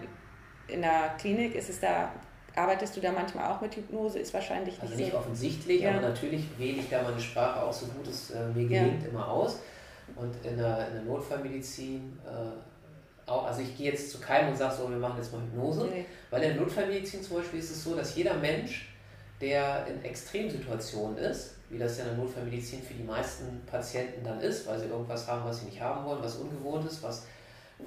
in 0.68 0.82
der 0.82 1.14
Klinik 1.18 1.54
ist 1.54 1.70
es 1.70 1.80
da 1.80 2.10
Arbeitest 2.56 2.96
du 2.96 3.02
da 3.02 3.12
manchmal 3.12 3.52
auch 3.52 3.60
mit 3.60 3.76
Hypnose? 3.76 4.18
Ist 4.18 4.32
wahrscheinlich 4.32 4.80
nicht 4.80 4.82
Also 4.82 4.96
nicht 4.96 5.12
so 5.12 5.18
offensichtlich, 5.18 5.82
ja. 5.82 5.90
aber 5.90 6.00
natürlich 6.00 6.46
wähle 6.58 6.78
ich 6.78 6.88
da 6.88 7.02
meine 7.02 7.20
Sprache 7.20 7.62
auch 7.62 7.72
so 7.72 7.86
gut 7.86 8.08
es 8.08 8.30
äh, 8.30 8.46
mir 8.48 8.66
gelingt 8.66 9.02
ja. 9.02 9.08
immer 9.10 9.28
aus. 9.28 9.60
Und 10.14 10.34
in 10.42 10.56
der, 10.56 10.88
in 10.88 10.94
der 10.94 11.02
Notfallmedizin 11.02 12.18
äh, 12.24 13.30
auch, 13.30 13.46
also 13.46 13.60
ich 13.60 13.76
gehe 13.76 13.90
jetzt 13.92 14.10
zu 14.10 14.20
keinem 14.20 14.48
und 14.48 14.56
sage 14.56 14.74
so, 14.74 14.88
wir 14.88 14.96
machen 14.96 15.18
jetzt 15.18 15.32
mal 15.32 15.42
Hypnose. 15.42 15.86
Nee. 15.92 16.06
Weil 16.30 16.44
in 16.44 16.54
der 16.54 16.62
Notfallmedizin 16.62 17.22
zum 17.22 17.36
Beispiel 17.36 17.58
ist 17.58 17.70
es 17.70 17.84
so, 17.84 17.94
dass 17.94 18.16
jeder 18.16 18.34
Mensch, 18.34 18.88
der 19.40 19.86
in 19.86 20.04
Extremsituationen 20.04 21.18
ist, 21.18 21.54
wie 21.68 21.78
das 21.78 21.98
ja 21.98 22.04
in 22.04 22.10
der 22.10 22.18
Notfallmedizin 22.18 22.82
für 22.82 22.94
die 22.94 23.02
meisten 23.02 23.60
Patienten 23.66 24.24
dann 24.24 24.40
ist, 24.40 24.66
weil 24.66 24.78
sie 24.78 24.86
irgendwas 24.86 25.26
haben, 25.26 25.44
was 25.44 25.60
sie 25.60 25.66
nicht 25.66 25.80
haben 25.80 26.04
wollen, 26.04 26.22
was 26.22 26.36
ungewohnt 26.36 26.86
ist, 26.86 27.02
was 27.02 27.24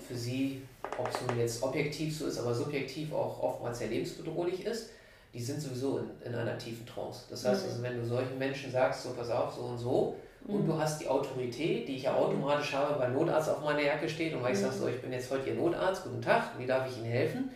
für 0.07 0.15
sie, 0.15 0.62
ob 0.97 1.07
es 1.07 1.15
nun 1.27 1.39
jetzt 1.39 1.63
objektiv 1.63 2.17
so 2.17 2.27
ist, 2.27 2.38
aber 2.38 2.53
subjektiv 2.53 3.13
auch 3.13 3.41
oftmals 3.41 3.79
sehr 3.79 3.88
lebensbedrohlich 3.88 4.65
ist, 4.65 4.89
die 5.33 5.41
sind 5.41 5.62
sowieso 5.62 5.99
in, 5.99 6.09
in 6.25 6.35
einer 6.35 6.57
tiefen 6.57 6.85
Trance. 6.85 7.25
Das 7.29 7.45
heißt 7.45 7.63
mhm. 7.63 7.69
also, 7.69 7.83
wenn 7.83 7.97
du 7.97 8.05
solchen 8.05 8.38
Menschen 8.38 8.71
sagst, 8.71 9.03
so 9.03 9.12
pass 9.12 9.29
auf, 9.29 9.53
so 9.53 9.62
und 9.62 9.77
so, 9.77 10.15
mhm. 10.45 10.55
und 10.55 10.67
du 10.67 10.77
hast 10.77 11.01
die 11.01 11.07
Autorität, 11.07 11.88
die 11.88 11.95
ich 11.95 12.03
ja 12.03 12.15
automatisch 12.15 12.73
habe, 12.73 12.99
weil 12.99 13.12
Notarzt 13.12 13.49
auf 13.49 13.62
meiner 13.62 13.81
Jacke 13.81 14.09
steht 14.09 14.33
und 14.35 14.43
weil 14.43 14.53
ich 14.53 14.59
mhm. 14.59 14.65
sage 14.65 14.75
so, 14.75 14.88
ich 14.88 15.01
bin 15.01 15.12
jetzt 15.12 15.31
heute 15.31 15.49
Ihr 15.49 15.55
Notarzt, 15.55 16.03
guten 16.03 16.21
Tag, 16.21 16.51
wie 16.57 16.65
darf 16.65 16.89
ich 16.89 16.97
Ihnen 16.97 17.12
helfen? 17.12 17.49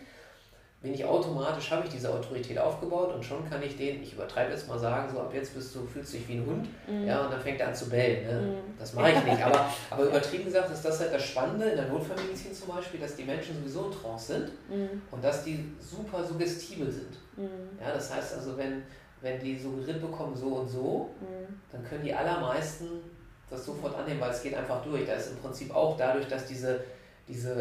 Bin 0.84 0.92
ich 0.92 1.02
automatisch, 1.02 1.70
habe 1.70 1.86
ich 1.86 1.92
diese 1.94 2.12
Autorität 2.12 2.58
aufgebaut 2.58 3.14
und 3.14 3.24
schon 3.24 3.48
kann 3.48 3.62
ich 3.62 3.74
den, 3.74 4.02
ich 4.02 4.12
übertreibe 4.12 4.52
jetzt 4.52 4.68
mal 4.68 4.78
sagen, 4.78 5.10
so 5.10 5.18
ab 5.18 5.32
jetzt 5.32 5.54
bist 5.54 5.74
du, 5.74 5.86
fühlst 5.86 6.12
du 6.12 6.18
dich 6.18 6.28
wie 6.28 6.34
ein 6.34 6.44
Hund, 6.44 6.68
mhm. 6.86 7.06
ja, 7.06 7.24
und 7.24 7.32
dann 7.32 7.40
fängt 7.40 7.58
er 7.58 7.68
an 7.68 7.74
zu 7.74 7.88
bellen. 7.88 8.26
Ne? 8.26 8.40
Mhm. 8.42 8.78
Das 8.78 8.92
mache 8.92 9.12
ich 9.12 9.24
nicht. 9.24 9.42
Aber, 9.42 9.64
aber 9.90 10.04
übertrieben 10.04 10.44
gesagt 10.44 10.70
ist 10.70 10.84
das 10.84 11.00
halt 11.00 11.14
das 11.14 11.24
Spannende 11.24 11.70
in 11.70 11.76
der 11.76 11.88
Notfallmedizin 11.88 12.52
zum 12.52 12.68
Beispiel, 12.68 13.00
dass 13.00 13.16
die 13.16 13.24
Menschen 13.24 13.56
sowieso 13.56 13.86
in 13.86 13.92
Trance 13.92 14.26
sind 14.34 14.50
mhm. 14.68 15.00
und 15.10 15.24
dass 15.24 15.42
die 15.42 15.72
super 15.80 16.22
suggestibel 16.22 16.92
sind. 16.92 17.16
Mhm. 17.38 17.78
Ja, 17.80 17.94
das 17.94 18.14
heißt 18.14 18.34
also, 18.34 18.54
wenn, 18.58 18.82
wenn 19.22 19.40
die 19.40 19.58
suggeriert 19.58 20.02
bekommen, 20.02 20.36
so 20.36 20.48
und 20.48 20.68
so, 20.68 21.10
mhm. 21.18 21.60
dann 21.72 21.82
können 21.82 22.04
die 22.04 22.12
allermeisten 22.12 23.00
das 23.48 23.64
sofort 23.64 23.96
annehmen, 23.96 24.20
weil 24.20 24.32
es 24.32 24.42
geht 24.42 24.54
einfach 24.54 24.84
durch. 24.84 25.06
Da 25.06 25.14
ist 25.14 25.30
im 25.30 25.38
Prinzip 25.38 25.74
auch 25.74 25.96
dadurch, 25.96 26.28
dass 26.28 26.44
diese, 26.44 26.80
diese 27.26 27.54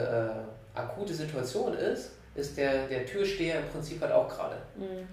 äh, 0.76 0.78
akute 0.78 1.14
Situation 1.14 1.74
ist, 1.74 2.12
ist 2.36 2.58
der, 2.58 2.88
der 2.88 3.06
Türsteher 3.06 3.60
im 3.60 3.68
Prinzip 3.70 4.02
halt 4.02 4.12
auch 4.12 4.28
gerade 4.28 4.58
mhm. 4.76 5.08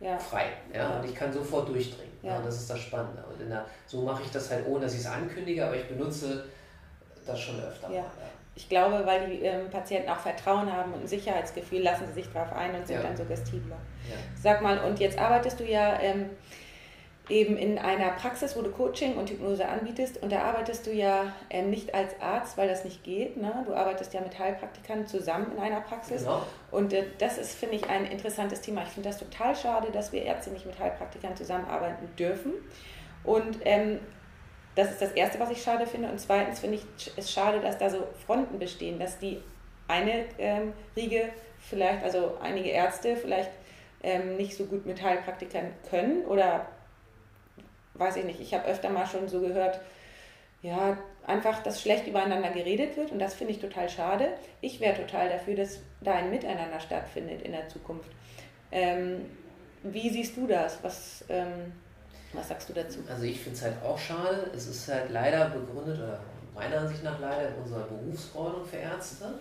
ja. 0.00 0.18
frei. 0.18 0.46
Ja? 0.74 0.98
Und 0.98 1.08
ich 1.08 1.14
kann 1.14 1.32
sofort 1.32 1.68
durchdringen. 1.68 2.12
Ja. 2.22 2.34
ja 2.34 2.42
das 2.42 2.56
ist 2.56 2.70
das 2.70 2.80
Spannende. 2.80 3.22
Und 3.24 3.48
der, 3.48 3.64
so 3.86 4.02
mache 4.02 4.22
ich 4.22 4.30
das 4.30 4.50
halt 4.50 4.66
ohne, 4.66 4.80
dass 4.80 4.94
ich 4.94 5.00
es 5.00 5.06
ankündige, 5.06 5.64
aber 5.64 5.76
ich 5.76 5.86
benutze 5.86 6.44
das 7.24 7.40
schon 7.40 7.60
öfter. 7.60 7.90
Ja. 7.90 8.04
Ich 8.54 8.70
glaube, 8.70 9.04
weil 9.04 9.28
die 9.28 9.42
ähm, 9.42 9.68
Patienten 9.68 10.08
auch 10.08 10.18
Vertrauen 10.18 10.72
haben 10.72 10.94
und 10.94 11.02
ein 11.02 11.06
Sicherheitsgefühl, 11.06 11.82
lassen 11.82 12.06
sie 12.06 12.14
sich 12.14 12.32
darauf 12.32 12.56
ein 12.56 12.74
und 12.74 12.86
sind 12.86 13.04
dann 13.04 13.14
suggestibler. 13.14 13.76
Sag 14.40 14.62
mal, 14.62 14.78
und 14.78 14.98
jetzt 14.98 15.18
arbeitest 15.18 15.60
du 15.60 15.64
ja 15.64 16.00
ähm, 16.00 16.30
eben 17.28 17.56
in 17.56 17.78
einer 17.78 18.10
Praxis, 18.10 18.56
wo 18.56 18.62
du 18.62 18.70
Coaching 18.70 19.16
und 19.16 19.28
Hypnose 19.30 19.66
anbietest. 19.66 20.22
Und 20.22 20.30
da 20.30 20.42
arbeitest 20.42 20.86
du 20.86 20.92
ja 20.92 21.32
ähm, 21.50 21.70
nicht 21.70 21.94
als 21.94 22.20
Arzt, 22.20 22.56
weil 22.56 22.68
das 22.68 22.84
nicht 22.84 23.02
geht. 23.02 23.36
Ne? 23.36 23.64
Du 23.66 23.74
arbeitest 23.74 24.14
ja 24.14 24.20
mit 24.20 24.38
Heilpraktikern 24.38 25.06
zusammen 25.06 25.52
in 25.52 25.58
einer 25.58 25.80
Praxis. 25.80 26.22
Genau. 26.22 26.42
Und 26.70 26.92
äh, 26.92 27.04
das 27.18 27.38
ist, 27.38 27.56
finde 27.58 27.76
ich, 27.76 27.88
ein 27.90 28.04
interessantes 28.06 28.60
Thema. 28.60 28.82
Ich 28.82 28.90
finde 28.90 29.08
das 29.08 29.18
total 29.18 29.56
schade, 29.56 29.90
dass 29.90 30.12
wir 30.12 30.22
Ärzte 30.22 30.50
nicht 30.50 30.66
mit 30.66 30.78
Heilpraktikern 30.78 31.36
zusammenarbeiten 31.36 32.08
dürfen. 32.16 32.52
Und 33.24 33.58
ähm, 33.64 33.98
das 34.76 34.92
ist 34.92 35.02
das 35.02 35.12
Erste, 35.12 35.40
was 35.40 35.50
ich 35.50 35.60
schade 35.60 35.86
finde. 35.86 36.08
Und 36.08 36.20
zweitens 36.20 36.60
finde 36.60 36.76
ich 36.76 37.12
es 37.16 37.32
schade, 37.32 37.60
dass 37.60 37.76
da 37.78 37.90
so 37.90 38.06
Fronten 38.24 38.60
bestehen, 38.60 39.00
dass 39.00 39.18
die 39.18 39.42
eine 39.88 40.26
ähm, 40.38 40.72
Riege 40.94 41.30
vielleicht, 41.58 42.04
also 42.04 42.36
einige 42.40 42.68
Ärzte 42.68 43.16
vielleicht 43.16 43.50
ähm, 44.02 44.36
nicht 44.36 44.56
so 44.56 44.66
gut 44.66 44.86
mit 44.86 45.02
Heilpraktikern 45.02 45.72
können 45.88 46.24
oder 46.26 46.66
weiß 47.98 48.16
ich 48.16 48.24
nicht, 48.24 48.40
ich 48.40 48.54
habe 48.54 48.66
öfter 48.66 48.90
mal 48.90 49.06
schon 49.06 49.28
so 49.28 49.40
gehört, 49.40 49.80
ja, 50.62 50.98
einfach, 51.26 51.62
dass 51.62 51.82
schlecht 51.82 52.06
übereinander 52.06 52.50
geredet 52.50 52.96
wird 52.96 53.12
und 53.12 53.18
das 53.18 53.34
finde 53.34 53.52
ich 53.52 53.60
total 53.60 53.88
schade. 53.88 54.30
Ich 54.60 54.80
wäre 54.80 54.96
total 54.96 55.28
dafür, 55.28 55.54
dass 55.54 55.80
da 56.00 56.14
ein 56.14 56.30
Miteinander 56.30 56.80
stattfindet 56.80 57.42
in 57.42 57.52
der 57.52 57.68
Zukunft. 57.68 58.10
Ähm, 58.72 59.26
wie 59.82 60.10
siehst 60.10 60.36
du 60.36 60.46
das? 60.46 60.78
Was, 60.82 61.24
ähm, 61.28 61.72
was 62.32 62.48
sagst 62.48 62.68
du 62.68 62.72
dazu? 62.72 62.98
Also 63.08 63.24
ich 63.24 63.38
finde 63.38 63.56
es 63.56 63.64
halt 63.64 63.82
auch 63.84 63.98
schade. 63.98 64.50
Es 64.54 64.66
ist 64.66 64.88
halt 64.88 65.10
leider 65.10 65.50
begründet, 65.50 65.98
oder 65.98 66.18
meiner 66.54 66.78
Ansicht 66.78 67.04
nach 67.04 67.20
leider 67.20 67.48
in 67.48 67.54
unserer 67.62 67.84
Berufsordnung 67.84 68.64
für 68.64 68.76
Ärzte, 68.78 69.38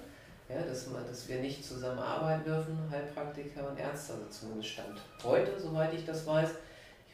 ja, 0.50 0.62
dass, 0.62 0.88
man, 0.88 1.06
dass 1.08 1.28
wir 1.28 1.40
nicht 1.40 1.66
zusammenarbeiten 1.66 2.44
dürfen, 2.44 2.78
Heilpraktiker 2.92 3.68
und 3.70 3.80
Ärzte, 3.80 4.14
also 4.14 4.26
zumindest 4.30 4.70
Stand 4.70 5.02
heute, 5.24 5.60
soweit 5.60 5.94
ich 5.94 6.06
das 6.06 6.28
weiß. 6.28 6.50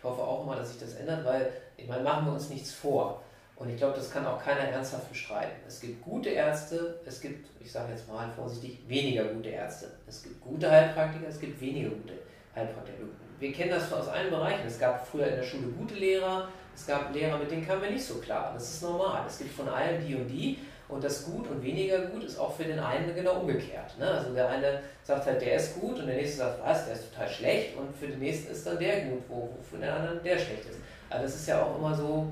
Ich 0.02 0.10
hoffe 0.10 0.24
auch 0.24 0.44
mal, 0.48 0.58
dass 0.58 0.72
sich 0.72 0.80
das 0.80 0.96
ändert, 0.96 1.24
weil, 1.24 1.54
ich 1.78 1.88
meine, 1.88 2.02
machen 2.02 2.26
wir 2.26 2.34
uns 2.34 2.50
nichts 2.50 2.74
vor. 2.74 3.22
Und 3.56 3.70
ich 3.70 3.78
glaube, 3.78 3.94
das 3.94 4.10
kann 4.10 4.26
auch 4.26 4.44
keiner 4.44 4.62
ernsthaft 4.62 5.08
bestreiten. 5.10 5.62
Es 5.68 5.80
gibt 5.80 6.02
gute 6.02 6.30
Ärzte, 6.30 7.00
es 7.06 7.22
gibt, 7.22 7.48
ich 7.60 7.72
sage 7.72 7.92
jetzt 7.92 8.08
mal 8.08 8.28
vorsichtig, 8.32 8.80
weniger 8.88 9.26
gute 9.26 9.50
Ärzte. 9.50 9.92
Es 10.08 10.24
gibt 10.24 10.42
gute 10.42 10.72
Heilpraktiker, 10.72 11.28
es 11.28 11.40
gibt 11.40 11.62
weniger 11.62 11.90
gute 11.92 12.14
Heilpraktiker. 12.56 13.04
Wir 13.38 13.54
kennen 13.54 13.70
das 13.70 13.94
aus 13.94 14.08
allen 14.08 14.32
Bereichen. 14.32 14.66
Es 14.66 14.80
gab 14.80 15.06
früher 15.06 15.28
in 15.28 15.36
der 15.36 15.44
Schule 15.44 15.68
gute 15.68 15.94
Lehrer, 15.94 16.48
es 16.76 16.88
gab 16.88 17.14
Lehrer, 17.14 17.38
mit 17.38 17.52
denen 17.52 17.68
kamen 17.68 17.84
wir 17.84 17.92
nicht 17.92 18.04
so 18.04 18.16
klar. 18.16 18.54
Das 18.56 18.74
ist 18.74 18.82
normal. 18.82 19.26
Es 19.28 19.38
gibt 19.38 19.54
von 19.54 19.70
allen 19.70 20.04
die 20.04 20.16
und 20.16 20.28
die. 20.28 20.58
Und 20.92 21.02
das 21.02 21.24
Gut 21.26 21.48
und 21.48 21.64
weniger 21.64 22.00
Gut 22.08 22.26
ist 22.26 22.38
auch 22.38 22.54
für 22.54 22.66
den 22.66 22.78
einen 22.78 23.16
genau 23.16 23.40
umgekehrt. 23.40 23.98
Ne? 23.98 24.12
Also 24.12 24.34
der 24.34 24.50
eine 24.50 24.82
sagt 25.04 25.26
halt, 25.26 25.42
der 25.42 25.56
ist 25.56 25.80
gut 25.80 25.98
und 25.98 26.08
der 26.08 26.18
nächste 26.18 26.40
sagt, 26.40 26.62
was, 26.62 26.86
der 26.86 26.96
ist 26.96 27.14
total 27.14 27.30
schlecht 27.30 27.78
und 27.78 27.96
für 27.96 28.08
den 28.08 28.20
nächsten 28.20 28.52
ist 28.52 28.68
dann 28.68 28.78
der 28.78 29.06
gut, 29.06 29.24
wo, 29.30 29.36
wo 29.36 29.64
für 29.64 29.78
den 29.78 29.90
anderen 29.90 30.22
der 30.22 30.38
schlecht 30.38 30.66
ist. 30.70 30.80
Aber 31.10 31.24
das 31.24 31.36
ist 31.36 31.48
ja 31.48 31.64
auch 31.64 31.78
immer 31.78 31.96
so 31.96 32.32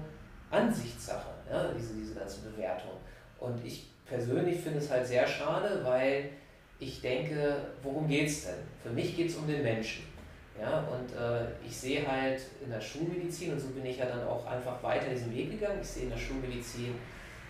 Ansichtssache, 0.52 1.30
ja? 1.50 1.72
diese, 1.78 1.94
diese 1.94 2.16
ganze 2.16 2.42
Bewertung. 2.42 2.92
Und 3.40 3.66
ich 3.66 3.88
persönlich 4.06 4.60
finde 4.60 4.80
es 4.80 4.92
halt 4.92 5.08
sehr 5.08 5.26
schade, 5.26 5.80
weil 5.86 6.30
ich 6.80 7.02
denke, 7.02 7.56
worum 7.82 8.10
geht 8.10 8.28
es 8.28 8.46
denn? 8.46 8.56
Für 8.84 8.90
mich 8.90 9.16
geht 9.16 9.30
es 9.30 9.36
um 9.36 9.48
den 9.48 9.64
Menschen. 9.64 10.04
Ja, 10.60 10.80
und 10.80 11.16
äh, 11.16 11.48
ich 11.66 11.78
sehe 11.78 12.06
halt 12.06 12.42
in 12.62 12.70
der 12.70 12.82
Schulmedizin, 12.82 13.54
und 13.54 13.60
so 13.60 13.68
bin 13.70 13.86
ich 13.86 13.98
ja 13.98 14.08
dann 14.08 14.28
auch 14.28 14.46
einfach 14.46 14.84
weiter 14.84 15.10
diesen 15.10 15.34
Weg 15.34 15.52
gegangen, 15.52 15.80
ich 15.82 15.88
sehe 15.88 16.04
in 16.04 16.10
der 16.10 16.18
Schulmedizin 16.18 16.96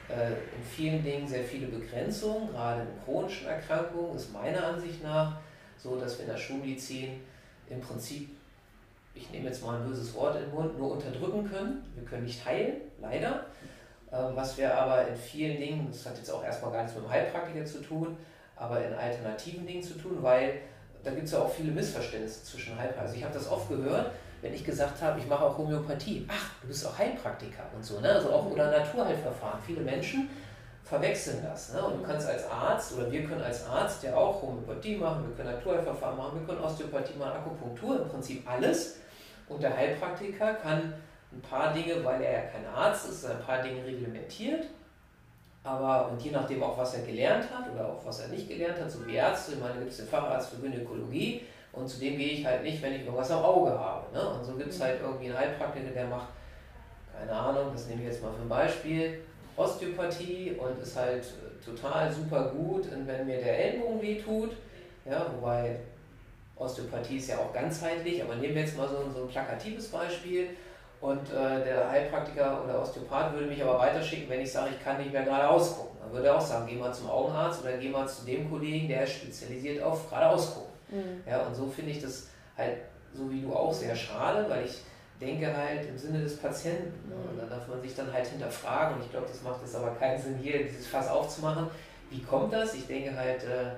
in 0.09 0.63
vielen 0.63 1.03
Dingen 1.03 1.27
sehr 1.27 1.43
viele 1.43 1.67
Begrenzungen, 1.67 2.49
gerade 2.51 2.81
in 2.81 2.87
chronischen 3.05 3.47
Erkrankungen 3.47 4.15
ist 4.15 4.33
meiner 4.33 4.65
Ansicht 4.65 5.03
nach 5.03 5.37
so, 5.77 5.97
dass 5.97 6.17
wir 6.17 6.25
in 6.25 6.31
der 6.31 6.37
Schulmedizin 6.37 7.21
im 7.69 7.79
Prinzip, 7.79 8.29
ich 9.13 9.29
nehme 9.31 9.47
jetzt 9.47 9.63
mal 9.63 9.79
ein 9.79 9.87
böses 9.87 10.13
Wort 10.13 10.35
in 10.35 10.43
den 10.43 10.51
Mund, 10.53 10.77
nur 10.77 10.93
unterdrücken 10.93 11.49
können. 11.49 11.83
Wir 11.95 12.03
können 12.03 12.23
nicht 12.23 12.43
heilen, 12.43 12.77
leider. 12.99 13.45
Ähm, 14.11 14.31
was 14.35 14.57
wir 14.57 14.75
aber 14.75 15.07
in 15.07 15.15
vielen 15.15 15.57
Dingen, 15.57 15.87
das 15.91 16.05
hat 16.05 16.17
jetzt 16.17 16.31
auch 16.31 16.43
erstmal 16.43 16.71
gar 16.71 16.81
nichts 16.81 16.95
mit 16.95 17.05
dem 17.05 17.11
Heilpraktiker 17.11 17.65
zu 17.65 17.81
tun, 17.81 18.17
aber 18.55 18.83
in 18.83 18.93
alternativen 18.93 19.65
Dingen 19.65 19.83
zu 19.83 19.93
tun, 19.93 20.17
weil 20.21 20.61
da 21.03 21.11
gibt 21.11 21.25
es 21.25 21.31
ja 21.31 21.39
auch 21.39 21.51
viele 21.51 21.71
Missverständnisse 21.71 22.43
zwischen 22.43 22.75
Heilpraktikern. 22.75 23.05
Also 23.05 23.15
ich 23.15 23.23
habe 23.23 23.33
das 23.33 23.49
oft 23.49 23.69
gehört, 23.69 24.11
wenn 24.41 24.53
ich 24.53 24.63
gesagt 24.63 25.01
habe, 25.01 25.19
ich 25.19 25.27
mache 25.27 25.43
auch 25.43 25.57
Homöopathie, 25.57 26.25
ach, 26.29 26.51
du 26.61 26.67
bist 26.67 26.85
auch 26.85 26.97
Heilpraktiker 26.97 27.63
und 27.75 27.83
so, 27.83 27.99
ne? 27.99 28.09
also 28.09 28.31
auch 28.31 28.45
oder 28.45 28.71
Naturheilverfahren. 28.71 29.59
Viele 29.65 29.81
Menschen 29.81 30.29
verwechseln 30.83 31.43
das. 31.43 31.73
Ne? 31.73 31.83
Und 31.83 32.01
du 32.01 32.03
kannst 32.03 32.27
als 32.27 32.49
Arzt 32.49 32.97
oder 32.97 33.11
wir 33.11 33.23
können 33.25 33.41
als 33.41 33.67
Arzt 33.67 34.03
ja 34.03 34.15
auch 34.15 34.41
Homöopathie 34.41 34.95
machen, 34.95 35.27
wir 35.27 35.35
können 35.35 35.55
Naturheilverfahren 35.55 36.17
machen, 36.17 36.39
wir 36.39 36.47
können 36.47 36.63
Osteopathie 36.63 37.17
machen, 37.17 37.33
Akupunktur, 37.33 38.01
im 38.01 38.09
Prinzip 38.09 38.49
alles. 38.49 38.97
Und 39.47 39.61
der 39.61 39.75
Heilpraktiker 39.75 40.53
kann 40.55 40.93
ein 41.31 41.41
paar 41.41 41.73
Dinge, 41.73 42.03
weil 42.03 42.21
er 42.21 42.31
ja 42.31 42.41
kein 42.41 42.65
Arzt 42.65 43.09
ist, 43.09 43.25
ein 43.25 43.39
paar 43.39 43.61
Dinge 43.61 43.85
reglementiert, 43.85 44.65
Aber, 45.63 46.09
und 46.09 46.21
je 46.21 46.31
nachdem 46.31 46.63
auch, 46.63 46.77
was 46.77 46.95
er 46.95 47.05
gelernt 47.05 47.45
hat 47.53 47.71
oder 47.71 47.87
auch 47.87 48.05
was 48.05 48.21
er 48.21 48.29
nicht 48.29 48.47
gelernt 48.47 48.79
hat, 48.79 48.89
so 48.89 49.05
wie 49.05 49.15
Ärzte, 49.15 49.53
ich 49.53 49.59
meine, 49.59 49.79
gibt 49.79 49.91
es 49.91 49.97
den 49.97 50.07
Facharzt 50.07 50.49
für 50.51 50.61
Gynäkologie 50.61 51.43
und 51.71 51.87
zu 51.87 51.99
dem 51.99 52.17
gehe 52.17 52.33
ich 52.33 52.45
halt 52.45 52.63
nicht, 52.63 52.81
wenn 52.81 52.93
ich 52.93 53.01
irgendwas 53.01 53.31
am 53.31 53.43
Auge 53.43 53.71
habe. 53.71 54.11
Ne? 54.13 54.29
Und 54.29 54.43
so 54.43 54.53
gibt 54.53 54.69
es 54.69 54.81
halt 54.81 55.01
irgendwie 55.01 55.27
einen 55.27 55.37
Heilpraktiker, 55.37 55.91
der 55.91 56.07
macht, 56.07 56.27
keine 57.17 57.31
Ahnung, 57.31 57.71
das 57.73 57.87
nehme 57.87 58.01
ich 58.01 58.07
jetzt 58.07 58.23
mal 58.23 58.31
für 58.31 58.41
ein 58.41 58.49
Beispiel, 58.49 59.19
Osteopathie 59.55 60.55
und 60.57 60.81
ist 60.81 60.95
halt 60.95 61.25
total 61.63 62.11
super 62.11 62.49
gut, 62.49 62.87
wenn 63.05 63.25
mir 63.25 63.37
der 63.37 63.65
Ellbogen 63.65 64.01
wehtut. 64.01 64.51
Ja, 65.05 65.25
wobei 65.35 65.77
Osteopathie 66.55 67.17
ist 67.17 67.29
ja 67.29 67.37
auch 67.37 67.53
ganzheitlich, 67.53 68.23
aber 68.23 68.35
nehmen 68.35 68.55
wir 68.55 68.61
jetzt 68.61 68.77
mal 68.77 68.87
so, 68.87 68.97
so 69.13 69.23
ein 69.23 69.27
plakatives 69.27 69.89
Beispiel. 69.89 70.49
Und 71.01 71.31
äh, 71.31 71.63
der 71.63 71.89
Heilpraktiker 71.89 72.63
oder 72.63 72.81
Osteopath 72.81 73.33
würde 73.33 73.47
mich 73.47 73.63
aber 73.63 73.79
weiterschicken, 73.79 74.29
wenn 74.29 74.41
ich 74.41 74.51
sage, 74.51 74.71
ich 74.77 74.83
kann 74.83 74.97
nicht 74.97 75.13
mehr 75.13 75.23
geradeaus 75.23 75.77
gucken. 75.77 75.97
Dann 76.01 76.11
würde 76.11 76.27
er 76.27 76.35
auch 76.35 76.41
sagen, 76.41 76.67
geh 76.67 76.75
mal 76.75 76.93
zum 76.93 77.09
Augenarzt 77.09 77.61
oder 77.61 77.77
geh 77.77 77.89
mal 77.89 78.07
zu 78.07 78.25
dem 78.25 78.49
Kollegen, 78.49 78.89
der 78.89 79.07
spezialisiert 79.07 79.81
auf 79.81 80.09
geradeaus 80.09 80.53
gucken. 80.53 80.68
Mhm. 80.91 81.23
Ja, 81.27 81.45
und 81.45 81.55
so 81.55 81.67
finde 81.67 81.91
ich 81.91 82.01
das 82.01 82.27
halt, 82.57 82.77
so 83.13 83.29
wie 83.31 83.41
du 83.41 83.53
auch, 83.53 83.73
sehr 83.73 83.95
schade, 83.95 84.49
weil 84.49 84.65
ich 84.65 84.81
denke 85.19 85.55
halt 85.55 85.87
im 85.87 85.97
Sinne 85.97 86.21
des 86.21 86.37
Patienten. 86.37 87.09
Ne? 87.09 87.15
Und 87.15 87.37
da 87.37 87.45
darf 87.45 87.67
man 87.67 87.81
sich 87.81 87.95
dann 87.95 88.11
halt 88.11 88.27
hinterfragen. 88.27 88.97
Und 88.97 89.03
ich 89.03 89.11
glaube, 89.11 89.27
das 89.27 89.41
macht 89.41 89.61
jetzt 89.61 89.75
aber 89.75 89.91
keinen 89.95 90.21
Sinn, 90.21 90.37
hier 90.37 90.63
dieses 90.63 90.87
Fass 90.87 91.09
aufzumachen. 91.09 91.67
Wie 92.09 92.21
kommt 92.21 92.53
das? 92.53 92.73
Ich 92.73 92.87
denke 92.87 93.15
halt, 93.15 93.43
äh, 93.43 93.71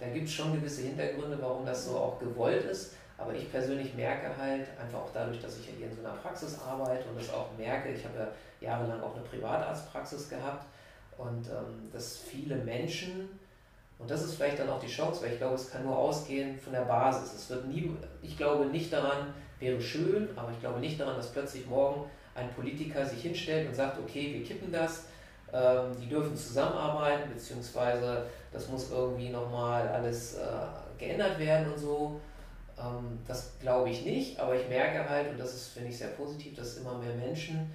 da 0.00 0.06
gibt 0.08 0.28
es 0.28 0.34
schon 0.34 0.52
gewisse 0.52 0.82
Hintergründe, 0.82 1.38
warum 1.40 1.64
das 1.64 1.86
so 1.86 1.96
auch 1.96 2.18
gewollt 2.18 2.64
ist. 2.64 2.94
Aber 3.16 3.34
ich 3.34 3.50
persönlich 3.50 3.94
merke 3.94 4.28
halt, 4.36 4.66
einfach 4.80 5.00
auch 5.00 5.10
dadurch, 5.12 5.40
dass 5.40 5.58
ich 5.58 5.66
ja 5.66 5.72
hier 5.76 5.86
in 5.88 5.94
so 5.94 6.06
einer 6.06 6.16
Praxis 6.16 6.56
arbeite 6.60 7.08
und 7.08 7.18
das 7.18 7.32
auch 7.32 7.48
merke, 7.58 7.90
ich 7.90 8.04
habe 8.04 8.18
ja 8.18 8.28
jahrelang 8.60 9.02
auch 9.02 9.14
eine 9.14 9.24
Privatarztpraxis 9.24 10.28
gehabt 10.28 10.66
und 11.16 11.48
ähm, 11.48 11.90
dass 11.92 12.18
viele 12.18 12.56
Menschen, 12.56 13.28
und 13.98 14.10
das 14.10 14.22
ist 14.22 14.34
vielleicht 14.34 14.58
dann 14.58 14.70
auch 14.70 14.78
die 14.78 14.86
Chance, 14.86 15.22
weil 15.22 15.32
ich 15.32 15.38
glaube, 15.38 15.56
es 15.56 15.70
kann 15.70 15.84
nur 15.84 15.96
ausgehen 15.96 16.58
von 16.58 16.72
der 16.72 16.82
Basis. 16.82 17.34
Es 17.34 17.50
wird 17.50 17.66
nie, 17.66 17.90
ich 18.22 18.36
glaube 18.36 18.66
nicht 18.66 18.92
daran, 18.92 19.34
wäre 19.58 19.80
schön, 19.80 20.28
aber 20.36 20.52
ich 20.52 20.60
glaube 20.60 20.78
nicht 20.78 21.00
daran, 21.00 21.16
dass 21.16 21.32
plötzlich 21.32 21.66
morgen 21.66 22.04
ein 22.34 22.48
Politiker 22.54 23.04
sich 23.04 23.22
hinstellt 23.22 23.68
und 23.68 23.74
sagt, 23.74 23.98
okay, 23.98 24.34
wir 24.34 24.44
kippen 24.44 24.70
das, 24.70 25.06
ähm, 25.52 25.96
die 26.00 26.08
dürfen 26.08 26.36
zusammenarbeiten, 26.36 27.30
beziehungsweise 27.32 28.26
das 28.52 28.68
muss 28.68 28.90
irgendwie 28.92 29.30
nochmal 29.30 29.88
alles 29.88 30.36
äh, 30.36 30.40
geändert 30.96 31.38
werden 31.40 31.72
und 31.72 31.78
so. 31.78 32.20
Ähm, 32.78 33.18
das 33.26 33.58
glaube 33.60 33.90
ich 33.90 34.04
nicht, 34.04 34.38
aber 34.38 34.54
ich 34.54 34.68
merke 34.68 35.08
halt, 35.08 35.30
und 35.30 35.40
das 35.40 35.54
ist, 35.54 35.68
finde 35.68 35.88
ich, 35.88 35.98
sehr 35.98 36.08
positiv, 36.08 36.54
dass 36.54 36.76
immer 36.76 36.98
mehr 36.98 37.14
Menschen 37.14 37.72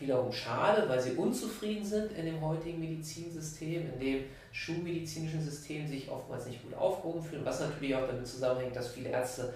wiederum 0.00 0.32
schade, 0.32 0.88
weil 0.88 1.00
sie 1.00 1.12
unzufrieden 1.12 1.84
sind 1.84 2.12
in 2.12 2.26
dem 2.26 2.40
heutigen 2.40 2.80
Medizinsystem, 2.80 3.92
in 3.94 4.00
dem 4.00 4.24
schulmedizinischen 4.52 5.42
System 5.42 5.86
sich 5.86 6.10
oftmals 6.10 6.46
nicht 6.46 6.62
gut 6.62 6.74
aufgehoben 6.74 7.22
fühlen, 7.22 7.44
was 7.44 7.60
natürlich 7.60 7.94
auch 7.94 8.06
damit 8.06 8.26
zusammenhängt, 8.26 8.74
dass 8.74 8.88
viele 8.88 9.10
Ärzte 9.10 9.52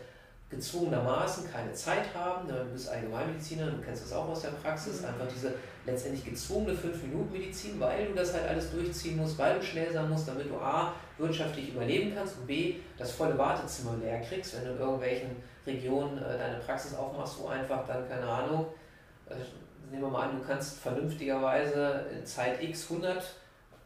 gezwungenermaßen 0.51 1.51
keine 1.51 1.73
Zeit 1.73 2.15
haben. 2.15 2.47
Du 2.49 2.55
bist 2.73 2.89
Allgemeinmediziner, 2.89 3.71
du 3.71 3.81
kennst 3.81 4.05
das 4.05 4.13
auch 4.13 4.29
aus 4.29 4.43
der 4.43 4.51
Praxis, 4.51 5.01
mhm. 5.01 5.09
einfach 5.09 5.27
diese 5.35 5.55
letztendlich 5.87 6.25
gezwungene 6.25 6.73
5-Minuten-Medizin, 6.73 7.79
weil 7.81 8.07
du 8.07 8.15
das 8.15 8.33
halt 8.33 8.49
alles 8.49 8.71
durchziehen 8.71 9.17
musst, 9.17 9.39
weil 9.39 9.59
du 9.59 9.65
schnell 9.65 9.93
sein 9.93 10.09
musst, 10.09 10.29
damit 10.29 10.49
du 10.49 10.57
A, 10.57 10.95
wirtschaftlich 11.19 11.71
überleben 11.71 12.13
kannst 12.15 12.39
und 12.39 12.47
B, 12.47 12.77
das 12.99 13.13
volle 13.13 13.37
Wartezimmer 13.37 13.97
leer 14.01 14.21
kriegst, 14.21 14.57
wenn 14.57 14.65
du 14.65 14.73
in 14.73 14.79
irgendwelchen 14.79 15.31
Regionen 15.67 16.19
äh, 16.19 16.39
deine 16.39 16.59
Praxis 16.59 16.95
aufmachst, 16.95 17.37
wo 17.41 17.49
einfach 17.49 17.87
dann, 17.87 18.09
keine 18.09 18.27
Ahnung, 18.27 18.67
äh, 19.29 19.35
nehmen 19.95 20.07
wir 20.07 20.11
mal 20.11 20.29
an, 20.29 20.39
du 20.39 20.45
kannst 20.45 20.81
vernünftigerweise 20.81 22.07
in 22.13 22.27
Zeit 22.27 22.63
X 22.63 22.91
100 22.91 23.25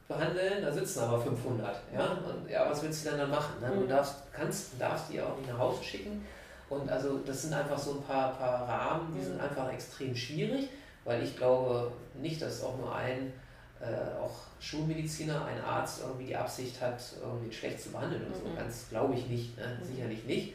behandeln, 0.08 0.62
da 0.62 0.72
sitzen 0.72 1.00
aber 1.00 1.20
500. 1.20 1.76
Ja? 1.94 2.12
Und 2.12 2.50
ja, 2.50 2.68
was 2.68 2.82
willst 2.82 3.04
du 3.04 3.10
denn 3.10 3.18
dann 3.18 3.30
machen? 3.30 3.60
Ne? 3.60 3.70
Du 3.74 3.80
mhm. 3.82 3.88
darfst, 3.88 4.16
kannst, 4.32 4.70
darfst 4.78 5.12
die 5.12 5.20
auch 5.20 5.36
nicht 5.36 5.50
nach 5.50 5.58
Hause 5.58 5.84
schicken 5.84 6.24
und 6.70 6.90
also 6.90 7.18
das 7.18 7.42
sind 7.42 7.54
einfach 7.54 7.78
so 7.78 7.92
ein 7.92 8.02
paar, 8.02 8.32
paar 8.34 8.68
Rahmen, 8.68 9.14
die 9.14 9.22
sind 9.22 9.36
mhm. 9.36 9.42
einfach 9.42 9.70
extrem 9.72 10.16
schwierig, 10.16 10.68
weil 11.04 11.22
ich 11.22 11.36
glaube 11.36 11.92
nicht, 12.20 12.40
dass 12.40 12.64
auch 12.64 12.76
nur 12.78 12.94
ein 12.94 13.32
äh, 13.80 14.18
auch 14.20 14.34
Schulmediziner, 14.60 15.44
ein 15.44 15.62
Arzt 15.62 16.00
irgendwie 16.02 16.26
die 16.26 16.36
Absicht 16.36 16.80
hat, 16.80 17.00
irgendwie 17.22 17.52
schlecht 17.52 17.80
zu 17.80 17.90
behandeln 17.90 18.26
und 18.26 18.34
so. 18.34 18.48
Mhm. 18.48 18.56
Ganz 18.56 18.88
glaube 18.88 19.14
ich 19.14 19.26
nicht, 19.28 19.56
ne? 19.56 19.78
Sicherlich 19.82 20.24
nicht. 20.24 20.54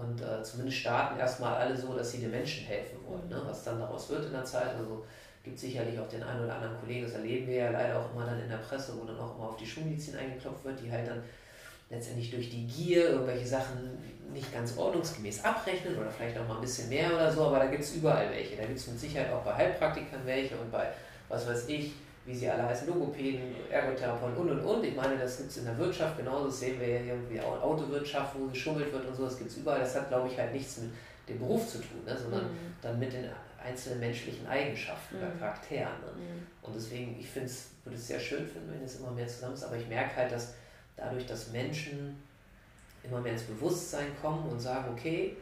Und 0.00 0.20
äh, 0.22 0.42
zumindest 0.42 0.78
starten 0.78 1.18
erstmal 1.18 1.54
alle 1.56 1.76
so, 1.76 1.94
dass 1.94 2.12
sie 2.12 2.18
den 2.18 2.30
Menschen 2.30 2.64
helfen 2.64 2.98
wollen. 3.06 3.28
Ne? 3.28 3.42
Was 3.46 3.64
dann 3.64 3.78
daraus 3.78 4.08
wird 4.08 4.26
in 4.26 4.32
der 4.32 4.44
Zeit, 4.44 4.74
also 4.76 5.04
gibt 5.42 5.58
sicherlich 5.58 5.98
auch 5.98 6.08
den 6.08 6.22
einen 6.22 6.44
oder 6.44 6.54
anderen 6.54 6.78
Kollegen, 6.80 7.04
das 7.04 7.14
erleben 7.14 7.46
wir 7.46 7.56
ja 7.56 7.70
leider 7.70 7.98
auch 7.98 8.12
immer 8.12 8.26
dann 8.26 8.40
in 8.40 8.48
der 8.48 8.58
Presse, 8.58 8.94
wo 8.98 9.04
dann 9.04 9.18
auch 9.18 9.36
immer 9.36 9.48
auf 9.48 9.56
die 9.56 9.66
Schulmedizin 9.66 10.16
eingeklopft 10.16 10.64
wird, 10.64 10.80
die 10.80 10.90
halt 10.90 11.08
dann 11.08 11.22
letztendlich 11.88 12.30
durch 12.30 12.50
die 12.50 12.66
Gier 12.66 13.10
irgendwelche 13.10 13.46
Sachen 13.46 13.98
nicht 14.32 14.52
ganz 14.52 14.76
ordnungsgemäß 14.76 15.44
abrechnen 15.44 15.98
oder 15.98 16.10
vielleicht 16.10 16.38
auch 16.38 16.46
mal 16.46 16.56
ein 16.56 16.60
bisschen 16.60 16.88
mehr 16.88 17.12
oder 17.12 17.32
so, 17.32 17.46
aber 17.46 17.58
da 17.58 17.66
gibt 17.66 17.82
es 17.82 17.96
überall 17.96 18.30
welche. 18.30 18.56
Da 18.56 18.64
gibt 18.64 18.78
es 18.78 18.86
mit 18.86 19.00
Sicherheit 19.00 19.32
auch 19.32 19.42
bei 19.42 19.54
Heilpraktikern 19.54 20.20
welche 20.24 20.56
und 20.56 20.70
bei, 20.70 20.88
was 21.28 21.48
weiß 21.48 21.68
ich, 21.68 21.92
wie 22.26 22.34
sie 22.34 22.48
alle 22.48 22.64
heißen, 22.64 22.86
Logopäden, 22.86 23.54
Ergotherapeuten 23.70 24.36
und 24.36 24.50
und 24.50 24.60
und. 24.60 24.84
Ich 24.84 24.94
meine, 24.94 25.18
das 25.18 25.38
gibt 25.38 25.50
es 25.50 25.56
in 25.58 25.64
der 25.64 25.78
Wirtschaft 25.78 26.18
genauso, 26.18 26.46
das 26.46 26.60
sehen 26.60 26.78
wir 26.78 26.88
ja 26.88 27.00
irgendwie 27.00 27.40
Autowirtschaft, 27.40 28.34
wo 28.38 28.46
geschummelt 28.46 28.92
wird 28.92 29.06
und 29.06 29.16
so, 29.16 29.24
das 29.24 29.38
gibt 29.38 29.50
es 29.50 29.56
überall. 29.56 29.80
Das 29.80 29.94
hat, 29.94 30.08
glaube 30.08 30.28
ich, 30.28 30.38
halt 30.38 30.52
nichts 30.52 30.78
mit 30.78 30.90
dem 31.28 31.38
Beruf 31.38 31.66
zu 31.66 31.78
tun, 31.78 32.04
ne? 32.04 32.16
sondern 32.16 32.44
mhm. 32.44 32.74
dann 32.82 32.98
mit 32.98 33.12
den 33.12 33.24
einzelnen 33.62 34.00
menschlichen 34.00 34.46
Eigenschaften 34.46 35.16
mhm. 35.16 35.22
oder 35.22 35.30
Charakteren. 35.38 35.92
Ne? 36.04 36.12
Mhm. 36.16 36.46
Und 36.62 36.74
deswegen, 36.76 37.16
ich 37.18 37.28
finde 37.28 37.48
es, 37.48 37.70
würde 37.84 37.96
es 37.96 38.06
sehr 38.06 38.20
schön 38.20 38.46
finden, 38.46 38.72
wenn 38.72 38.82
es 38.82 39.00
immer 39.00 39.10
mehr 39.12 39.26
zusammen 39.26 39.54
ist, 39.54 39.64
aber 39.64 39.76
ich 39.76 39.88
merke 39.88 40.16
halt, 40.16 40.32
dass 40.32 40.54
dadurch, 40.96 41.26
dass 41.26 41.50
Menschen 41.52 42.22
immer 43.02 43.20
mehr 43.20 43.32
ins 43.32 43.44
Bewusstsein 43.44 44.08
kommen 44.20 44.48
und 44.50 44.60
sagen, 44.60 44.92
okay, 44.92 45.36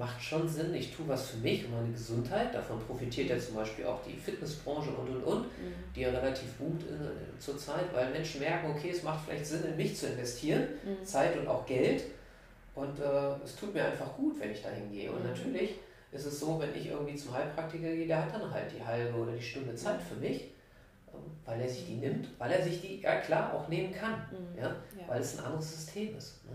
macht 0.00 0.20
schon 0.20 0.48
Sinn, 0.48 0.74
ich 0.74 0.92
tue 0.92 1.06
was 1.06 1.28
für 1.28 1.36
mich 1.36 1.64
und 1.64 1.72
meine 1.72 1.92
Gesundheit. 1.92 2.52
Davon 2.52 2.80
profitiert 2.80 3.30
ja 3.30 3.38
zum 3.38 3.54
Beispiel 3.54 3.84
auch 3.84 4.02
die 4.02 4.16
Fitnessbranche 4.16 4.90
und 4.90 5.08
und 5.10 5.22
und, 5.22 5.42
mhm. 5.42 5.74
die 5.94 6.00
ja 6.00 6.10
relativ 6.10 6.54
boomt 6.54 6.82
zurzeit, 7.38 7.92
weil 7.92 8.10
Menschen 8.10 8.40
merken, 8.40 8.70
okay, 8.70 8.90
es 8.90 9.02
macht 9.04 9.24
vielleicht 9.24 9.46
Sinn, 9.46 9.62
in 9.64 9.76
mich 9.76 9.96
zu 9.96 10.06
investieren, 10.08 10.64
mhm. 10.84 11.04
Zeit 11.04 11.38
und 11.38 11.46
auch 11.46 11.64
Geld. 11.66 12.02
Und 12.74 12.98
äh, 12.98 13.44
es 13.44 13.54
tut 13.56 13.74
mir 13.74 13.84
einfach 13.84 14.16
gut, 14.16 14.40
wenn 14.40 14.50
ich 14.50 14.62
dahin 14.62 14.90
gehe. 14.90 15.12
Und 15.12 15.22
mhm. 15.22 15.28
natürlich 15.28 15.76
ist 16.10 16.24
es 16.24 16.40
so, 16.40 16.58
wenn 16.58 16.74
ich 16.74 16.88
irgendwie 16.88 17.14
zum 17.14 17.34
Heilpraktiker 17.34 17.94
gehe, 17.94 18.08
der 18.08 18.24
hat 18.24 18.34
dann 18.34 18.50
halt 18.50 18.72
die 18.76 18.84
halbe 18.84 19.16
oder 19.16 19.32
die 19.32 19.42
Stunde 19.42 19.76
Zeit 19.76 20.00
für 20.02 20.16
mich 20.16 20.48
weil 21.44 21.60
er 21.60 21.68
sich 21.68 21.86
die 21.86 21.96
nimmt, 21.96 22.28
weil 22.38 22.52
er 22.52 22.62
sich 22.62 22.80
die, 22.80 23.00
ja 23.00 23.16
klar, 23.20 23.54
auch 23.54 23.68
nehmen 23.68 23.92
kann, 23.92 24.14
mhm. 24.30 24.58
ja? 24.58 24.68
ja? 24.68 25.08
weil 25.08 25.20
es 25.20 25.38
ein 25.38 25.44
anderes 25.44 25.72
System 25.72 26.16
ist. 26.16 26.44
Ne? 26.44 26.52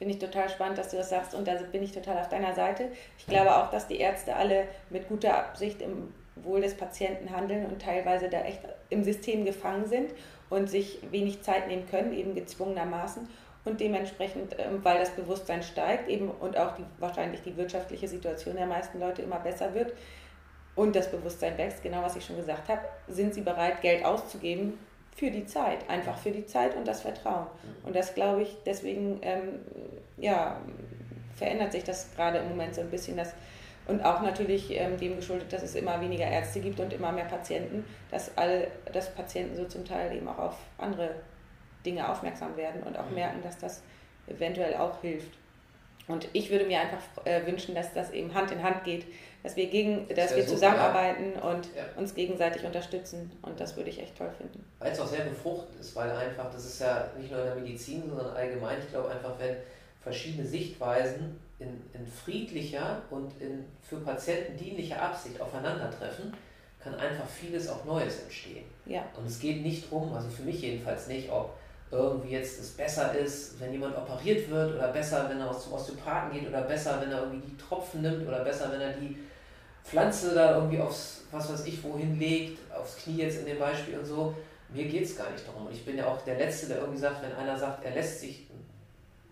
Finde 0.00 0.14
ich 0.14 0.18
total 0.18 0.48
spannend, 0.48 0.78
dass 0.78 0.88
du 0.88 0.96
das 0.96 1.10
sagst 1.10 1.34
und 1.34 1.46
da 1.46 1.56
bin 1.70 1.82
ich 1.82 1.92
total 1.92 2.16
auf 2.16 2.30
deiner 2.30 2.54
Seite. 2.54 2.88
Ich 3.18 3.26
glaube 3.26 3.54
auch, 3.54 3.70
dass 3.70 3.86
die 3.86 3.98
Ärzte 3.98 4.34
alle 4.34 4.64
mit 4.88 5.06
guter 5.10 5.36
Absicht 5.36 5.82
im 5.82 6.14
Wohl 6.36 6.62
des 6.62 6.74
Patienten 6.74 7.30
handeln 7.30 7.66
und 7.66 7.82
teilweise 7.82 8.30
da 8.30 8.40
echt 8.40 8.60
im 8.88 9.04
System 9.04 9.44
gefangen 9.44 9.86
sind 9.86 10.12
und 10.48 10.70
sich 10.70 11.00
wenig 11.10 11.42
Zeit 11.42 11.68
nehmen 11.68 11.86
können, 11.86 12.14
eben 12.14 12.34
gezwungenermaßen. 12.34 13.28
Und 13.66 13.82
dementsprechend, 13.82 14.56
ähm, 14.58 14.82
weil 14.82 14.98
das 14.98 15.10
Bewusstsein 15.10 15.62
steigt 15.62 16.08
eben 16.08 16.30
und 16.30 16.56
auch 16.56 16.76
die, 16.76 16.84
wahrscheinlich 16.98 17.42
die 17.42 17.58
wirtschaftliche 17.58 18.08
Situation 18.08 18.56
der 18.56 18.66
meisten 18.66 18.98
Leute 19.00 19.20
immer 19.20 19.40
besser 19.40 19.74
wird, 19.74 19.92
und 20.76 20.96
das 20.96 21.10
Bewusstsein 21.10 21.58
wächst, 21.58 21.82
genau 21.82 22.02
was 22.02 22.16
ich 22.16 22.24
schon 22.24 22.36
gesagt 22.36 22.68
habe, 22.68 22.80
sind 23.06 23.34
sie 23.34 23.42
bereit, 23.42 23.82
Geld 23.82 24.02
auszugeben 24.02 24.78
für 25.16 25.30
die 25.30 25.44
Zeit, 25.44 25.88
einfach 25.88 26.16
für 26.16 26.30
die 26.30 26.46
Zeit 26.46 26.76
und 26.76 26.86
das 26.86 27.02
Vertrauen. 27.02 27.46
Mhm. 27.46 27.88
Und 27.88 27.96
das 27.96 28.14
glaube 28.14 28.42
ich, 28.42 28.56
deswegen 28.64 29.18
ähm, 29.22 29.60
ja, 30.16 30.56
verändert 31.36 31.72
sich 31.72 31.84
das 31.84 32.14
gerade 32.14 32.38
im 32.38 32.48
Moment 32.48 32.74
so 32.74 32.80
ein 32.80 32.90
bisschen. 32.90 33.16
Dass, 33.16 33.34
und 33.86 34.04
auch 34.04 34.22
natürlich 34.22 34.70
ähm, 34.70 34.96
dem 34.98 35.16
geschuldet, 35.16 35.52
dass 35.52 35.62
es 35.62 35.74
immer 35.74 36.00
weniger 36.00 36.26
Ärzte 36.26 36.60
gibt 36.60 36.80
und 36.80 36.92
immer 36.92 37.12
mehr 37.12 37.24
Patienten, 37.24 37.84
dass 38.10 38.36
alle, 38.36 38.68
dass 38.92 39.14
Patienten 39.14 39.56
so 39.56 39.64
zum 39.64 39.84
Teil 39.84 40.14
eben 40.16 40.28
auch 40.28 40.38
auf 40.38 40.56
andere 40.78 41.14
Dinge 41.84 42.08
aufmerksam 42.08 42.56
werden 42.56 42.82
und 42.82 42.98
auch 42.98 43.08
mhm. 43.08 43.16
merken, 43.16 43.42
dass 43.42 43.58
das 43.58 43.82
eventuell 44.26 44.76
auch 44.76 45.00
hilft. 45.00 45.32
Und 46.08 46.28
ich 46.32 46.50
würde 46.50 46.64
mir 46.64 46.80
einfach 46.80 47.02
äh, 47.24 47.46
wünschen, 47.46 47.74
dass 47.74 47.92
das 47.92 48.10
eben 48.10 48.34
Hand 48.34 48.50
in 48.50 48.62
Hand 48.62 48.84
geht, 48.84 49.06
dass 49.42 49.56
wir, 49.56 49.66
gegen, 49.66 50.06
dass 50.08 50.36
wir 50.36 50.42
super, 50.42 50.54
zusammenarbeiten 50.54 51.32
ja. 51.34 51.50
und 51.50 51.66
ja. 51.74 51.84
uns 51.96 52.14
gegenseitig 52.14 52.64
unterstützen. 52.64 53.32
Und 53.42 53.58
das 53.58 53.76
würde 53.76 53.90
ich 53.90 54.00
echt 54.00 54.16
toll 54.16 54.30
finden. 54.36 54.64
Weil 54.78 54.92
es 54.92 55.00
auch 55.00 55.06
sehr 55.06 55.24
befruchtend 55.24 55.80
ist, 55.80 55.96
weil 55.96 56.10
einfach, 56.10 56.52
das 56.52 56.64
ist 56.66 56.80
ja 56.80 57.08
nicht 57.18 57.30
nur 57.30 57.40
in 57.40 57.46
der 57.46 57.54
Medizin, 57.56 58.02
sondern 58.06 58.36
allgemein, 58.36 58.78
ich 58.78 58.90
glaube 58.90 59.10
einfach, 59.10 59.38
wenn 59.38 59.56
verschiedene 60.02 60.46
Sichtweisen 60.46 61.40
in, 61.58 61.80
in 61.92 62.06
friedlicher 62.06 63.02
und 63.10 63.32
in 63.40 63.64
für 63.82 63.96
Patienten 63.96 64.56
dienlicher 64.56 65.00
Absicht 65.00 65.40
aufeinandertreffen, 65.40 66.32
kann 66.82 66.94
einfach 66.94 67.26
vieles 67.26 67.68
auch 67.68 67.84
Neues 67.84 68.22
entstehen. 68.22 68.64
Ja. 68.86 69.04
Und 69.16 69.26
es 69.26 69.38
geht 69.38 69.62
nicht 69.62 69.84
darum, 69.84 70.14
also 70.14 70.28
für 70.28 70.42
mich 70.42 70.62
jedenfalls 70.62 71.06
nicht, 71.08 71.30
ob 71.30 71.54
irgendwie 71.90 72.30
jetzt 72.30 72.60
es 72.60 72.70
besser 72.70 73.14
ist, 73.14 73.60
wenn 73.60 73.72
jemand 73.72 73.96
operiert 73.96 74.48
wird 74.48 74.76
oder 74.76 74.88
besser, 74.88 75.28
wenn 75.28 75.40
er 75.40 75.58
zum 75.58 75.72
Osteopathen 75.72 76.32
geht 76.32 76.48
oder 76.48 76.62
besser, 76.62 77.00
wenn 77.00 77.10
er 77.10 77.22
irgendwie 77.24 77.50
die 77.50 77.56
Tropfen 77.56 78.02
nimmt 78.02 78.26
oder 78.26 78.44
besser, 78.44 78.70
wenn 78.72 78.80
er 78.80 78.92
die 78.92 79.16
Pflanze 79.84 80.34
da 80.34 80.56
irgendwie 80.56 80.78
aufs, 80.78 81.22
was 81.30 81.52
weiß 81.52 81.66
ich, 81.66 81.82
wohin 81.82 82.18
legt, 82.18 82.58
aufs 82.72 82.96
Knie 82.96 83.18
jetzt 83.18 83.40
in 83.40 83.46
dem 83.46 83.58
Beispiel 83.58 83.98
und 83.98 84.04
so. 84.04 84.34
mir 84.72 84.84
geht 84.84 85.04
es 85.04 85.16
gar 85.16 85.30
nicht 85.30 85.46
darum. 85.46 85.66
Und 85.66 85.72
ich 85.72 85.84
bin 85.84 85.96
ja 85.96 86.06
auch 86.06 86.22
der 86.22 86.38
Letzte, 86.38 86.66
der 86.66 86.78
irgendwie 86.78 86.98
sagt, 86.98 87.22
wenn 87.22 87.32
einer 87.32 87.58
sagt, 87.58 87.84
er 87.84 87.92
lässt 87.92 88.20
sich, 88.20 88.46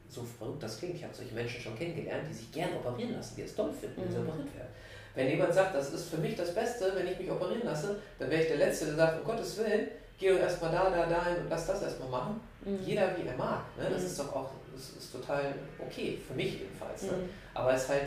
so 0.09 0.23
verrückt 0.23 0.63
das 0.63 0.79
klingt, 0.79 0.97
ich 0.97 1.05
habe 1.05 1.15
solche 1.15 1.35
Menschen 1.35 1.61
schon 1.61 1.77
kennengelernt, 1.77 2.25
die 2.29 2.35
sich 2.35 2.51
gerne 2.51 2.77
operieren 2.77 3.15
lassen, 3.15 3.37
die 3.37 3.43
es 3.43 3.55
toll 3.55 3.73
finden, 3.73 4.03
wenn 4.03 4.11
sie 4.11 4.19
mhm. 4.19 4.29
operiert 4.29 4.57
werden. 4.57 4.69
Wenn 5.15 5.29
jemand 5.29 5.53
sagt, 5.53 5.75
das 5.75 5.93
ist 5.93 6.11
für 6.11 6.19
mich 6.19 6.37
das 6.37 6.55
Beste, 6.55 6.93
wenn 6.95 7.07
ich 7.07 7.19
mich 7.19 7.31
operieren 7.31 7.65
lasse, 7.65 7.97
dann 8.19 8.31
wäre 8.31 8.43
ich 8.43 8.49
der 8.49 8.59
Letzte, 8.59 8.87
der 8.87 8.95
sagt, 8.95 9.21
um 9.21 9.27
Gottes 9.27 9.59
Willen, 9.59 9.89
geh 10.19 10.31
doch 10.31 10.39
erstmal 10.39 10.73
da, 10.73 10.91
da, 10.91 11.07
da 11.07 11.25
hin 11.27 11.43
und 11.43 11.51
lass 11.51 11.67
das 11.67 11.83
erstmal 11.83 12.09
machen. 12.09 12.41
Mhm. 12.65 12.79
Jeder 12.85 13.17
wie 13.17 13.27
er 13.27 13.37
mag. 13.37 13.63
Ne? 13.77 13.89
Das 13.91 14.01
mhm. 14.01 14.07
ist 14.07 14.19
doch 14.19 14.35
auch, 14.35 14.51
das 14.73 14.91
ist 14.91 15.13
total 15.13 15.55
okay, 15.79 16.19
für 16.27 16.35
mich 16.35 16.61
jedenfalls. 16.61 17.03
Ne? 17.03 17.13
Mhm. 17.13 17.29
Aber 17.55 17.75
es 17.75 17.89
halt, 17.89 18.07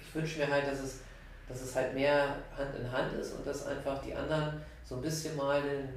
ich 0.00 0.14
wünsche 0.14 0.38
mir 0.38 0.48
halt, 0.48 0.66
dass 0.66 0.80
es, 0.80 1.00
dass 1.48 1.62
es 1.62 1.74
halt 1.74 1.94
mehr 1.94 2.36
Hand 2.56 2.74
in 2.78 2.90
Hand 2.90 3.12
ist 3.14 3.32
und 3.34 3.46
dass 3.46 3.66
einfach 3.66 4.02
die 4.02 4.14
anderen 4.14 4.60
so 4.84 4.96
ein 4.96 5.00
bisschen 5.00 5.36
mal 5.36 5.60
den, 5.62 5.88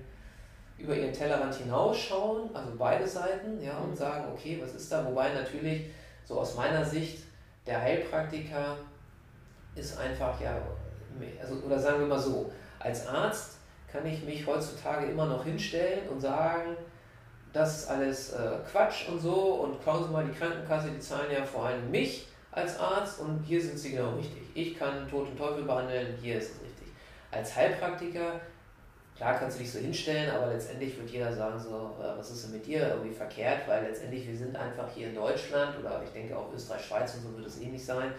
über 0.78 0.95
ihren 0.95 1.14
Tellerrand 1.14 1.54
hinausschauen, 1.56 2.49
also 2.54 2.72
beide 2.78 3.08
Seiten, 3.08 3.62
ja, 3.62 3.78
und 3.78 3.91
mhm. 3.91 3.95
sagen, 3.95 4.26
okay, 4.34 4.60
was 4.62 4.74
ist 4.74 4.91
da? 4.91 5.06
Wobei 5.06 5.34
natürlich, 5.34 5.88
so 6.26 6.39
aus 6.39 6.56
meiner 6.56 6.84
Sicht, 6.86 7.24
der 7.66 7.82
Heilpraktiker 7.82 8.78
ist 9.76 9.97
einfach 9.97 10.39
ja, 10.41 10.58
also, 11.41 11.56
oder 11.66 11.78
sagen 11.78 11.99
wir 11.99 12.08
mal 12.08 12.20
so, 12.20 12.52
als 12.80 13.08
Arzt 13.08 13.58
kann 13.91 14.06
ich 14.06 14.24
mich 14.24 14.45
heutzutage 14.47 15.08
immer 15.08 15.26
noch 15.26 15.43
hinstellen 15.43 16.08
und 16.10 16.20
sagen, 16.20 16.78
das 17.54 17.80
ist 17.80 17.89
alles 17.89 18.32
äh, 18.32 18.58
Quatsch 18.72 19.10
und 19.10 19.20
so 19.20 19.34
und 19.34 19.78
schauen 19.84 20.06
Sie 20.06 20.10
mal, 20.10 20.26
die 20.26 20.32
Krankenkasse, 20.32 20.89
die 20.89 20.99
zahlen 20.99 21.32
ja 21.32 21.43
vor 21.43 21.66
allem 21.66 21.91
mich 21.91 22.28
als 22.52 22.80
Arzt 22.80 23.20
und 23.20 23.43
hier 23.43 23.62
sind 23.62 23.78
sie 23.78 23.91
genau 23.91 24.16
richtig. 24.16 24.43
Ich 24.54 24.78
kann 24.78 25.10
Tod 25.10 25.28
und 25.28 25.38
Teufel 25.38 25.64
behandeln, 25.64 26.18
hier 26.22 26.38
ist 26.38 26.56
es 26.56 26.62
richtig. 26.62 26.88
Als 27.32 27.56
Heilpraktiker, 27.56 28.41
klar 29.16 29.39
kannst 29.39 29.58
du 29.58 29.64
dich 29.64 29.72
so 29.72 29.80
hinstellen, 29.80 30.30
aber 30.32 30.47
letztendlich 30.47 30.97
wird 30.97 31.10
jeder 31.10 31.34
sagen 31.34 31.58
so, 31.58 31.95
äh, 32.02 32.18
was 32.18 32.32
ist 32.32 32.45
denn 32.45 32.54
mit 32.54 32.66
dir 32.66 32.89
irgendwie 32.89 33.14
verkehrt, 33.14 33.68
weil 33.68 33.84
letztendlich 33.84 34.28
wir 34.28 34.36
sind 34.36 34.56
einfach 34.56 34.89
hier 34.93 35.08
in 35.08 35.16
Deutschland 35.16 35.80
oder 35.80 36.02
ich 36.04 36.12
denke 36.12 36.38
auch 36.38 36.54
Österreich, 36.54 36.86
Schweiz 36.86 37.16
und 37.16 37.24
so 37.24 37.38
wird 37.38 37.47
es 37.47 37.62
ähnlich 37.62 37.86
sein, 37.86 38.12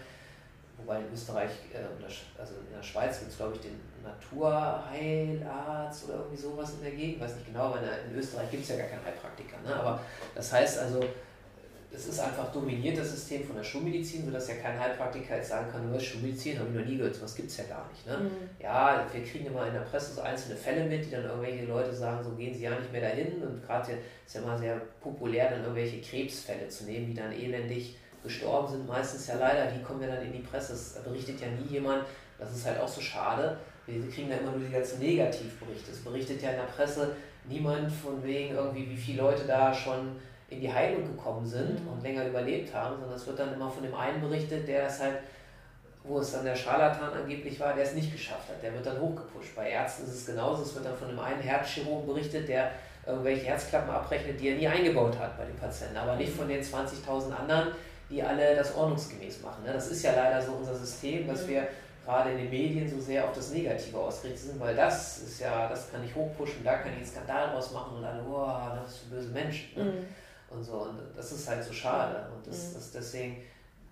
Wobei 0.77 0.99
in 0.99 1.11
Österreich, 1.13 1.51
äh, 1.71 1.77
also 2.39 2.53
in 2.55 2.75
der 2.75 2.83
Schweiz 2.83 3.19
gibt 3.19 3.31
es, 3.31 3.37
glaube 3.37 3.55
ich, 3.55 3.61
den 3.61 3.79
Naturheilarzt 4.03 6.05
oder 6.05 6.15
irgendwie 6.15 6.41
sowas 6.41 6.73
in 6.73 6.81
der 6.81 6.91
Gegend. 6.91 7.21
Weiß 7.21 7.35
nicht 7.35 7.47
genau, 7.47 7.73
weil 7.73 7.83
in 8.09 8.17
Österreich 8.17 8.51
gibt 8.51 8.63
es 8.63 8.69
ja 8.69 8.77
gar 8.77 8.87
keinen 8.87 9.05
Heilpraktiker. 9.05 9.57
Ne? 9.65 9.75
Aber 9.75 9.99
das 10.35 10.51
heißt 10.51 10.79
also, 10.79 10.99
es 11.95 12.07
ist 12.07 12.19
einfach 12.19 12.51
dominiert 12.51 12.97
das 12.97 13.11
System 13.11 13.43
von 13.43 13.55
der 13.55 13.63
Schulmedizin, 13.63 14.25
sodass 14.25 14.47
ja 14.47 14.55
kein 14.55 14.79
Heilpraktiker 14.79 15.37
jetzt 15.37 15.49
sagen 15.49 15.71
kann, 15.71 15.89
nur 15.89 15.99
Schulmedizin 15.99 16.57
habe 16.57 16.69
ich 16.69 16.75
noch 16.75 16.85
nie 16.85 16.97
gehört, 16.97 17.13
sowas 17.13 17.35
gibt 17.35 17.51
es 17.51 17.57
ja 17.57 17.65
gar 17.65 17.87
nicht. 17.91 18.07
Ne? 18.07 18.17
Mhm. 18.17 18.49
Ja, 18.59 19.05
wir 19.11 19.23
kriegen 19.23 19.45
immer 19.45 19.67
in 19.67 19.73
der 19.73 19.81
Presse 19.81 20.15
so 20.15 20.21
einzelne 20.21 20.55
Fälle 20.55 20.85
mit, 20.85 21.05
die 21.05 21.11
dann 21.11 21.25
irgendwelche 21.25 21.65
Leute 21.65 21.93
sagen, 21.93 22.23
so 22.23 22.31
gehen 22.31 22.53
sie 22.53 22.63
ja 22.63 22.71
nicht 22.71 22.91
mehr 22.91 23.01
dahin. 23.01 23.43
Und 23.43 23.63
gerade 23.63 23.93
ist 24.25 24.35
ja 24.35 24.41
immer 24.41 24.57
sehr 24.57 24.81
populär, 25.01 25.51
dann 25.51 25.61
irgendwelche 25.61 26.01
Krebsfälle 26.01 26.67
zu 26.67 26.85
nehmen, 26.85 27.07
die 27.07 27.13
dann 27.13 27.31
elendig 27.31 27.95
gestorben 28.23 28.71
sind, 28.71 28.87
meistens 28.87 29.27
ja 29.27 29.35
leider, 29.35 29.67
die 29.67 29.83
kommen 29.83 30.01
ja 30.01 30.07
dann 30.07 30.25
in 30.25 30.31
die 30.31 30.39
Presse. 30.39 30.73
Es 30.73 30.93
berichtet 31.03 31.41
ja 31.41 31.47
nie 31.47 31.73
jemand. 31.73 32.05
Das 32.39 32.55
ist 32.55 32.65
halt 32.65 32.79
auch 32.79 32.87
so 32.87 33.01
schade. 33.01 33.57
Wir 33.85 34.09
kriegen 34.09 34.29
ja 34.29 34.37
immer 34.37 34.51
nur 34.51 34.65
die 34.65 34.73
ganzen 34.73 34.99
Negativberichte. 34.99 35.91
Es 35.91 35.99
berichtet 35.99 36.41
ja 36.41 36.51
in 36.51 36.55
der 36.55 36.63
Presse 36.63 37.15
niemand 37.47 37.91
von 37.91 38.23
wegen 38.23 38.55
irgendwie, 38.55 38.89
wie 38.89 38.95
viele 38.95 39.21
Leute 39.21 39.43
da 39.45 39.73
schon 39.73 40.15
in 40.53 40.61
die 40.61 40.73
Heilung 40.73 41.03
gekommen 41.03 41.45
sind 41.45 41.83
mhm. 41.83 41.91
und 41.91 42.03
länger 42.03 42.25
überlebt 42.25 42.73
haben, 42.73 42.97
sondern 42.99 43.17
es 43.17 43.27
wird 43.27 43.39
dann 43.39 43.53
immer 43.53 43.69
von 43.69 43.83
dem 43.83 43.93
einen 43.93 44.21
berichtet, 44.21 44.67
der 44.67 44.87
es 44.87 44.99
halt, 44.99 45.17
wo 46.03 46.19
es 46.19 46.31
dann 46.31 46.45
der 46.45 46.55
Scharlatan 46.55 47.13
angeblich 47.13 47.59
war, 47.59 47.73
der 47.73 47.83
es 47.83 47.93
nicht 47.93 48.11
geschafft 48.11 48.49
hat. 48.49 48.61
Der 48.61 48.73
wird 48.73 48.85
dann 48.85 48.99
hochgepusht. 48.99 49.55
Bei 49.55 49.69
Ärzten 49.69 50.03
ist 50.03 50.13
es 50.13 50.25
genauso. 50.25 50.63
Es 50.63 50.75
wird 50.75 50.85
dann 50.85 50.97
von 50.97 51.07
dem 51.07 51.19
einen 51.19 51.41
Herzchirurgen 51.41 52.07
berichtet, 52.07 52.49
der 52.49 52.71
irgendwelche 53.05 53.45
Herzklappen 53.45 53.89
abrechnet, 53.89 54.39
die 54.39 54.49
er 54.49 54.55
nie 54.55 54.67
eingebaut 54.67 55.17
hat 55.19 55.37
bei 55.37 55.45
den 55.45 55.55
Patienten, 55.55 55.97
aber 55.97 56.15
nicht 56.15 56.33
von 56.33 56.47
den 56.47 56.61
20.000 56.61 57.33
anderen, 57.33 57.69
die 58.09 58.21
alle 58.23 58.55
das 58.55 58.75
ordnungsgemäß 58.75 59.41
machen. 59.41 59.63
Ne? 59.65 59.73
Das 59.73 59.89
ist 59.89 60.03
ja 60.03 60.13
leider 60.15 60.41
so 60.41 60.53
unser 60.53 60.75
System, 60.75 61.27
dass 61.27 61.43
mhm. 61.43 61.49
wir 61.49 61.67
gerade 62.05 62.31
in 62.31 62.37
den 62.37 62.49
Medien 62.49 62.89
so 62.89 62.99
sehr 62.99 63.25
auf 63.25 63.33
das 63.33 63.51
Negative 63.51 63.97
ausgerichtet 63.97 64.51
sind, 64.51 64.59
weil 64.59 64.75
das 64.75 65.19
ist 65.19 65.39
ja, 65.39 65.67
das 65.69 65.91
kann 65.91 66.03
ich 66.03 66.13
hochpushen, 66.13 66.63
da 66.63 66.75
kann 66.75 66.91
ich 66.91 66.97
einen 66.97 67.05
Skandal 67.05 67.51
draus 67.51 67.71
machen 67.71 67.97
und 67.97 68.03
alle, 68.03 68.21
oh, 68.23 68.45
das 68.75 68.95
ist 68.95 69.09
böse 69.09 69.29
Menschen. 69.29 69.69
Ne? 69.75 69.83
Mhm. 69.83 70.05
Und 70.53 70.63
so, 70.63 70.73
und 70.73 70.99
das 71.15 71.31
ist 71.31 71.47
halt 71.47 71.63
so 71.63 71.73
schade. 71.73 72.27
Und 72.35 72.45
das, 72.47 72.69
mhm. 72.69 72.73
das 72.75 72.91
deswegen 72.91 73.37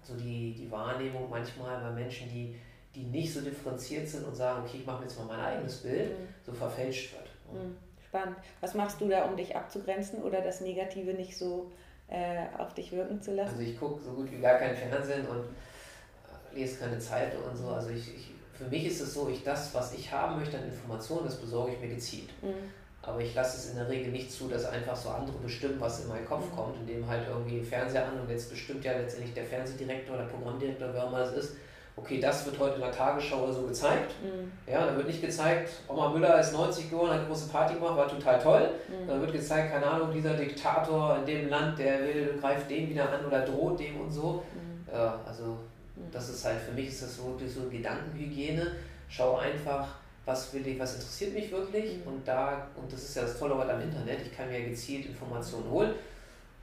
so 0.03 0.15
die, 0.15 0.53
die 0.53 0.69
Wahrnehmung 0.71 1.29
manchmal 1.29 1.81
bei 1.81 1.91
Menschen, 1.91 2.29
die, 2.29 2.55
die 2.95 3.03
nicht 3.03 3.33
so 3.33 3.41
differenziert 3.41 4.07
sind 4.07 4.25
und 4.25 4.35
sagen, 4.35 4.63
okay, 4.65 4.77
ich 4.77 4.85
mache 4.85 4.99
mir 4.99 5.03
jetzt 5.05 5.17
mal 5.17 5.25
mein 5.25 5.39
eigenes 5.39 5.77
Bild, 5.77 6.11
mhm. 6.11 6.27
so 6.45 6.53
verfälscht 6.53 7.13
wird. 7.13 7.29
Mhm. 7.53 7.77
Spannend. 8.05 8.37
Was 8.59 8.73
machst 8.73 8.99
du 8.99 9.07
da, 9.07 9.25
um 9.25 9.37
dich 9.37 9.55
abzugrenzen 9.55 10.21
oder 10.21 10.41
das 10.41 10.61
Negative 10.61 11.13
nicht 11.13 11.37
so 11.37 11.71
äh, 12.09 12.45
auf 12.57 12.73
dich 12.73 12.91
wirken 12.91 13.21
zu 13.21 13.33
lassen? 13.33 13.51
Also 13.51 13.63
ich 13.63 13.79
gucke 13.79 14.01
so 14.03 14.11
gut 14.11 14.31
wie 14.31 14.39
gar 14.39 14.57
kein 14.57 14.75
Fernsehen 14.75 15.25
und 15.27 15.43
äh, 15.43 16.59
lese 16.59 16.79
keine 16.79 16.99
Zeitung 16.99 17.43
und 17.43 17.55
so. 17.55 17.69
Also 17.69 17.89
ich, 17.89 18.15
ich, 18.15 18.31
für 18.53 18.65
mich 18.65 18.85
ist 18.85 18.99
es 18.99 19.13
so, 19.13 19.29
ich 19.29 19.43
das, 19.43 19.73
was 19.73 19.93
ich 19.93 20.11
haben 20.11 20.39
möchte 20.39 20.57
an 20.57 20.65
Informationen, 20.65 21.25
das 21.25 21.37
besorge 21.37 21.73
ich 21.73 21.79
mir 21.79 21.95
gezielt. 21.95 22.29
Mhm. 22.41 22.69
Aber 23.03 23.19
ich 23.19 23.33
lasse 23.33 23.57
es 23.57 23.69
in 23.71 23.77
der 23.77 23.89
Regel 23.89 24.11
nicht 24.11 24.31
zu, 24.31 24.47
dass 24.47 24.65
einfach 24.65 24.95
so 24.95 25.09
andere 25.09 25.37
bestimmen, 25.39 25.79
was 25.79 26.03
in 26.03 26.09
meinen 26.09 26.25
Kopf 26.25 26.51
mhm. 26.51 26.55
kommt, 26.55 26.75
indem 26.81 27.07
halt 27.07 27.27
irgendwie 27.27 27.61
Fernseher 27.61 28.07
an 28.07 28.19
und 28.19 28.29
jetzt 28.29 28.49
bestimmt 28.49 28.85
ja 28.85 28.93
letztendlich 28.93 29.33
der 29.33 29.45
Fernsehdirektor 29.45 30.15
oder 30.15 30.25
Programmdirektor, 30.25 30.89
wer 30.93 31.07
immer 31.07 31.19
das 31.19 31.33
ist, 31.33 31.55
okay, 31.95 32.19
das 32.19 32.45
wird 32.45 32.59
heute 32.59 32.75
in 32.75 32.81
der 32.81 32.91
Tagesschau 32.91 33.43
oder 33.43 33.53
so 33.53 33.63
gezeigt. 33.63 34.13
Mhm. 34.21 34.51
Ja, 34.71 34.85
da 34.85 34.95
wird 34.95 35.07
nicht 35.07 35.21
gezeigt, 35.21 35.71
Oma 35.87 36.09
Müller 36.09 36.39
ist 36.39 36.53
90 36.53 36.89
geworden, 36.89 37.09
hat 37.09 37.19
eine 37.19 37.27
große 37.27 37.49
Party 37.49 37.73
gemacht, 37.75 37.97
war 37.97 38.07
total 38.07 38.39
toll. 38.39 38.69
Mhm. 38.87 39.07
Da 39.07 39.19
wird 39.19 39.31
gezeigt, 39.31 39.71
keine 39.71 39.85
Ahnung, 39.85 40.11
dieser 40.13 40.33
Diktator 40.35 41.17
in 41.17 41.25
dem 41.25 41.49
Land, 41.49 41.79
der 41.79 41.99
will, 42.01 42.37
greift 42.39 42.69
den 42.69 42.89
wieder 42.89 43.11
an 43.11 43.25
oder 43.25 43.41
droht 43.41 43.79
dem 43.79 43.99
und 44.01 44.11
so. 44.11 44.43
Mhm. 44.53 44.93
Ja, 44.93 45.19
also 45.25 45.57
mhm. 45.95 46.11
das 46.11 46.29
ist 46.29 46.45
halt, 46.45 46.59
für 46.59 46.73
mich 46.73 46.87
ist 46.89 47.03
das 47.03 47.17
so 47.17 47.29
wirklich 47.29 47.51
so 47.51 47.67
Gedankenhygiene. 47.69 48.71
Schau 49.09 49.37
einfach, 49.37 49.87
was 50.25 50.53
will 50.53 50.65
ich, 50.67 50.79
was 50.79 50.95
interessiert 50.95 51.33
mich 51.33 51.51
wirklich 51.51 51.97
mhm. 51.97 52.13
und 52.13 52.27
da, 52.27 52.67
und 52.75 52.91
das 52.91 53.03
ist 53.03 53.15
ja 53.15 53.23
das 53.23 53.37
Tolle 53.37 53.57
heute 53.57 53.73
am 53.73 53.81
Internet, 53.81 54.21
ich 54.21 54.35
kann 54.35 54.49
mir 54.49 54.61
gezielt 54.61 55.07
Informationen 55.07 55.69
holen, 55.69 55.93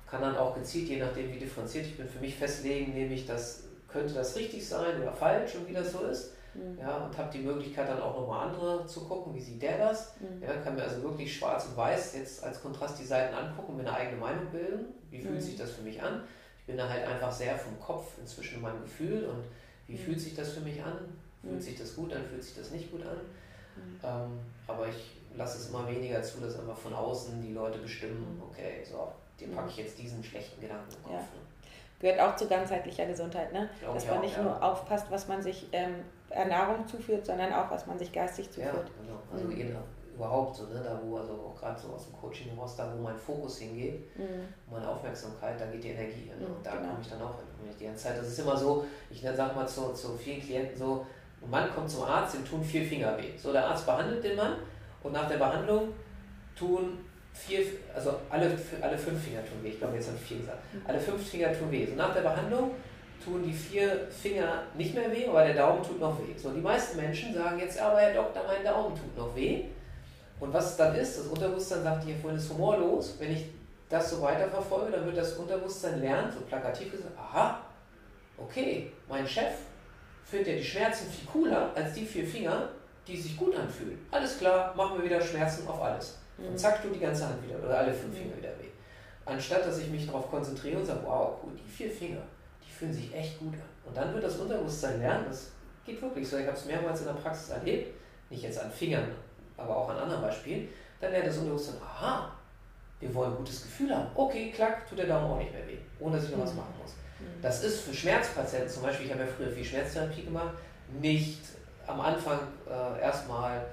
kann 0.09 0.23
dann 0.23 0.37
auch 0.37 0.55
gezielt, 0.55 0.89
je 0.89 0.99
nachdem 0.99 1.33
wie 1.33 1.39
differenziert 1.39 1.87
ich 1.87 1.97
bin, 1.97 2.09
für 2.09 2.21
mich 2.21 2.35
festlegen, 2.35 2.95
nämlich 2.95 3.27
das 3.27 3.65
könnte 3.89 4.15
das 4.15 4.37
richtig 4.37 4.67
sein 4.67 5.01
oder 5.01 5.13
falsch 5.13 5.57
und 5.57 5.69
wie 5.69 5.73
das 5.73 5.93
so 5.93 6.01
ist. 6.01 6.33
Mhm. 6.55 6.79
Ja, 6.79 6.97
und 7.05 7.17
habe 7.17 7.31
die 7.33 7.41
Möglichkeit 7.41 7.89
dann 7.89 8.01
auch 8.01 8.19
nochmal 8.19 8.49
andere 8.49 8.87
zu 8.87 9.05
gucken, 9.05 9.35
wie 9.35 9.41
sieht 9.41 9.63
der 9.63 9.79
das. 9.79 10.15
Mhm. 10.21 10.43
Ja, 10.43 10.55
kann 10.57 10.75
mir 10.75 10.83
also 10.83 11.03
wirklich 11.03 11.37
schwarz 11.37 11.67
und 11.67 11.77
weiß 11.77 12.15
jetzt 12.17 12.43
als 12.43 12.63
Kontrast 12.63 12.99
die 12.99 13.05
Seiten 13.05 13.35
angucken, 13.35 13.77
mir 13.77 13.83
eine 13.83 13.93
eigene 13.93 14.17
Meinung 14.17 14.47
bilden. 14.51 14.87
Wie 15.11 15.21
fühlt 15.21 15.35
mhm. 15.35 15.41
sich 15.41 15.57
das 15.57 15.73
für 15.73 15.83
mich 15.83 16.03
an? 16.03 16.23
Ich 16.61 16.67
bin 16.67 16.77
da 16.77 16.89
halt 16.89 17.07
einfach 17.07 17.33
sehr 17.33 17.57
vom 17.57 17.79
Kopf 17.81 18.13
inzwischen 18.21 18.57
in 18.57 18.63
meinem 18.63 18.83
Gefühl 18.83 19.25
und 19.25 19.45
wie 19.87 19.95
mhm. 19.95 19.99
fühlt 19.99 20.21
sich 20.21 20.35
das 20.35 20.53
für 20.53 20.61
mich 20.61 20.83
an? 20.83 20.99
Fühlt 21.43 21.55
mhm. 21.55 21.61
sich 21.61 21.79
das 21.79 21.95
gut 21.95 22.13
an? 22.13 22.25
Fühlt 22.25 22.43
sich 22.43 22.57
das 22.57 22.71
nicht 22.71 22.91
gut 22.91 23.03
an? 23.03 23.19
Mhm. 23.79 24.01
Ähm, 24.05 24.39
aber 24.67 24.89
ich 24.89 25.17
lasse 25.37 25.59
es 25.59 25.71
immer 25.71 25.89
weniger 25.89 26.23
zu, 26.23 26.41
dass 26.41 26.59
einfach 26.59 26.77
von 26.77 26.95
außen 26.95 27.41
die 27.43 27.53
Leute 27.53 27.79
bestimmen, 27.79 28.43
okay, 28.51 28.85
so, 28.85 29.13
dir 29.39 29.49
packe 29.49 29.71
ich 29.71 29.77
jetzt 29.79 29.99
diesen 29.99 30.23
schlechten 30.23 30.61
Gedanken 30.61 30.93
im 30.97 31.03
Kopf. 31.03 31.13
Ja. 31.13 31.21
Ne? 31.21 31.49
gehört 32.01 32.21
auch 32.21 32.37
zu 32.37 32.47
ganzheitlicher 32.47 33.07
Gesundheit, 33.07 33.53
ne? 33.53 33.69
dass 33.93 34.07
man 34.07 34.21
nicht 34.21 34.37
ja. 34.37 34.43
nur 34.43 34.63
aufpasst, 34.63 35.07
was 35.11 35.27
man 35.29 35.43
sich 35.43 35.67
ähm, 35.73 35.97
Ernährung 36.31 36.87
zuführt, 36.87 37.27
sondern 37.27 37.53
auch, 37.53 37.71
was 37.71 37.87
man 37.87 37.99
sich 37.99 38.13
geistig 38.13 38.51
zuführt. 38.51 38.75
Ja, 38.75 39.03
genau. 39.03 39.19
Also 39.33 39.45
mhm. 39.45 39.77
überhaupt 40.15 40.57
so, 40.57 40.65
ne? 40.65 40.81
da 40.83 41.01
wo, 41.03 41.17
also 41.17 41.33
auch 41.33 41.59
gerade 41.59 41.81
so 41.81 41.89
aus 41.89 42.05
dem 42.07 42.17
Coaching 42.17 42.51
heraus, 42.51 42.77
da 42.77 42.93
wo 42.97 43.03
mein 43.03 43.17
Fokus 43.17 43.59
hingeht, 43.59 44.17
mhm. 44.17 44.47
meine 44.71 44.89
Aufmerksamkeit, 44.89 45.61
da 45.61 45.67
geht 45.67 45.83
die 45.83 45.91
Energie 45.91 46.29
hin. 46.29 46.39
Ne? 46.39 46.47
Und 46.47 46.65
da 46.65 46.77
genau. 46.77 46.89
komme 46.89 47.01
ich 47.03 47.11
dann 47.11 47.23
auch 47.23 47.37
hin. 47.37 47.45
Die 47.79 47.85
ganze 47.85 48.05
Zeit, 48.05 48.19
das 48.19 48.29
ist 48.29 48.39
immer 48.39 48.57
so, 48.57 48.85
ich 49.11 49.21
sage 49.21 49.55
mal 49.55 49.67
zu, 49.67 49.93
zu 49.93 50.17
vielen 50.17 50.41
Klienten 50.41 50.77
so, 50.77 51.07
ein 51.43 51.51
Mann 51.51 51.75
kommt 51.75 51.91
zum 51.91 52.05
Arzt, 52.05 52.35
dem 52.35 52.45
tun 52.45 52.63
vier 52.63 52.85
Finger 52.85 53.17
weh. 53.17 53.37
So, 53.37 53.53
der 53.53 53.67
Arzt 53.67 53.87
behandelt 53.87 54.23
den 54.23 54.37
Mann 54.37 54.57
und 55.03 55.13
nach 55.13 55.29
der 55.29 55.37
Behandlung 55.37 55.93
tun 56.59 56.99
vier, 57.33 57.61
also 57.95 58.19
alle, 58.29 58.59
alle 58.81 58.99
fünf 58.99 59.23
Finger 59.23 59.41
tun 59.41 59.63
weh. 59.63 59.69
Ich 59.69 59.79
glaube, 59.79 59.97
jetzt 59.97 60.09
habe 60.09 60.19
ich 60.21 60.25
vier 60.25 60.39
gesagt. 60.39 60.59
Alle 60.87 60.99
fünf 60.99 61.29
Finger 61.29 61.53
tun 61.53 61.71
weh. 61.71 61.87
So 61.87 61.95
nach 61.95 62.13
der 62.13 62.23
Behandlung 62.23 62.73
tun 63.25 63.43
die 63.45 63.53
vier 63.53 64.09
Finger 64.11 64.63
nicht 64.75 64.95
mehr 64.95 65.11
weh, 65.13 65.27
aber 65.27 65.45
der 65.45 65.55
Daumen 65.55 65.83
tut 65.83 66.01
noch 66.01 66.19
weh. 66.19 66.37
So, 66.37 66.51
die 66.51 66.61
meisten 66.61 66.97
Menschen 66.97 67.35
sagen 67.35 67.59
jetzt, 67.59 67.79
aber 67.79 67.99
Herr 67.99 68.15
Doktor, 68.15 68.43
mein 68.47 68.65
Daumen 68.65 68.97
tut 68.97 69.17
noch 69.17 69.35
weh. 69.37 69.65
Und 70.41 70.53
was 70.53 70.77
dann 70.77 70.95
ist, 70.95 71.19
das 71.19 71.27
Unterbewusstsein 71.27 71.83
sagt 71.83 72.05
hier 72.05 72.15
vorhin, 72.17 72.39
ist 72.39 72.51
humorlos. 72.51 73.17
Wenn 73.19 73.33
ich 73.33 73.47
das 73.89 74.11
so 74.11 74.23
weiterverfolge, 74.23 74.93
dann 74.93 75.07
wird 75.07 75.17
das 75.17 75.33
Unterbewusstsein 75.35 76.01
lernen, 76.01 76.31
so 76.33 76.41
plakativ 76.43 76.93
gesagt, 76.93 77.19
aha, 77.19 77.61
okay, 78.37 78.93
mein 79.09 79.27
Chef 79.27 79.55
findet 80.31 80.49
ja 80.49 80.55
die 80.57 80.65
Schmerzen 80.65 81.11
viel 81.11 81.27
cooler 81.27 81.73
als 81.75 81.95
die 81.95 82.05
vier 82.05 82.27
Finger, 82.27 82.69
die 83.07 83.17
sich 83.17 83.37
gut 83.37 83.57
anfühlen. 83.57 83.99
Alles 84.11 84.39
klar, 84.39 84.75
machen 84.77 84.99
wir 84.99 85.05
wieder 85.05 85.21
Schmerzen 85.21 85.67
auf 85.67 85.81
alles. 85.81 86.19
Und 86.37 86.53
mhm. 86.53 86.57
zack, 86.57 86.83
tut 86.83 86.95
die 86.95 87.01
ganze 87.01 87.27
Hand 87.27 87.43
wieder 87.43 87.59
oder 87.59 87.79
alle 87.79 87.93
fünf 87.93 88.17
Finger 88.17 88.37
wieder 88.37 88.51
weh. 88.51 88.69
Anstatt 89.25 89.67
dass 89.67 89.79
ich 89.79 89.89
mich 89.89 90.07
darauf 90.07 90.31
konzentriere 90.31 90.79
und 90.79 90.87
sage, 90.87 91.01
wow, 91.05 91.39
cool, 91.43 91.53
die 91.55 91.69
vier 91.69 91.91
Finger, 91.91 92.23
die 92.65 92.71
fühlen 92.71 92.93
sich 92.93 93.15
echt 93.15 93.39
gut 93.39 93.55
an. 93.55 93.61
Und 93.87 93.97
dann 93.97 94.13
wird 94.13 94.25
das 94.25 94.37
Unterbewusstsein 94.37 95.01
lernen, 95.01 95.27
das 95.29 95.53
geht 95.85 96.01
wirklich 96.01 96.29
so. 96.29 96.37
Ich 96.37 96.47
habe 96.47 96.57
es 96.57 96.67
mehrmals 96.67 97.01
in 97.01 97.07
der 97.07 97.15
Praxis 97.15 97.51
erlebt, 97.51 97.95
nicht 98.31 98.43
jetzt 98.43 98.61
an 98.61 98.71
Fingern, 98.71 99.11
aber 99.57 99.77
auch 99.77 99.89
an 99.89 99.97
anderen 99.97 100.23
Beispielen. 100.23 100.69
dann 101.01 101.11
lernt 101.11 101.27
das 101.27 101.39
Unterbewusstsein, 101.39 101.81
aha, 101.83 102.33
wir 103.01 103.15
wollen 103.15 103.33
ein 103.33 103.39
gutes 103.39 103.63
Gefühl 103.63 103.95
haben. 103.95 104.09
Okay, 104.15 104.53
klack, 104.55 104.89
tut 104.89 104.99
der 104.99 105.07
Daumen 105.07 105.31
auch 105.31 105.39
nicht 105.39 105.53
mehr 105.53 105.67
weh, 105.67 105.79
ohne 106.01 106.17
dass 106.17 106.25
ich 106.27 106.31
noch 106.33 106.45
was 106.45 106.55
machen 106.55 106.75
muss. 106.81 106.93
Mhm. 107.39 107.43
Das 107.43 107.65
ist 107.65 107.81
für 107.81 107.95
Schmerzpatienten 107.95 108.69
zum 108.69 108.83
Beispiel, 108.83 109.07
ich 109.07 109.13
habe 109.13 109.23
ja 109.23 109.29
früher 109.29 109.51
viel 109.51 109.65
Schmerztherapie 109.65 110.25
gemacht, 110.25 110.55
nicht 111.01 111.41
am 111.87 112.01
Anfang 112.01 112.41
äh, 112.69 113.01
erstmal 113.01 113.65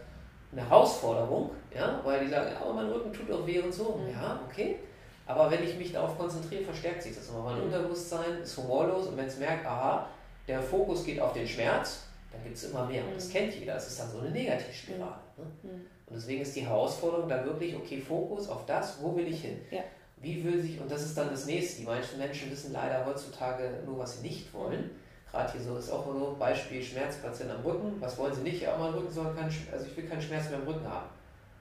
eine 0.52 0.62
Herausforderung, 0.62 1.52
ja, 1.74 2.00
weil 2.04 2.24
die 2.24 2.30
sagen, 2.30 2.50
ja, 2.54 2.74
mein 2.74 2.90
Rücken 2.90 3.12
tut 3.12 3.32
auch 3.32 3.46
weh 3.46 3.60
und 3.60 3.74
so. 3.74 4.00
Mhm. 4.02 4.14
Ja, 4.14 4.40
okay. 4.50 4.80
Aber 5.28 5.50
wenn 5.50 5.64
ich 5.64 5.78
mich 5.78 5.92
darauf 5.92 6.18
konzentriere, 6.18 6.64
verstärkt 6.64 7.02
sich 7.02 7.16
das 7.16 7.30
immer. 7.30 7.42
Mein 7.42 7.58
mhm. 7.58 7.64
Unterbewusstsein 7.64 8.42
ist 8.44 8.56
humorlos 8.58 9.08
und 9.08 9.18
wenn 9.18 9.26
es 9.26 9.38
merkt, 9.38 9.66
aha, 9.66 10.08
der 10.48 10.62
Fokus 10.62 11.04
geht 11.04 11.20
auf 11.20 11.34
den 11.34 11.48
Schmerz, 11.48 12.04
dann 12.32 12.44
gibt 12.44 12.56
es 12.56 12.66
immer 12.66 12.86
mehr. 12.86 13.04
Und 13.06 13.16
das 13.16 13.28
mhm. 13.28 13.34
kennt 13.34 13.56
jeder. 13.56 13.74
Das 13.74 13.88
ist 13.88 14.00
dann 14.00 14.12
so 14.12 14.20
eine 14.20 14.30
Negativspirale. 14.30 15.16
Ne? 15.38 15.46
Mhm. 15.64 15.70
Und 16.08 16.16
deswegen 16.16 16.42
ist 16.42 16.56
die 16.56 16.66
Herausforderung 16.66 17.28
dann 17.28 17.44
wirklich, 17.46 17.76
okay, 17.76 18.00
Fokus 18.00 18.48
auf 18.48 18.66
das, 18.66 19.02
wo 19.02 19.16
will 19.16 19.28
ich 19.28 19.42
hin? 19.42 19.60
Ja. 19.72 19.82
Wie 20.26 20.44
will 20.44 20.60
sich, 20.60 20.82
und 20.82 20.90
das 20.90 21.04
ist 21.04 21.16
dann 21.16 21.30
das 21.30 21.46
nächste, 21.46 21.82
die 21.82 21.86
meisten 21.86 22.18
Menschen 22.18 22.50
wissen 22.50 22.74
leider 22.74 23.06
heutzutage 23.06 23.84
nur, 23.86 24.00
was 24.00 24.18
sie 24.18 24.22
nicht 24.24 24.52
wollen. 24.56 24.90
Gerade 25.30 25.52
hier 25.52 25.62
so 25.62 25.78
ist 25.78 25.92
auch 25.92 26.04
so 26.04 26.36
Beispiel 26.40 26.82
Schmerzpatienten 26.82 27.56
am 27.56 27.64
Rücken. 27.64 28.02
Was 28.02 28.18
wollen 28.18 28.34
sie 28.34 28.42
nicht? 28.42 28.64
Ja, 28.64 28.76
mein 28.76 28.92
Rücken 28.92 29.12
soll 29.12 29.36
kein, 29.36 29.46
also 29.72 29.86
ich 29.86 29.96
will 29.96 30.08
keinen 30.08 30.24
Schmerz 30.24 30.50
mehr 30.50 30.58
im 30.58 30.68
Rücken 30.68 30.90
haben. 30.90 31.06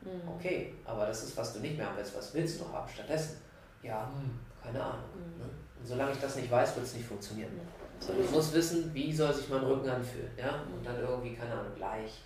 Mhm. 0.01 0.31
Okay, 0.35 0.73
aber 0.87 1.05
das 1.05 1.25
ist, 1.25 1.37
was 1.37 1.53
du 1.53 1.61
nicht 1.61 1.77
mehr 1.77 1.87
haben 1.87 1.99
willst. 1.99 2.17
Was 2.17 2.33
willst 2.33 2.59
du 2.59 2.73
haben 2.73 2.89
stattdessen? 2.89 3.37
Ja, 3.83 4.11
hm, 4.17 4.41
keine 4.63 4.83
Ahnung. 4.83 5.11
Mhm. 5.15 5.43
Ne? 5.43 5.51
Und 5.79 5.87
solange 5.87 6.13
ich 6.13 6.19
das 6.19 6.37
nicht 6.37 6.51
weiß, 6.51 6.75
wird 6.75 6.87
es 6.87 6.95
nicht 6.95 7.07
funktionieren. 7.07 7.53
Mhm. 7.53 8.01
So, 8.01 8.15
ich 8.19 8.31
muss 8.31 8.51
wissen, 8.55 8.95
wie 8.95 9.13
soll 9.13 9.35
sich 9.35 9.51
mein 9.51 9.63
Rücken 9.63 9.91
anfühlen. 9.91 10.31
Ja? 10.39 10.63
Und 10.75 10.87
dann 10.87 10.99
irgendwie, 10.99 11.35
keine 11.35 11.53
Ahnung, 11.53 11.79
leicht 11.79 12.23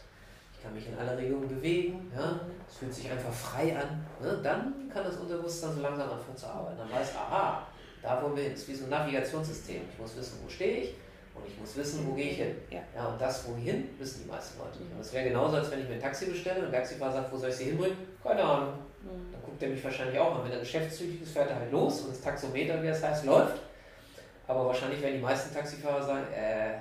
ich 0.58 0.64
kann 0.64 0.74
mich 0.74 0.88
in 0.88 0.98
alle 0.98 1.16
Richtungen 1.16 1.48
bewegen, 1.48 2.10
ja, 2.14 2.40
es 2.68 2.78
fühlt 2.78 2.92
sich 2.92 3.08
einfach 3.08 3.32
frei 3.32 3.76
an, 3.76 4.04
ne? 4.20 4.40
dann 4.42 4.90
kann 4.92 5.04
das 5.04 5.16
Unterbewusstsein 5.16 5.72
so 5.74 5.80
langsam 5.80 6.10
anfangen 6.10 6.36
zu 6.36 6.46
arbeiten. 6.46 6.78
Dann 6.78 6.90
weiß, 6.90 7.14
aha, 7.14 7.66
da 8.02 8.22
wo 8.22 8.34
wir 8.34 8.42
hin, 8.42 8.54
ist 8.54 8.66
wie 8.68 8.74
so 8.74 8.84
ein 8.84 8.90
Navigationssystem. 8.90 9.82
Ich 9.92 9.98
muss 9.98 10.16
wissen, 10.16 10.40
wo 10.42 10.48
stehe 10.48 10.82
ich 10.82 10.94
und 11.34 11.46
ich 11.46 11.58
muss 11.58 11.76
wissen, 11.76 12.06
wo 12.08 12.14
gehe 12.14 12.30
ich 12.32 12.36
hin. 12.38 12.56
Ja. 12.70 12.80
ja 12.94 13.06
und 13.06 13.20
das, 13.20 13.46
wohin, 13.48 13.88
wissen 13.98 14.24
die 14.24 14.28
meisten 14.28 14.58
Leute 14.58 14.78
nicht. 14.78 14.90
Und 14.90 14.98
das 14.98 15.12
wäre 15.12 15.28
genauso, 15.28 15.56
als 15.56 15.70
wenn 15.70 15.80
ich 15.80 15.88
mir 15.88 15.94
ein 15.94 16.00
Taxi 16.00 16.26
bestelle 16.26 16.64
und 16.64 16.72
der 16.72 16.80
Taxifahrer 16.80 17.12
sagt, 17.12 17.32
wo 17.32 17.36
soll 17.36 17.50
ich 17.50 17.56
sie 17.56 17.64
hinbringen? 17.64 17.96
Keine 18.22 18.42
Ahnung. 18.42 18.74
Mhm. 19.02 19.32
Dann 19.32 19.42
guckt 19.42 19.62
er 19.62 19.68
mich 19.68 19.84
wahrscheinlich 19.84 20.18
auch 20.18 20.36
an. 20.36 20.44
Wenn 20.44 20.52
er 20.52 20.58
geschäftszügig 20.58 21.22
ist, 21.22 21.32
fährt 21.32 21.50
er 21.50 21.56
halt 21.56 21.70
los 21.70 22.00
und 22.00 22.10
das 22.10 22.20
Taxometer, 22.20 22.82
wie 22.82 22.88
das 22.88 23.02
heißt, 23.02 23.24
läuft. 23.24 23.60
Aber 24.48 24.66
wahrscheinlich 24.66 25.00
werden 25.02 25.16
die 25.16 25.22
meisten 25.22 25.54
Taxifahrer 25.54 26.02
sagen, 26.02 26.26
äh, 26.32 26.72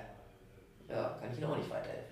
ja, 0.90 1.18
kann 1.20 1.30
ich 1.32 1.38
Ihnen 1.38 1.52
auch 1.52 1.58
nicht 1.58 1.70
weiterhelfen. 1.70 2.07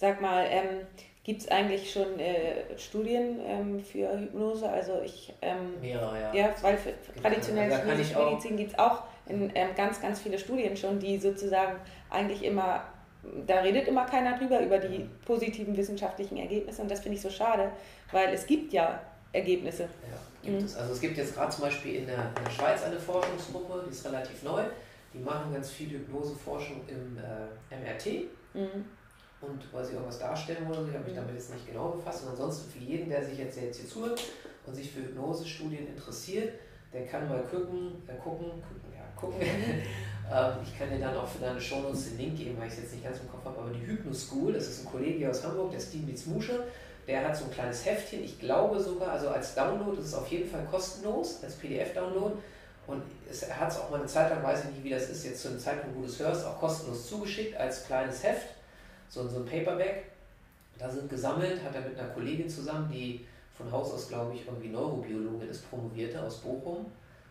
Sag 0.00 0.22
mal, 0.22 0.46
ähm, 0.48 0.86
gibt 1.24 1.42
es 1.42 1.48
eigentlich 1.48 1.92
schon 1.92 2.18
äh, 2.18 2.78
Studien 2.78 3.38
ähm, 3.44 3.84
für 3.84 4.18
Hypnose? 4.18 4.66
Also 4.66 5.02
ich 5.04 5.34
ähm, 5.42 5.78
mehrere, 5.78 6.18
ja. 6.18 6.34
Ja, 6.34 6.54
weil 6.62 6.78
für 6.78 6.92
genau. 6.92 7.20
traditionelle 7.20 7.74
also 7.74 7.86
Medizin 7.86 8.56
gibt 8.56 8.72
es 8.72 8.78
auch 8.78 9.02
in, 9.26 9.52
ähm, 9.54 9.68
ganz, 9.76 10.00
ganz 10.00 10.20
viele 10.20 10.38
Studien 10.38 10.74
schon, 10.74 10.98
die 10.98 11.18
sozusagen 11.18 11.76
eigentlich 12.08 12.42
immer, 12.42 12.82
da 13.46 13.60
redet 13.60 13.88
immer 13.88 14.06
keiner 14.06 14.38
drüber, 14.38 14.62
über 14.62 14.78
die 14.78 15.06
positiven 15.26 15.76
wissenschaftlichen 15.76 16.38
Ergebnisse 16.38 16.80
und 16.80 16.90
das 16.90 17.00
finde 17.00 17.16
ich 17.16 17.22
so 17.22 17.28
schade, 17.28 17.70
weil 18.10 18.32
es 18.32 18.46
gibt 18.46 18.72
ja 18.72 19.02
Ergebnisse. 19.32 19.82
Ja, 19.82 20.18
gibt 20.42 20.60
mhm. 20.60 20.64
es. 20.64 20.76
Also 20.76 20.94
es 20.94 21.00
gibt 21.02 21.18
jetzt 21.18 21.34
gerade 21.34 21.50
zum 21.52 21.64
Beispiel 21.64 21.96
in 21.96 22.06
der, 22.06 22.32
in 22.38 22.42
der, 22.42 22.50
Schweiz 22.50 22.82
eine 22.84 22.98
Forschungsgruppe, 22.98 23.84
die 23.86 23.90
ist 23.90 24.06
relativ 24.06 24.42
neu, 24.44 24.62
die 25.12 25.18
machen 25.18 25.52
ganz 25.52 25.70
viel 25.70 25.90
Hypnoseforschung 25.90 26.80
im 26.88 27.18
äh, 27.18 27.76
MRT. 27.76 28.30
Mhm 28.54 28.99
und 29.40 29.72
weil 29.72 29.84
sie 29.84 29.92
irgendwas 29.92 30.18
darstellen 30.18 30.68
wollen. 30.68 30.88
Ich 30.88 30.94
habe 30.94 31.04
mich 31.04 31.14
mhm. 31.14 31.20
damit 31.20 31.34
jetzt 31.34 31.52
nicht 31.52 31.66
genau 31.66 31.90
befasst. 31.90 32.24
Und 32.24 32.30
ansonsten 32.30 32.70
für 32.70 32.78
jeden, 32.78 33.08
der 33.08 33.24
sich 33.24 33.38
jetzt, 33.38 33.58
jetzt 33.58 33.78
hier 33.80 33.88
zuhört 33.88 34.22
und 34.66 34.74
sich 34.74 34.90
für 34.90 35.00
Hypnosestudien 35.00 35.86
interessiert, 35.88 36.52
der 36.92 37.06
kann 37.06 37.28
mal 37.28 37.42
gucken, 37.42 38.02
äh, 38.06 38.16
gucken, 38.22 38.50
gucken, 38.50 38.92
ja, 38.92 39.04
gucken. 39.16 39.40
ähm, 39.40 40.52
ich 40.62 40.78
kann 40.78 40.90
dir 40.90 40.98
dann 40.98 41.16
auch 41.16 41.28
für 41.28 41.38
deine 41.38 41.60
Shownotes 41.60 42.10
den 42.10 42.18
Link 42.18 42.36
geben, 42.36 42.56
weil 42.58 42.66
ich 42.66 42.74
es 42.74 42.80
jetzt 42.80 42.92
nicht 42.92 43.04
ganz 43.04 43.18
im 43.20 43.30
Kopf 43.30 43.44
habe, 43.44 43.58
aber 43.58 43.70
die 43.70 43.86
Hypnoschool, 43.86 44.52
das 44.52 44.66
ist 44.66 44.84
ein 44.84 44.90
Kollege 44.90 45.30
aus 45.30 45.42
Hamburg, 45.44 45.70
der 45.70 45.80
Steve 45.80 46.04
Mitzmusche, 46.04 46.64
der 47.06 47.26
hat 47.26 47.36
so 47.36 47.44
ein 47.44 47.50
kleines 47.50 47.84
Heftchen, 47.86 48.22
ich 48.22 48.38
glaube 48.38 48.78
sogar, 48.78 49.12
also 49.12 49.28
als 49.28 49.54
Download 49.54 49.98
ist 49.98 50.08
es 50.08 50.14
auf 50.14 50.28
jeden 50.28 50.48
Fall 50.50 50.64
kostenlos, 50.70 51.42
als 51.42 51.54
PDF-Download. 51.54 52.34
Und 52.86 53.02
es, 53.30 53.44
er 53.44 53.60
hat 53.60 53.70
es 53.70 53.78
auch 53.78 53.90
mal 53.90 53.98
eine 54.00 54.06
Zeit 54.06 54.30
lang, 54.30 54.42
weiß 54.42 54.64
ich 54.64 54.70
nicht, 54.70 54.84
wie 54.84 54.90
das 54.90 55.08
ist, 55.08 55.24
jetzt 55.24 55.42
zu 55.42 55.48
einem 55.48 55.58
Zeitpunkt, 55.60 55.96
wo 55.96 56.00
du 56.00 56.08
es 56.08 56.18
hörst, 56.18 56.44
auch 56.44 56.58
kostenlos 56.58 57.08
zugeschickt 57.08 57.56
als 57.56 57.86
kleines 57.86 58.22
Heft 58.24 58.46
so, 59.10 59.28
so 59.28 59.40
ein 59.40 59.44
Paperback. 59.44 60.04
Da 60.78 60.88
sind 60.88 61.10
gesammelt, 61.10 61.62
hat 61.62 61.74
er 61.74 61.82
mit 61.82 61.98
einer 61.98 62.08
Kollegin 62.08 62.48
zusammen, 62.48 62.88
die 62.90 63.26
von 63.54 63.70
Haus 63.70 63.92
aus, 63.92 64.08
glaube 64.08 64.34
ich, 64.34 64.46
irgendwie 64.46 64.68
Neurobiologin 64.68 65.50
ist, 65.50 65.68
promovierte 65.68 66.22
aus 66.22 66.38
Bochum, 66.38 66.86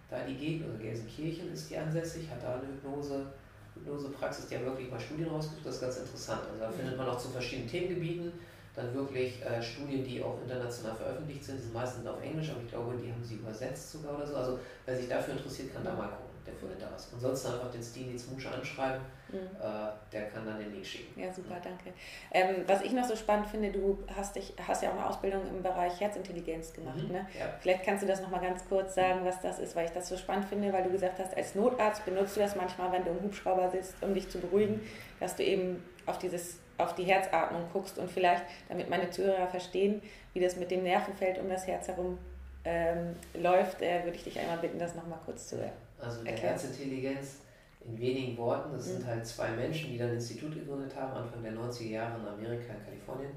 da 0.07 0.19
die 0.23 0.35
Gegend, 0.35 0.69
oder 0.69 0.77
Gelsenkirchen 0.77 1.51
ist 1.51 1.71
die 1.71 1.77
ansässig, 1.77 2.29
hat 2.29 2.43
da 2.43 2.53
eine 2.53 2.67
Hypnose, 2.67 3.25
Hypnosepraxis, 3.73 4.47
die 4.47 4.55
haben 4.55 4.65
wirklich 4.65 4.91
mal 4.91 4.99
Studien 4.99 5.29
rausgesucht, 5.29 5.65
das 5.65 5.75
ist 5.75 5.81
ganz 5.81 5.97
interessant. 5.97 6.41
Also 6.47 6.59
da 6.59 6.69
findet 6.69 6.95
man 6.95 7.09
auch 7.09 7.17
zu 7.17 7.29
verschiedenen 7.29 7.67
Themengebieten 7.67 8.31
dann 8.75 8.93
wirklich 8.93 9.43
äh, 9.43 9.61
Studien, 9.61 10.03
die 10.03 10.21
auch 10.21 10.39
international 10.43 10.95
veröffentlicht 10.95 11.43
sind, 11.43 11.57
die 11.57 11.63
sind 11.63 11.73
meistens 11.73 12.05
auf 12.05 12.21
Englisch, 12.21 12.49
aber 12.51 12.61
ich 12.61 12.69
glaube, 12.69 12.95
die 12.95 13.11
haben 13.11 13.23
sie 13.23 13.35
übersetzt 13.35 13.91
sogar 13.91 14.15
oder 14.15 14.27
so. 14.27 14.35
Also 14.35 14.59
wer 14.85 14.95
sich 14.95 15.09
dafür 15.09 15.33
interessiert, 15.33 15.73
kann 15.73 15.83
da 15.83 15.93
mal 15.95 16.07
gucken 16.07 16.28
der 16.45 16.53
findet 16.53 16.81
da 16.81 16.87
was. 16.93 17.13
Ansonsten 17.13 17.53
einfach 17.53 17.71
den 17.71 17.81
Stilnitz 17.81 18.27
Musche 18.27 18.51
anschreiben, 18.51 19.01
mhm. 19.31 19.37
äh, 19.37 19.89
der 20.11 20.29
kann 20.29 20.45
dann 20.45 20.59
den 20.59 20.71
Link 20.71 20.85
schicken. 20.85 21.19
Ja, 21.19 21.31
super, 21.31 21.57
danke. 21.63 21.93
Ähm, 22.31 22.63
was 22.67 22.81
ich 22.81 22.91
noch 22.91 23.03
so 23.03 23.15
spannend 23.15 23.47
finde, 23.47 23.71
du 23.71 23.97
hast, 24.15 24.35
dich, 24.35 24.53
hast 24.67 24.83
ja 24.83 24.89
auch 24.89 24.95
eine 24.95 25.05
Ausbildung 25.05 25.41
im 25.47 25.61
Bereich 25.61 25.99
Herzintelligenz 25.99 26.73
gemacht. 26.73 27.03
Mhm. 27.03 27.11
Ne? 27.11 27.27
Ja. 27.37 27.53
Vielleicht 27.59 27.83
kannst 27.83 28.03
du 28.03 28.07
das 28.07 28.21
nochmal 28.21 28.41
ganz 28.41 28.67
kurz 28.67 28.95
sagen, 28.95 29.21
was 29.23 29.41
das 29.41 29.59
ist, 29.59 29.75
weil 29.75 29.85
ich 29.85 29.91
das 29.91 30.09
so 30.09 30.17
spannend 30.17 30.45
finde, 30.45 30.71
weil 30.73 30.83
du 30.83 30.91
gesagt 30.91 31.19
hast, 31.19 31.35
als 31.35 31.55
Notarzt 31.55 32.05
benutzt 32.05 32.35
du 32.35 32.41
das 32.41 32.55
manchmal, 32.55 32.91
wenn 32.91 33.03
du 33.03 33.11
im 33.11 33.21
Hubschrauber 33.23 33.69
sitzt, 33.69 33.95
um 34.01 34.13
dich 34.13 34.29
zu 34.29 34.39
beruhigen, 34.39 34.81
dass 35.19 35.35
du 35.35 35.43
eben 35.43 35.83
auf 36.05 36.17
dieses 36.17 36.57
auf 36.79 36.95
die 36.95 37.03
Herzatmung 37.03 37.63
guckst 37.73 37.99
und 37.99 38.09
vielleicht, 38.09 38.43
damit 38.69 38.89
meine 38.89 39.09
Zuhörer 39.09 39.47
verstehen, 39.47 40.01
wie 40.33 40.39
das 40.39 40.55
mit 40.55 40.71
dem 40.71 40.83
Nervenfeld 40.83 41.37
um 41.37 41.49
das 41.49 41.67
Herz 41.67 41.89
herum 41.89 42.17
ähm, 42.65 43.15
läuft, 43.33 43.81
äh, 43.81 44.03
würde 44.03 44.15
ich 44.15 44.23
dich 44.23 44.39
einmal 44.39 44.57
bitten, 44.57 44.79
das 44.79 44.95
nochmal 44.95 45.19
kurz 45.25 45.47
zu 45.47 45.55
erklären. 45.55 45.88
Also 45.99 46.23
der 46.23 46.37
Herzintelligenz 46.37 47.37
in 47.81 47.97
wenigen 47.99 48.37
Worten, 48.37 48.71
das 48.73 48.87
mhm. 48.87 48.91
sind 48.91 49.07
halt 49.07 49.25
zwei 49.25 49.51
Menschen, 49.51 49.91
die 49.91 49.97
dann 49.97 50.09
ein 50.09 50.15
Institut 50.15 50.53
gegründet 50.53 50.95
haben, 50.95 51.13
Anfang 51.13 51.43
der 51.43 51.53
90er 51.53 51.89
Jahre 51.89 52.19
in 52.19 52.27
Amerika, 52.27 52.73
in 52.73 52.85
Kalifornien. 52.85 53.31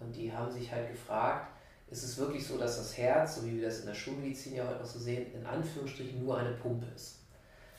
Und 0.00 0.14
die 0.14 0.32
haben 0.32 0.50
sich 0.50 0.70
halt 0.70 0.90
gefragt, 0.90 1.48
ist 1.90 2.02
es 2.02 2.18
wirklich 2.18 2.46
so, 2.46 2.58
dass 2.58 2.78
das 2.78 2.96
Herz, 2.98 3.36
so 3.36 3.46
wie 3.46 3.56
wir 3.56 3.66
das 3.66 3.80
in 3.80 3.86
der 3.86 3.94
Schulmedizin 3.94 4.56
ja 4.56 4.66
heute 4.66 4.80
noch 4.80 4.86
so 4.86 4.98
sehen, 4.98 5.32
in 5.32 5.46
Anführungsstrichen 5.46 6.24
nur 6.24 6.38
eine 6.38 6.52
Pumpe 6.52 6.86
ist. 6.94 7.20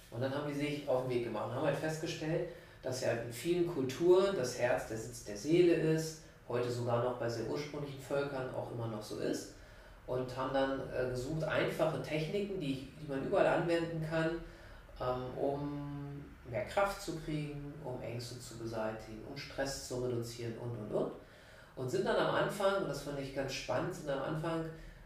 Und 0.09 0.21
dann 0.21 0.33
haben 0.33 0.47
die 0.47 0.57
sich 0.57 0.87
auf 0.87 1.03
den 1.03 1.11
Weg 1.11 1.23
gemacht 1.25 1.49
und 1.49 1.55
haben 1.55 1.65
halt 1.65 1.77
festgestellt, 1.77 2.49
dass 2.81 3.01
ja 3.01 3.11
in 3.11 3.33
vielen 3.33 3.67
Kulturen 3.67 4.35
das 4.35 4.57
Herz 4.57 4.87
der 4.87 4.97
Sitz 4.97 5.25
der 5.25 5.35
Seele 5.35 5.73
ist, 5.73 6.21
heute 6.47 6.71
sogar 6.71 7.03
noch 7.03 7.19
bei 7.19 7.27
sehr 7.27 7.47
ursprünglichen 7.47 7.99
Völkern 7.99 8.53
auch 8.55 8.71
immer 8.71 8.87
noch 8.87 9.01
so 9.01 9.19
ist 9.19 9.53
und 10.07 10.35
haben 10.35 10.53
dann 10.53 10.81
äh, 10.89 11.09
gesucht, 11.09 11.43
einfache 11.43 12.01
Techniken, 12.01 12.59
die, 12.59 12.87
die 12.99 13.07
man 13.07 13.23
überall 13.23 13.45
anwenden 13.45 14.03
kann, 14.09 14.31
ähm, 14.99 15.37
um 15.37 16.25
mehr 16.49 16.65
Kraft 16.65 17.01
zu 17.01 17.17
kriegen, 17.17 17.73
um 17.83 18.01
Ängste 18.01 18.39
zu 18.39 18.57
beseitigen, 18.57 19.21
um 19.29 19.37
Stress 19.37 19.87
zu 19.89 20.03
reduzieren 20.03 20.53
und 20.57 20.71
und 20.71 20.95
und. 20.95 21.11
Und 21.75 21.89
sind 21.89 22.05
dann 22.05 22.15
am 22.15 22.33
Anfang, 22.33 22.81
und 22.81 22.87
das 22.87 23.03
fand 23.03 23.19
ich 23.19 23.35
ganz 23.35 23.53
spannend, 23.53 23.93
sind 23.93 24.09
am 24.09 24.35
Anfang, 24.35 24.65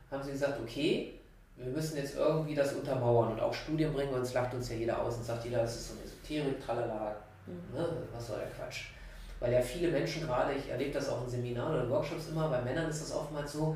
haben 0.10 0.24
sie 0.24 0.32
gesagt, 0.32 0.60
okay, 0.62 1.20
wir 1.58 1.66
müssen 1.66 1.97
jetzt 1.97 2.16
irgendwie 2.16 2.56
das 2.56 2.74
untermauern 2.74 3.34
und 3.34 3.39
auch 3.39 3.54
Studien 3.54 3.91
bringen, 3.91 4.14
uns 4.14 4.34
lacht 4.34 4.54
uns 4.54 4.70
ja 4.70 4.76
jeder 4.76 5.02
aus 5.02 5.18
und 5.18 5.26
sagt 5.26 5.43
jeder, 5.43 5.60
das 5.60 5.76
ist 5.76 5.89
so 5.89 5.93
eine 5.95 6.04
Esoterik, 6.04 6.64
tralala, 6.64 7.16
mhm. 7.45 7.78
ne, 7.78 7.88
was 8.14 8.28
soll 8.28 8.38
der 8.38 8.47
Quatsch. 8.47 8.91
Weil 9.39 9.54
ja 9.54 9.62
viele 9.62 9.91
Menschen 9.91 10.26
gerade, 10.26 10.54
ich 10.54 10.70
erlebe 10.70 10.93
das 10.93 11.10
auch 11.10 11.24
in 11.24 11.30
Seminaren 11.30 11.74
oder 11.74 11.89
Workshops 11.89 12.30
immer, 12.30 12.47
bei 12.49 12.62
Männern 12.62 12.89
ist 12.89 13.02
das 13.02 13.16
oftmals 13.16 13.52
so, 13.52 13.76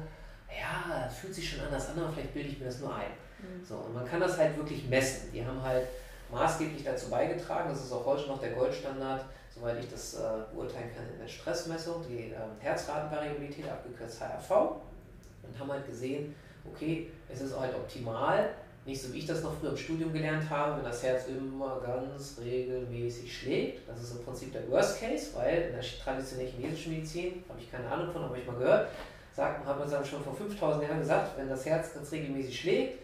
ja, 0.49 1.07
fühlt 1.09 1.33
sich 1.33 1.49
schon 1.49 1.65
anders 1.65 1.89
an, 1.89 1.99
aber 1.99 2.11
vielleicht 2.11 2.33
bilde 2.33 2.49
ich 2.49 2.59
mir 2.59 2.65
das 2.65 2.79
nur 2.79 2.93
ein. 2.93 3.11
Mhm. 3.39 3.65
So, 3.65 3.75
und 3.75 3.93
man 3.93 4.05
kann 4.05 4.19
das 4.19 4.37
halt 4.37 4.55
wirklich 4.57 4.87
messen. 4.87 5.31
Die 5.33 5.45
haben 5.45 5.61
halt 5.61 5.87
maßgeblich 6.31 6.83
dazu 6.83 7.09
beigetragen, 7.09 7.69
das 7.69 7.85
ist 7.85 7.91
auch 7.91 8.05
heute 8.05 8.27
noch 8.27 8.39
der 8.39 8.51
Goldstandard, 8.51 9.25
soweit 9.53 9.79
ich 9.79 9.89
das 9.89 10.15
äh, 10.15 10.19
beurteilen 10.53 10.91
kann, 10.95 11.05
in 11.13 11.19
der 11.19 11.27
Stressmessung, 11.27 12.03
die 12.07 12.31
äh, 12.31 12.35
Herzratenvariabilität, 12.59 13.69
abgekürzt 13.69 14.21
HRV, 14.21 14.51
und 14.51 15.59
haben 15.59 15.71
halt 15.71 15.85
gesehen, 15.85 16.35
okay, 16.71 17.11
es 17.29 17.41
ist 17.41 17.57
halt 17.57 17.75
optimal, 17.75 18.49
nicht 18.85 19.01
so 19.01 19.11
wie 19.13 19.19
ich 19.19 19.25
das 19.25 19.41
noch 19.41 19.53
früher 19.59 19.71
im 19.71 19.77
Studium 19.77 20.13
gelernt 20.13 20.47
habe, 20.49 20.77
wenn 20.77 20.83
das 20.83 21.01
Herz 21.01 21.27
immer 21.27 21.81
ganz 21.83 22.37
regelmäßig 22.43 23.35
schlägt. 23.35 23.89
Das 23.89 23.99
ist 23.99 24.11
im 24.11 24.23
Prinzip 24.23 24.51
der 24.51 24.69
Worst 24.69 24.99
Case, 24.99 25.31
weil 25.33 25.63
in 25.63 25.71
der 25.73 25.81
traditionellen 25.81 26.51
chinesischen 26.51 26.93
Medizin, 26.93 27.43
habe 27.49 27.59
ich 27.59 27.71
keine 27.71 27.89
Ahnung 27.89 28.11
von, 28.11 28.23
habe 28.23 28.37
ich 28.37 28.45
mal 28.45 28.57
gehört, 28.57 28.89
sagt, 29.35 29.65
haben 29.65 29.79
wir 29.79 29.85
dann 29.85 30.05
schon 30.05 30.23
vor 30.23 30.33
5000 30.33 30.83
Jahren 30.83 30.99
gesagt, 30.99 31.37
wenn 31.37 31.49
das 31.49 31.65
Herz 31.65 31.93
ganz 31.93 32.11
regelmäßig 32.11 32.59
schlägt 32.59 32.99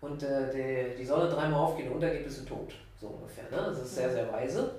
und 0.00 0.22
äh, 0.22 0.50
die, 0.50 0.96
die 0.98 1.04
Sonne 1.04 1.28
dreimal 1.28 1.60
aufgeht 1.60 1.86
und 1.88 1.94
untergeht, 1.94 2.24
bist 2.24 2.40
du 2.40 2.44
tot. 2.44 2.72
So 2.98 3.08
ungefähr. 3.08 3.44
Ne? 3.50 3.66
Das 3.70 3.82
ist 3.82 3.94
sehr, 3.94 4.10
sehr 4.10 4.32
weise. 4.32 4.76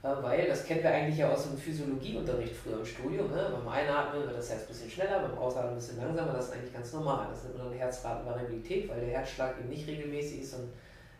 weil 0.00 0.46
das 0.46 0.64
kennen 0.64 0.82
wir 0.82 0.90
eigentlich 0.90 1.18
ja 1.18 1.30
aus 1.30 1.42
dem 1.42 1.58
Physiologieunterricht 1.58 2.54
früher 2.54 2.78
im 2.78 2.86
Studium. 2.86 3.30
Ne? 3.30 3.50
Beim 3.52 3.68
Einatmen 3.68 4.22
wird 4.22 4.38
das 4.38 4.50
Herz 4.50 4.62
ein 4.62 4.68
bisschen 4.68 4.90
schneller, 4.90 5.20
beim 5.20 5.36
Ausatmen 5.36 5.72
ein 5.72 5.76
bisschen 5.76 5.98
langsamer. 5.98 6.32
Das 6.32 6.46
ist 6.46 6.52
eigentlich 6.54 6.72
ganz 6.72 6.92
normal. 6.92 7.26
Das 7.30 7.44
nennt 7.44 7.58
man 7.58 7.68
dann 7.68 7.76
Herzratenvariabilität, 7.76 8.88
weil 8.88 9.00
der 9.00 9.18
Herzschlag 9.18 9.58
eben 9.58 9.68
nicht 9.68 9.86
regelmäßig 9.86 10.42
ist 10.42 10.54
und 10.54 10.72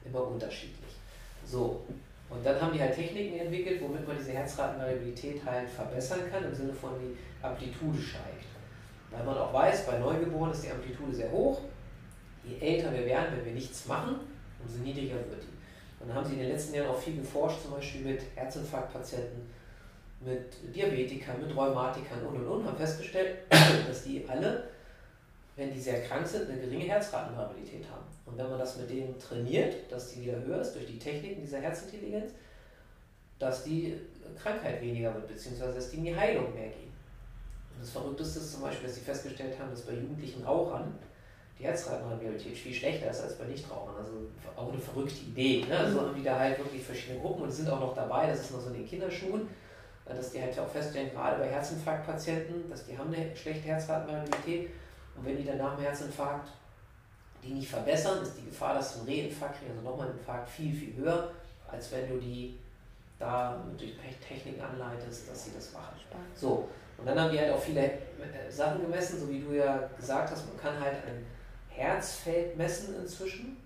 immer 0.04 0.26
unterschiedlich. 0.26 0.94
So, 1.44 1.82
und 2.30 2.44
dann 2.44 2.60
haben 2.60 2.72
die 2.72 2.80
halt 2.80 2.94
Techniken 2.94 3.38
entwickelt, 3.38 3.82
womit 3.82 4.06
man 4.06 4.16
diese 4.16 4.32
Herzratenvariabilität 4.32 5.44
halt 5.44 5.68
verbessern 5.68 6.20
kann, 6.30 6.44
im 6.44 6.54
Sinne 6.54 6.72
von 6.72 6.92
die 6.98 7.16
Amplitude 7.44 8.00
steigt. 8.00 8.53
Weil 9.16 9.24
man 9.24 9.38
auch 9.38 9.52
weiß, 9.52 9.86
bei 9.86 9.98
Neugeborenen 9.98 10.52
ist 10.52 10.64
die 10.64 10.70
Amplitude 10.70 11.14
sehr 11.14 11.30
hoch. 11.30 11.60
Je 12.42 12.58
älter 12.58 12.92
wir 12.92 13.06
werden, 13.06 13.36
wenn 13.36 13.44
wir 13.44 13.52
nichts 13.52 13.86
machen, 13.86 14.16
umso 14.62 14.78
niedriger 14.78 15.14
wird 15.14 15.42
die. 15.42 15.54
Und 16.00 16.08
dann 16.08 16.16
haben 16.16 16.26
sie 16.26 16.34
in 16.34 16.40
den 16.40 16.50
letzten 16.50 16.74
Jahren 16.74 16.88
auch 16.88 16.98
viel 16.98 17.16
geforscht, 17.16 17.62
zum 17.62 17.72
Beispiel 17.72 18.02
mit 18.02 18.20
Herzinfarktpatienten, 18.34 19.48
mit 20.20 20.74
Diabetikern, 20.74 21.40
mit 21.40 21.56
Rheumatikern 21.56 22.26
und 22.26 22.36
und 22.36 22.46
und, 22.46 22.66
haben 22.66 22.76
festgestellt, 22.76 23.38
dass 23.88 24.04
die 24.04 24.26
alle, 24.28 24.64
wenn 25.56 25.72
die 25.72 25.80
sehr 25.80 26.02
krank 26.02 26.26
sind, 26.26 26.50
eine 26.50 26.60
geringe 26.60 26.84
Herzratenvariabilität 26.84 27.84
haben. 27.90 28.04
Und 28.26 28.36
wenn 28.36 28.50
man 28.50 28.58
das 28.58 28.76
mit 28.76 28.90
denen 28.90 29.18
trainiert, 29.18 29.90
dass 29.90 30.12
die 30.12 30.22
wieder 30.22 30.42
höher 30.44 30.60
ist 30.60 30.74
durch 30.74 30.86
die 30.86 30.98
Techniken 30.98 31.40
dieser 31.40 31.60
Herzintelligenz, 31.60 32.32
dass 33.38 33.64
die 33.64 33.94
Krankheit 34.40 34.80
weniger 34.82 35.14
wird, 35.14 35.28
beziehungsweise 35.28 35.74
dass 35.74 35.90
die 35.90 35.98
in 35.98 36.04
die 36.04 36.16
Heilung 36.16 36.52
mehr 36.54 36.68
gehen. 36.68 36.93
Und 37.74 37.82
das 37.82 37.90
Verrückteste 37.90 38.38
ist 38.38 38.52
zum 38.52 38.62
Beispiel, 38.62 38.86
dass 38.86 38.96
sie 38.96 39.02
festgestellt 39.02 39.58
haben, 39.58 39.70
dass 39.70 39.82
bei 39.82 39.92
jugendlichen 39.92 40.44
Rauchern 40.44 40.98
die 41.58 41.64
Herzratenvariabilität 41.64 42.56
viel 42.56 42.74
schlechter 42.74 43.10
ist 43.10 43.22
als 43.22 43.38
bei 43.38 43.44
Nichtrauchern. 43.44 43.94
Also 43.96 44.12
auch 44.56 44.72
eine 44.72 44.80
verrückte 44.80 45.24
Idee. 45.24 45.64
Ne? 45.68 45.78
Also 45.78 46.00
haben 46.00 46.14
die 46.14 46.22
da 46.22 46.38
halt 46.38 46.58
wirklich 46.58 46.82
verschiedene 46.82 47.20
Gruppen 47.20 47.42
und 47.42 47.50
sind 47.50 47.68
auch 47.68 47.80
noch 47.80 47.94
dabei, 47.94 48.26
das 48.26 48.40
ist 48.40 48.52
noch 48.52 48.60
so 48.60 48.68
in 48.68 48.74
den 48.74 48.86
Kinderschuhen, 48.86 49.48
dass 50.04 50.32
die 50.32 50.42
halt 50.42 50.58
auch 50.58 50.68
feststellen, 50.68 51.10
gerade 51.12 51.38
bei 51.38 51.48
Herzinfarktpatienten, 51.48 52.68
dass 52.68 52.86
die 52.86 52.96
haben 52.96 53.12
eine 53.12 53.34
schlechte 53.34 53.68
Herzratenvariabilität 53.68 54.70
und 55.16 55.24
wenn 55.24 55.36
die 55.36 55.44
dann 55.44 55.58
nach 55.58 55.76
dem 55.76 55.84
Herzinfarkt 55.84 56.50
die 57.42 57.52
nicht 57.52 57.68
verbessern, 57.68 58.22
ist 58.22 58.36
die 58.38 58.46
Gefahr, 58.46 58.74
dass 58.74 58.94
sie 58.94 59.00
einen 59.00 59.26
Reinfarkt 59.26 59.58
kriegen, 59.58 59.72
also 59.72 59.82
nochmal 59.82 60.08
einen 60.08 60.18
Infarkt, 60.18 60.48
viel, 60.48 60.74
viel 60.74 60.96
höher, 60.96 61.30
als 61.70 61.92
wenn 61.92 62.08
du 62.08 62.18
die 62.18 62.58
da 63.18 63.62
durch 63.76 63.94
Techniken 64.26 64.60
anleitest, 64.60 65.30
dass 65.30 65.44
sie 65.44 65.52
das 65.54 65.72
machen. 65.72 65.94
So, 66.34 66.68
und 66.98 67.06
dann 67.06 67.18
haben 67.18 67.32
die 67.32 67.38
halt 67.38 67.52
auch 67.52 67.62
viele 67.62 67.84
äh, 67.84 68.50
Sachen 68.50 68.82
gemessen, 68.82 69.20
so 69.20 69.28
wie 69.28 69.40
du 69.40 69.52
ja 69.52 69.90
gesagt 69.98 70.30
hast, 70.30 70.46
man 70.46 70.58
kann 70.58 70.80
halt 70.80 70.96
ein 71.06 71.26
Herzfeld 71.68 72.56
messen 72.56 72.94
inzwischen, 73.02 73.56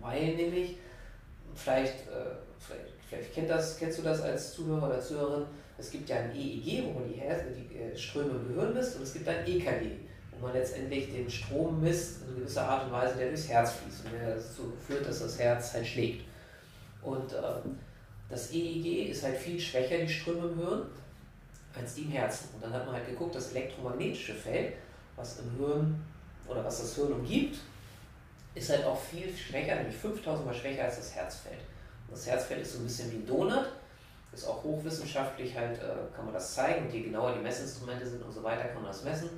weil 0.00 0.34
nämlich, 0.34 0.76
vielleicht, 1.54 2.08
äh, 2.08 2.36
vielleicht, 2.58 2.94
vielleicht 3.08 3.34
kennt 3.34 3.50
das, 3.50 3.78
kennst 3.78 3.98
du 3.98 4.02
das 4.02 4.22
als 4.22 4.54
Zuhörer 4.54 4.88
oder 4.88 5.00
Zuhörerin, 5.00 5.46
es 5.76 5.90
gibt 5.90 6.08
ja 6.08 6.16
ein 6.16 6.34
EEG, 6.34 6.84
wo 6.86 6.98
man 6.98 7.08
die, 7.08 7.20
Herz, 7.20 7.42
die 7.56 7.76
äh, 7.76 7.96
Ströme 7.96 8.30
im 8.30 8.48
Gehirn 8.48 8.74
misst, 8.74 8.96
und 8.96 9.02
es 9.02 9.12
gibt 9.12 9.28
ein 9.28 9.46
EKG, 9.46 9.92
wo 10.32 10.46
man 10.46 10.54
letztendlich 10.54 11.12
den 11.12 11.30
Strom 11.30 11.80
misst, 11.80 12.22
in 12.28 12.36
gewisser 12.36 12.68
Art 12.68 12.86
und 12.86 12.92
Weise, 12.92 13.16
der 13.16 13.28
durchs 13.28 13.48
Herz 13.48 13.72
fließt 13.72 14.06
und 14.06 14.12
der 14.12 14.34
dazu 14.36 14.72
führt, 14.84 15.06
dass 15.06 15.20
das 15.20 15.38
Herz 15.38 15.74
halt 15.74 15.86
schlägt. 15.86 16.24
Und 17.02 17.32
äh, 17.32 17.36
das 18.28 18.52
EEG 18.52 19.10
ist 19.10 19.22
halt 19.22 19.36
viel 19.36 19.60
schwächer, 19.60 19.98
die 19.98 20.08
Ströme 20.08 20.48
im 20.48 20.58
Hirn, 20.58 20.82
als 21.78 21.94
die 21.94 22.02
im 22.02 22.10
Herzen. 22.10 22.48
Und 22.54 22.62
dann 22.62 22.72
hat 22.72 22.86
man 22.86 22.94
halt 22.94 23.06
geguckt, 23.06 23.34
das 23.34 23.52
elektromagnetische 23.52 24.34
Feld, 24.34 24.74
was 25.16 25.40
im 25.40 25.56
Hirn 25.58 26.04
oder 26.46 26.64
was 26.64 26.80
das 26.80 26.94
Hirn 26.94 27.12
umgibt, 27.12 27.58
ist 28.54 28.70
halt 28.70 28.84
auch 28.84 28.98
viel 28.98 29.34
schwächer, 29.36 29.76
nämlich 29.76 29.96
5000 29.96 30.46
Mal 30.46 30.54
schwächer 30.54 30.84
als 30.84 30.96
das 30.96 31.14
Herzfeld. 31.14 31.60
Und 32.06 32.16
das 32.16 32.26
Herzfeld 32.26 32.62
ist 32.62 32.72
so 32.72 32.78
ein 32.78 32.84
bisschen 32.84 33.12
wie 33.12 33.16
ein 33.16 33.26
Donut, 33.26 33.66
ist 34.32 34.46
auch 34.46 34.62
hochwissenschaftlich 34.62 35.56
halt, 35.56 35.78
äh, 35.78 36.14
kann 36.14 36.24
man 36.24 36.34
das 36.34 36.54
zeigen 36.54 36.86
und 36.86 36.92
je 36.92 37.02
genauer 37.02 37.34
die 37.34 37.40
Messinstrumente 37.40 38.06
sind 38.06 38.22
und 38.22 38.32
so 38.32 38.42
weiter, 38.42 38.64
kann 38.64 38.82
man 38.82 38.90
das 38.90 39.04
messen. 39.04 39.30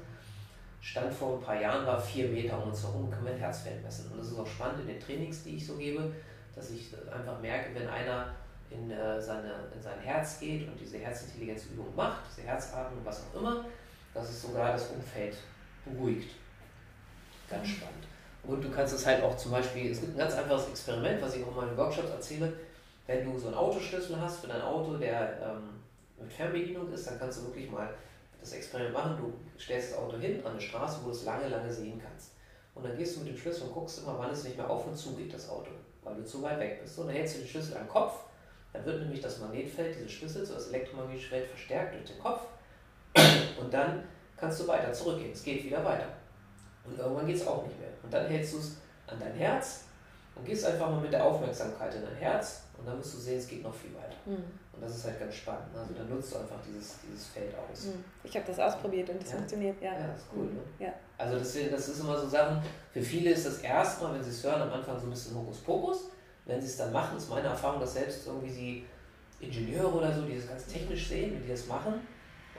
Stand 0.80 1.12
vor 1.12 1.36
ein 1.36 1.42
paar 1.42 1.60
Jahren 1.60 1.86
war 1.86 2.00
4 2.00 2.28
Meter 2.28 2.62
um 2.62 2.70
uns 2.70 2.82
herum, 2.82 3.10
kann 3.10 3.24
man 3.24 3.36
Herzfeld 3.36 3.82
messen. 3.82 4.10
Und 4.10 4.18
das 4.18 4.28
ist 4.28 4.38
auch 4.38 4.46
spannend 4.46 4.80
in 4.80 4.86
den 4.88 5.00
Trainings, 5.00 5.42
die 5.42 5.56
ich 5.56 5.66
so 5.66 5.74
gebe, 5.76 6.12
dass 6.54 6.70
ich 6.70 6.92
einfach 7.12 7.38
merke, 7.40 7.74
wenn 7.74 7.88
einer 7.88 8.34
in, 8.70 8.90
äh, 8.90 9.20
seine, 9.20 9.68
in 9.74 9.82
sein 9.82 9.98
Herz 10.00 10.38
geht 10.38 10.68
und 10.68 10.78
diese 10.80 10.98
Herzintelligenzübung 10.98 11.94
macht, 11.94 12.20
diese 12.30 12.46
Herzatmung, 12.46 13.04
was 13.04 13.22
auch 13.22 13.40
immer, 13.40 13.64
dass 14.14 14.28
es 14.28 14.42
sogar 14.42 14.72
das 14.72 14.88
Umfeld 14.88 15.36
beruhigt. 15.84 16.34
Ganz 17.48 17.66
mhm. 17.66 17.72
spannend. 17.72 18.04
Und 18.44 18.64
du 18.64 18.70
kannst 18.70 18.94
es 18.94 19.04
halt 19.04 19.22
auch 19.22 19.36
zum 19.36 19.52
Beispiel, 19.52 19.90
es 19.90 20.00
gibt 20.00 20.14
ein 20.14 20.18
ganz 20.18 20.34
einfaches 20.34 20.68
Experiment, 20.68 21.20
was 21.20 21.36
ich 21.36 21.44
auch 21.44 21.48
in 21.48 21.56
meinen 21.56 21.76
Workshops 21.76 22.10
erzähle. 22.10 22.52
Wenn 23.06 23.24
du 23.24 23.38
so 23.38 23.48
einen 23.48 23.56
Autoschlüssel 23.56 24.18
hast 24.20 24.40
für 24.40 24.46
dein 24.46 24.62
Auto, 24.62 24.96
der 24.96 25.38
ähm, 25.42 25.80
mit 26.18 26.32
Fernbedienung 26.32 26.90
ist, 26.92 27.06
dann 27.06 27.18
kannst 27.18 27.40
du 27.40 27.46
wirklich 27.46 27.70
mal 27.70 27.92
das 28.40 28.52
Experiment 28.52 28.94
machen. 28.94 29.16
Du 29.18 29.60
stellst 29.60 29.92
das 29.92 29.98
Auto 29.98 30.16
hin 30.16 30.40
an 30.44 30.52
eine 30.52 30.60
Straße, 30.60 31.00
wo 31.02 31.08
du 31.08 31.14
es 31.14 31.24
lange, 31.24 31.48
lange 31.48 31.70
sehen 31.70 32.00
kannst. 32.02 32.32
Und 32.74 32.84
dann 32.84 32.96
gehst 32.96 33.16
du 33.16 33.20
mit 33.20 33.30
dem 33.30 33.36
Schlüssel 33.36 33.64
und 33.64 33.74
guckst 33.74 34.02
immer, 34.02 34.18
wann 34.18 34.30
es 34.30 34.44
nicht 34.44 34.56
mehr 34.56 34.70
auf 34.70 34.86
und 34.86 34.96
zu 34.96 35.14
geht, 35.14 35.34
das 35.34 35.50
Auto, 35.50 35.70
weil 36.02 36.14
du 36.14 36.24
zu 36.24 36.40
weit 36.42 36.58
weg 36.60 36.80
bist. 36.80 36.98
Und 36.98 37.08
dann 37.08 37.16
hältst 37.16 37.34
du 37.34 37.38
den 37.40 37.48
Schlüssel 37.48 37.76
am 37.76 37.88
Kopf 37.88 38.24
dann 38.72 38.84
wird 38.84 39.00
nämlich 39.00 39.20
das 39.20 39.38
Magnetfeld, 39.38 39.96
diese 39.96 40.08
Schlüssel, 40.08 40.46
so 40.46 40.54
das 40.54 40.68
elektromagnetische 40.68 41.30
Feld 41.30 41.48
verstärkt 41.48 41.94
durch 41.94 42.04
den 42.04 42.18
Kopf 42.18 42.42
und 43.60 43.72
dann 43.72 44.04
kannst 44.36 44.60
du 44.60 44.68
weiter 44.68 44.92
zurückgehen. 44.92 45.32
Es 45.32 45.42
geht 45.42 45.64
wieder 45.64 45.84
weiter. 45.84 46.06
Und 46.84 46.98
irgendwann 46.98 47.26
geht 47.26 47.36
es 47.36 47.46
auch 47.46 47.64
nicht 47.66 47.78
mehr. 47.78 47.90
Und 48.02 48.12
dann 48.12 48.26
hältst 48.26 48.54
du 48.54 48.58
es 48.58 48.76
an 49.06 49.18
dein 49.18 49.34
Herz 49.34 49.84
und 50.34 50.44
gehst 50.44 50.64
einfach 50.64 50.88
mal 50.88 51.00
mit 51.00 51.12
der 51.12 51.24
Aufmerksamkeit 51.24 51.94
in 51.94 52.02
dein 52.02 52.16
Herz 52.16 52.62
und 52.78 52.86
dann 52.86 52.98
wirst 52.98 53.14
du 53.14 53.18
sehen, 53.18 53.38
es 53.38 53.46
geht 53.46 53.62
noch 53.62 53.74
viel 53.74 53.94
weiter. 53.94 54.16
Mhm. 54.24 54.44
Und 54.72 54.82
das 54.82 54.96
ist 54.96 55.04
halt 55.04 55.20
ganz 55.20 55.34
spannend. 55.34 55.76
Also 55.76 55.92
dann 55.92 56.08
nutzt 56.08 56.32
du 56.32 56.38
einfach 56.38 56.56
dieses, 56.66 56.96
dieses 57.02 57.26
Feld 57.26 57.52
aus. 57.54 57.86
Mhm. 57.86 58.04
Ich 58.24 58.34
habe 58.34 58.46
das 58.46 58.58
ausprobiert 58.58 59.10
und 59.10 59.20
das 59.20 59.30
ja? 59.30 59.36
funktioniert, 59.36 59.82
ja. 59.82 59.92
Ja, 59.92 60.06
das 60.06 60.22
ist 60.22 60.26
cool. 60.34 60.44
Mhm. 60.44 60.54
Ne? 60.54 60.62
Ja. 60.78 60.94
Also 61.18 61.38
das, 61.38 61.52
das 61.70 61.88
ist 61.88 62.00
immer 62.00 62.18
so 62.18 62.28
Sachen, 62.28 62.62
für 62.92 63.02
viele 63.02 63.30
ist 63.30 63.44
das 63.44 63.58
erste 63.58 64.04
Mal, 64.04 64.14
wenn 64.14 64.24
sie 64.24 64.30
es 64.30 64.42
hören, 64.42 64.62
am 64.62 64.72
Anfang 64.72 64.98
so 64.98 65.06
ein 65.06 65.10
bisschen 65.10 65.36
Hokuspokus 65.36 66.08
wenn 66.50 66.60
sie 66.60 66.66
es 66.66 66.76
dann 66.76 66.92
machen, 66.92 67.16
ist 67.16 67.30
meine 67.30 67.48
Erfahrung, 67.48 67.80
dass 67.80 67.94
selbst 67.94 68.26
irgendwie 68.26 68.50
sie 68.50 68.84
Ingenieure 69.38 69.92
oder 69.94 70.12
so, 70.12 70.22
die 70.22 70.34
das 70.34 70.48
ganz 70.48 70.66
technisch 70.66 71.08
sehen, 71.08 71.34
wenn 71.34 71.42
die 71.42 71.50
das 71.50 71.66
machen 71.66 71.94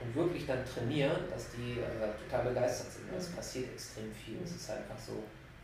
und 0.00 0.14
wirklich 0.16 0.46
dann 0.46 0.64
trainieren, 0.64 1.16
dass 1.30 1.50
die 1.50 1.78
äh, 1.78 2.08
total 2.24 2.46
begeistert 2.46 2.90
sind. 2.90 3.04
Es 3.16 3.30
mhm. 3.30 3.36
passiert 3.36 3.72
extrem 3.72 4.10
viel. 4.12 4.38
Es 4.42 4.56
ist 4.56 4.70
einfach 4.70 4.98
so, 4.98 5.12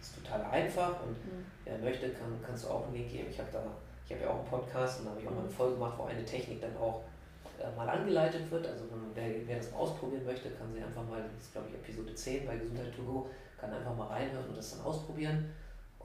es 0.00 0.08
ist 0.08 0.22
total 0.22 0.42
einfach 0.44 1.02
und 1.02 1.12
mhm. 1.12 1.44
wer 1.64 1.78
möchte, 1.78 2.10
kann, 2.10 2.38
kannst 2.44 2.64
du 2.64 2.68
auch 2.68 2.84
einen 2.84 2.94
Link 2.94 3.10
geben. 3.10 3.28
Ich 3.30 3.38
habe 3.38 3.48
da, 3.50 3.64
ich 4.04 4.12
habe 4.12 4.22
ja 4.22 4.30
auch 4.30 4.40
einen 4.40 4.48
Podcast 4.48 5.00
und 5.00 5.06
da 5.06 5.10
habe 5.12 5.20
ich 5.20 5.26
auch 5.26 5.32
mal 5.32 5.40
eine. 5.40 5.50
Folge 5.50 5.74
gemacht, 5.74 5.94
wo 5.96 6.04
eine 6.04 6.24
Technik 6.24 6.60
dann 6.60 6.76
auch 6.76 7.02
äh, 7.58 7.74
mal 7.74 7.88
angeleitet 7.88 8.48
wird. 8.50 8.66
Also 8.66 8.84
wer, 9.14 9.26
wer 9.46 9.56
das 9.56 9.72
ausprobieren 9.72 10.24
möchte, 10.24 10.50
kann 10.50 10.72
sie 10.72 10.82
einfach 10.82 11.02
mal, 11.08 11.22
das 11.22 11.46
ist 11.46 11.52
glaube 11.52 11.68
ich 11.70 11.74
Episode 11.74 12.14
10 12.14 12.46
bei 12.46 12.56
Gesundheit 12.56 12.94
to 12.94 13.02
go, 13.02 13.30
kann 13.58 13.72
einfach 13.72 13.96
mal 13.96 14.06
reinhören 14.06 14.46
und 14.48 14.56
das 14.56 14.76
dann 14.76 14.84
ausprobieren. 14.84 15.50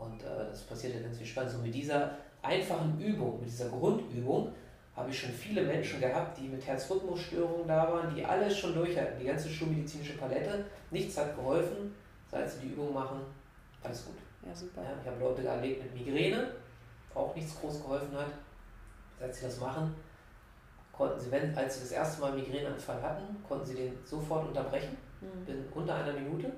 Und 0.03 0.23
äh, 0.23 0.49
das 0.49 0.61
passiert 0.63 0.95
ja 0.95 1.01
ganz 1.01 1.17
viel 1.17 1.27
Spannendes. 1.27 1.57
Und 1.57 1.63
mit 1.63 1.73
dieser 1.73 2.11
einfachen 2.41 2.99
Übung, 2.99 3.39
mit 3.39 3.49
dieser 3.49 3.69
Grundübung, 3.69 4.53
habe 4.95 5.09
ich 5.09 5.19
schon 5.19 5.31
viele 5.31 5.63
Menschen 5.63 5.99
gehabt, 5.99 6.37
die 6.37 6.47
mit 6.47 6.65
Herzrhythmusstörungen 6.65 7.67
da 7.67 7.91
waren, 7.91 8.13
die 8.13 8.23
alles 8.23 8.57
schon 8.57 8.75
durch 8.75 8.95
hatten, 8.97 9.19
die 9.19 9.25
ganze 9.25 9.49
schulmedizinische 9.49 10.17
Palette. 10.17 10.65
Nichts 10.91 11.17
hat 11.17 11.35
geholfen, 11.35 11.95
seit 12.29 12.49
sie 12.49 12.59
die 12.59 12.73
Übung 12.73 12.93
machen, 12.93 13.21
alles 13.81 14.05
gut. 14.05 14.15
Ja, 14.45 14.55
super. 14.55 14.83
Ja, 14.83 14.89
ich 15.01 15.07
habe 15.07 15.19
Leute 15.19 15.47
erlebt 15.47 15.83
mit 15.83 16.05
Migräne, 16.05 16.51
auch 17.15 17.33
nichts 17.35 17.59
groß 17.59 17.81
geholfen 17.81 18.15
hat. 18.15 18.27
Seit 19.19 19.33
sie 19.33 19.45
das 19.45 19.59
machen, 19.59 19.95
konnten 20.91 21.19
sie, 21.19 21.31
wenn, 21.31 21.57
als 21.57 21.75
sie 21.75 21.81
das 21.81 21.91
erste 21.91 22.21
Mal 22.21 22.33
Migräneanfall 22.33 23.01
hatten, 23.01 23.43
konnten 23.47 23.65
sie 23.65 23.75
den 23.75 23.97
sofort 24.05 24.47
unterbrechen, 24.47 24.97
mhm. 25.21 25.51
in 25.51 25.65
unter 25.73 25.95
einer 25.95 26.13
Minute. 26.13 26.51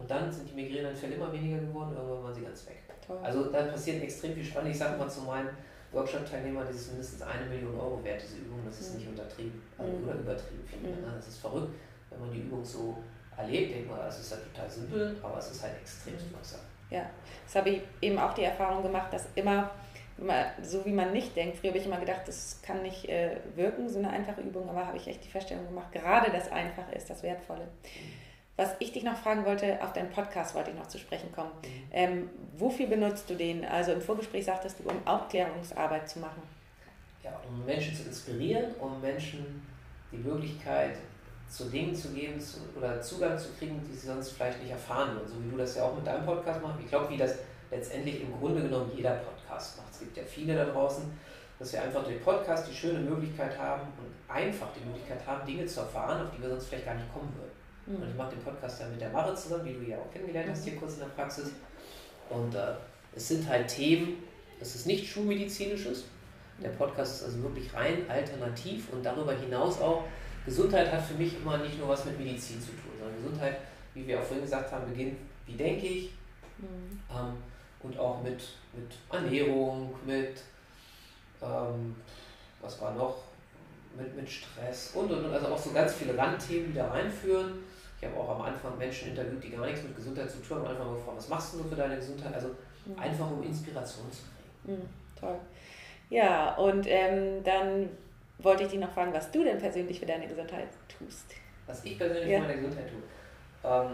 Und 0.00 0.10
dann 0.10 0.32
sind 0.32 0.48
die 0.48 0.54
Migräneanfälle 0.54 1.14
immer 1.14 1.30
weniger 1.30 1.58
geworden, 1.58 1.94
irgendwann 1.94 2.24
waren 2.24 2.34
sie 2.34 2.40
ganz 2.40 2.66
weg. 2.66 2.78
Toll. 3.06 3.18
Also 3.22 3.44
da 3.50 3.64
passiert 3.64 4.02
extrem 4.02 4.34
viel 4.34 4.44
Spannendes. 4.44 4.80
Ich 4.80 4.82
sage 4.82 4.96
mal 4.96 5.10
zu 5.10 5.20
meinen 5.22 5.50
Workshop-Teilnehmern, 5.92 6.66
das 6.66 6.76
ist 6.76 6.88
mindestens 6.88 7.22
eine 7.22 7.44
Million 7.46 7.78
Euro 7.78 8.02
wert, 8.02 8.22
diese 8.22 8.38
Übung, 8.38 8.60
das 8.64 8.80
ist 8.80 8.92
mhm. 8.92 8.98
nicht 9.00 9.08
untertrieben 9.08 9.62
also 9.76 9.92
mhm. 9.92 10.04
oder 10.04 10.14
übertrieben 10.14 10.64
viel. 10.66 10.78
Mhm. 10.78 11.04
Das 11.14 11.28
ist 11.28 11.38
verrückt, 11.38 11.74
wenn 12.08 12.20
man 12.20 12.32
die 12.32 12.38
Übung 12.38 12.64
so 12.64 12.96
erlebt, 13.36 13.74
denkt 13.74 13.90
man, 13.90 14.00
es 14.06 14.20
ist 14.20 14.32
halt 14.32 14.42
total 14.54 14.70
simpel, 14.70 15.16
aber 15.22 15.38
es 15.38 15.50
ist 15.50 15.62
halt 15.62 15.74
extrem 15.80 16.14
wirksam. 16.14 16.60
Ja, 16.88 17.10
das 17.44 17.54
habe 17.56 17.70
ich 17.70 17.82
eben 18.00 18.18
auch 18.18 18.32
die 18.32 18.44
Erfahrung 18.44 18.82
gemacht, 18.82 19.12
dass 19.12 19.26
immer, 19.34 19.70
immer 20.16 20.46
so 20.62 20.84
wie 20.86 20.92
man 20.92 21.12
nicht 21.12 21.36
denkt, 21.36 21.58
früher 21.58 21.70
habe 21.70 21.78
ich 21.78 21.86
immer 21.86 22.00
gedacht, 22.00 22.22
das 22.26 22.60
kann 22.62 22.82
nicht 22.82 23.08
äh, 23.08 23.36
wirken, 23.54 23.88
so 23.88 23.98
eine 23.98 24.10
einfache 24.10 24.40
Übung, 24.40 24.68
aber 24.68 24.86
habe 24.86 24.96
ich 24.96 25.06
echt 25.08 25.24
die 25.24 25.28
Feststellung 25.28 25.66
gemacht, 25.66 25.92
gerade 25.92 26.30
das 26.30 26.50
Einfache 26.50 26.94
ist 26.94 27.10
das 27.10 27.22
Wertvolle. 27.22 27.64
Mhm. 27.64 28.29
Was 28.60 28.76
ich 28.78 28.92
dich 28.92 29.04
noch 29.04 29.16
fragen 29.16 29.46
wollte, 29.46 29.82
auf 29.82 29.94
deinen 29.94 30.10
Podcast 30.10 30.54
wollte 30.54 30.70
ich 30.70 30.76
noch 30.76 30.86
zu 30.86 30.98
sprechen 30.98 31.32
kommen. 31.32 31.48
Mhm. 31.62 31.68
Ähm, 31.92 32.30
wofür 32.58 32.88
benutzt 32.88 33.30
du 33.30 33.34
den? 33.34 33.64
Also 33.64 33.92
im 33.92 34.02
Vorgespräch 34.02 34.44
sagtest 34.44 34.78
du, 34.78 34.90
um 34.90 34.96
Aufklärungsarbeit 35.06 36.06
zu 36.06 36.18
machen. 36.18 36.42
Ja, 37.24 37.40
um 37.48 37.64
Menschen 37.64 37.96
zu 37.96 38.02
inspirieren, 38.02 38.74
um 38.78 39.00
Menschen 39.00 39.66
die 40.12 40.18
Möglichkeit 40.18 40.96
zu 41.48 41.70
Dingen 41.70 41.94
zu 41.94 42.10
geben 42.10 42.38
zu, 42.38 42.58
oder 42.76 43.00
Zugang 43.00 43.38
zu 43.38 43.48
kriegen, 43.54 43.80
die 43.82 43.96
sie 43.96 44.08
sonst 44.08 44.32
vielleicht 44.32 44.60
nicht 44.60 44.72
erfahren 44.72 45.14
würden. 45.14 45.26
So 45.26 45.42
wie 45.42 45.50
du 45.52 45.56
das 45.56 45.76
ja 45.76 45.84
auch 45.84 45.96
mit 45.96 46.06
deinem 46.06 46.26
Podcast 46.26 46.60
machst. 46.60 46.80
Ich 46.84 46.88
glaube, 46.90 47.08
wie 47.08 47.16
das 47.16 47.36
letztendlich 47.70 48.20
im 48.20 48.38
Grunde 48.38 48.60
genommen 48.60 48.92
jeder 48.94 49.12
Podcast 49.12 49.78
macht. 49.78 49.90
Es 49.90 50.00
gibt 50.00 50.18
ja 50.18 50.22
viele 50.24 50.54
da 50.54 50.66
draußen, 50.66 51.10
dass 51.58 51.72
wir 51.72 51.82
einfach 51.82 52.04
durch 52.04 52.22
Podcast 52.22 52.68
die 52.68 52.74
schöne 52.74 52.98
Möglichkeit 52.98 53.56
haben 53.56 53.88
und 53.96 54.34
einfach 54.34 54.68
die 54.78 54.84
Möglichkeit 54.86 55.26
haben, 55.26 55.46
Dinge 55.46 55.64
zu 55.64 55.80
erfahren, 55.80 56.26
auf 56.26 56.36
die 56.36 56.42
wir 56.42 56.50
sonst 56.50 56.66
vielleicht 56.66 56.84
gar 56.84 56.94
nicht 56.94 57.10
kommen 57.10 57.32
würden. 57.38 57.49
Mhm. 57.90 58.02
Und 58.02 58.08
ich 58.08 58.16
mache 58.16 58.30
den 58.30 58.42
Podcast 58.42 58.80
ja 58.80 58.88
mit 58.88 59.00
der 59.00 59.10
Mache 59.10 59.34
zusammen, 59.34 59.64
wie 59.64 59.72
du 59.72 59.90
ja 59.90 59.98
auch 59.98 60.10
kennengelernt 60.12 60.50
hast, 60.50 60.64
hier 60.64 60.76
kurz 60.76 60.94
in 60.94 61.00
der 61.00 61.06
Praxis. 61.06 61.50
Und 62.28 62.54
äh, 62.54 62.72
es 63.14 63.28
sind 63.28 63.48
halt 63.48 63.68
Themen, 63.68 64.22
es 64.60 64.74
ist 64.74 64.86
nicht 64.86 65.06
schulmedizinisches. 65.08 66.04
Der 66.62 66.68
Podcast 66.70 67.16
ist 67.16 67.24
also 67.24 67.42
wirklich 67.42 67.72
rein 67.74 68.08
alternativ 68.08 68.92
und 68.92 69.04
darüber 69.04 69.32
hinaus 69.32 69.80
auch, 69.80 70.04
Gesundheit 70.44 70.92
hat 70.92 71.02
für 71.02 71.14
mich 71.14 71.36
immer 71.36 71.58
nicht 71.58 71.78
nur 71.78 71.88
was 71.88 72.04
mit 72.04 72.18
Medizin 72.18 72.60
zu 72.60 72.68
tun, 72.68 72.92
sondern 72.98 73.16
Gesundheit, 73.16 73.58
wie 73.94 74.06
wir 74.06 74.18
auch 74.18 74.24
vorhin 74.24 74.44
gesagt 74.44 74.70
haben, 74.70 74.88
beginnt, 74.90 75.16
wie 75.46 75.54
denke 75.54 75.86
ich, 75.86 76.12
mhm. 76.58 77.00
ähm, 77.10 77.36
und 77.82 77.98
auch 77.98 78.22
mit, 78.22 78.42
mit 78.74 78.92
Ernährung, 79.10 79.94
mit, 80.06 80.42
ähm, 81.42 81.96
was 82.60 82.80
war 82.80 82.94
noch, 82.94 83.16
mit, 83.96 84.14
mit 84.14 84.30
Stress 84.30 84.92
und, 84.94 85.10
und, 85.10 85.24
und, 85.24 85.32
also 85.32 85.48
auch 85.48 85.58
so 85.58 85.72
ganz 85.72 85.94
viele 85.94 86.16
Randthemen, 86.16 86.72
die 86.72 86.78
da 86.78 86.88
reinführen. 86.88 87.69
Ich 88.00 88.08
habe 88.08 88.16
auch 88.16 88.36
am 88.36 88.42
Anfang 88.42 88.78
Menschen 88.78 89.10
interviewt, 89.10 89.44
die 89.44 89.50
gar 89.50 89.66
nichts 89.66 89.82
mit 89.82 89.94
Gesundheit 89.94 90.30
zu 90.30 90.38
tun 90.38 90.58
haben, 90.58 90.68
einfach 90.68 90.86
mal 90.86 90.94
gefragt, 90.94 91.18
was 91.18 91.28
machst 91.28 91.52
du 91.52 91.58
so 91.58 91.64
für 91.64 91.76
deine 91.76 91.96
Gesundheit? 91.96 92.32
Also 92.32 92.48
mhm. 92.86 92.98
einfach 92.98 93.30
um 93.30 93.42
Inspiration 93.42 94.06
zu 94.10 94.22
kriegen. 94.22 94.78
Mhm, 94.78 94.88
toll. 95.18 95.36
Ja, 96.08 96.54
und 96.56 96.86
ähm, 96.88 97.44
dann 97.44 97.90
wollte 98.38 98.62
ich 98.62 98.70
dich 98.70 98.80
noch 98.80 98.90
fragen, 98.90 99.12
was 99.12 99.30
du 99.30 99.44
denn 99.44 99.58
persönlich 99.58 100.00
für 100.00 100.06
deine 100.06 100.26
Gesundheit 100.26 100.68
tust. 100.88 101.26
Was 101.66 101.84
ich 101.84 101.98
persönlich 101.98 102.30
ja. 102.30 102.40
für 102.40 102.46
meine 102.46 102.56
Gesundheit 102.56 102.88
tue. 102.88 103.70
Ähm, 103.70 103.90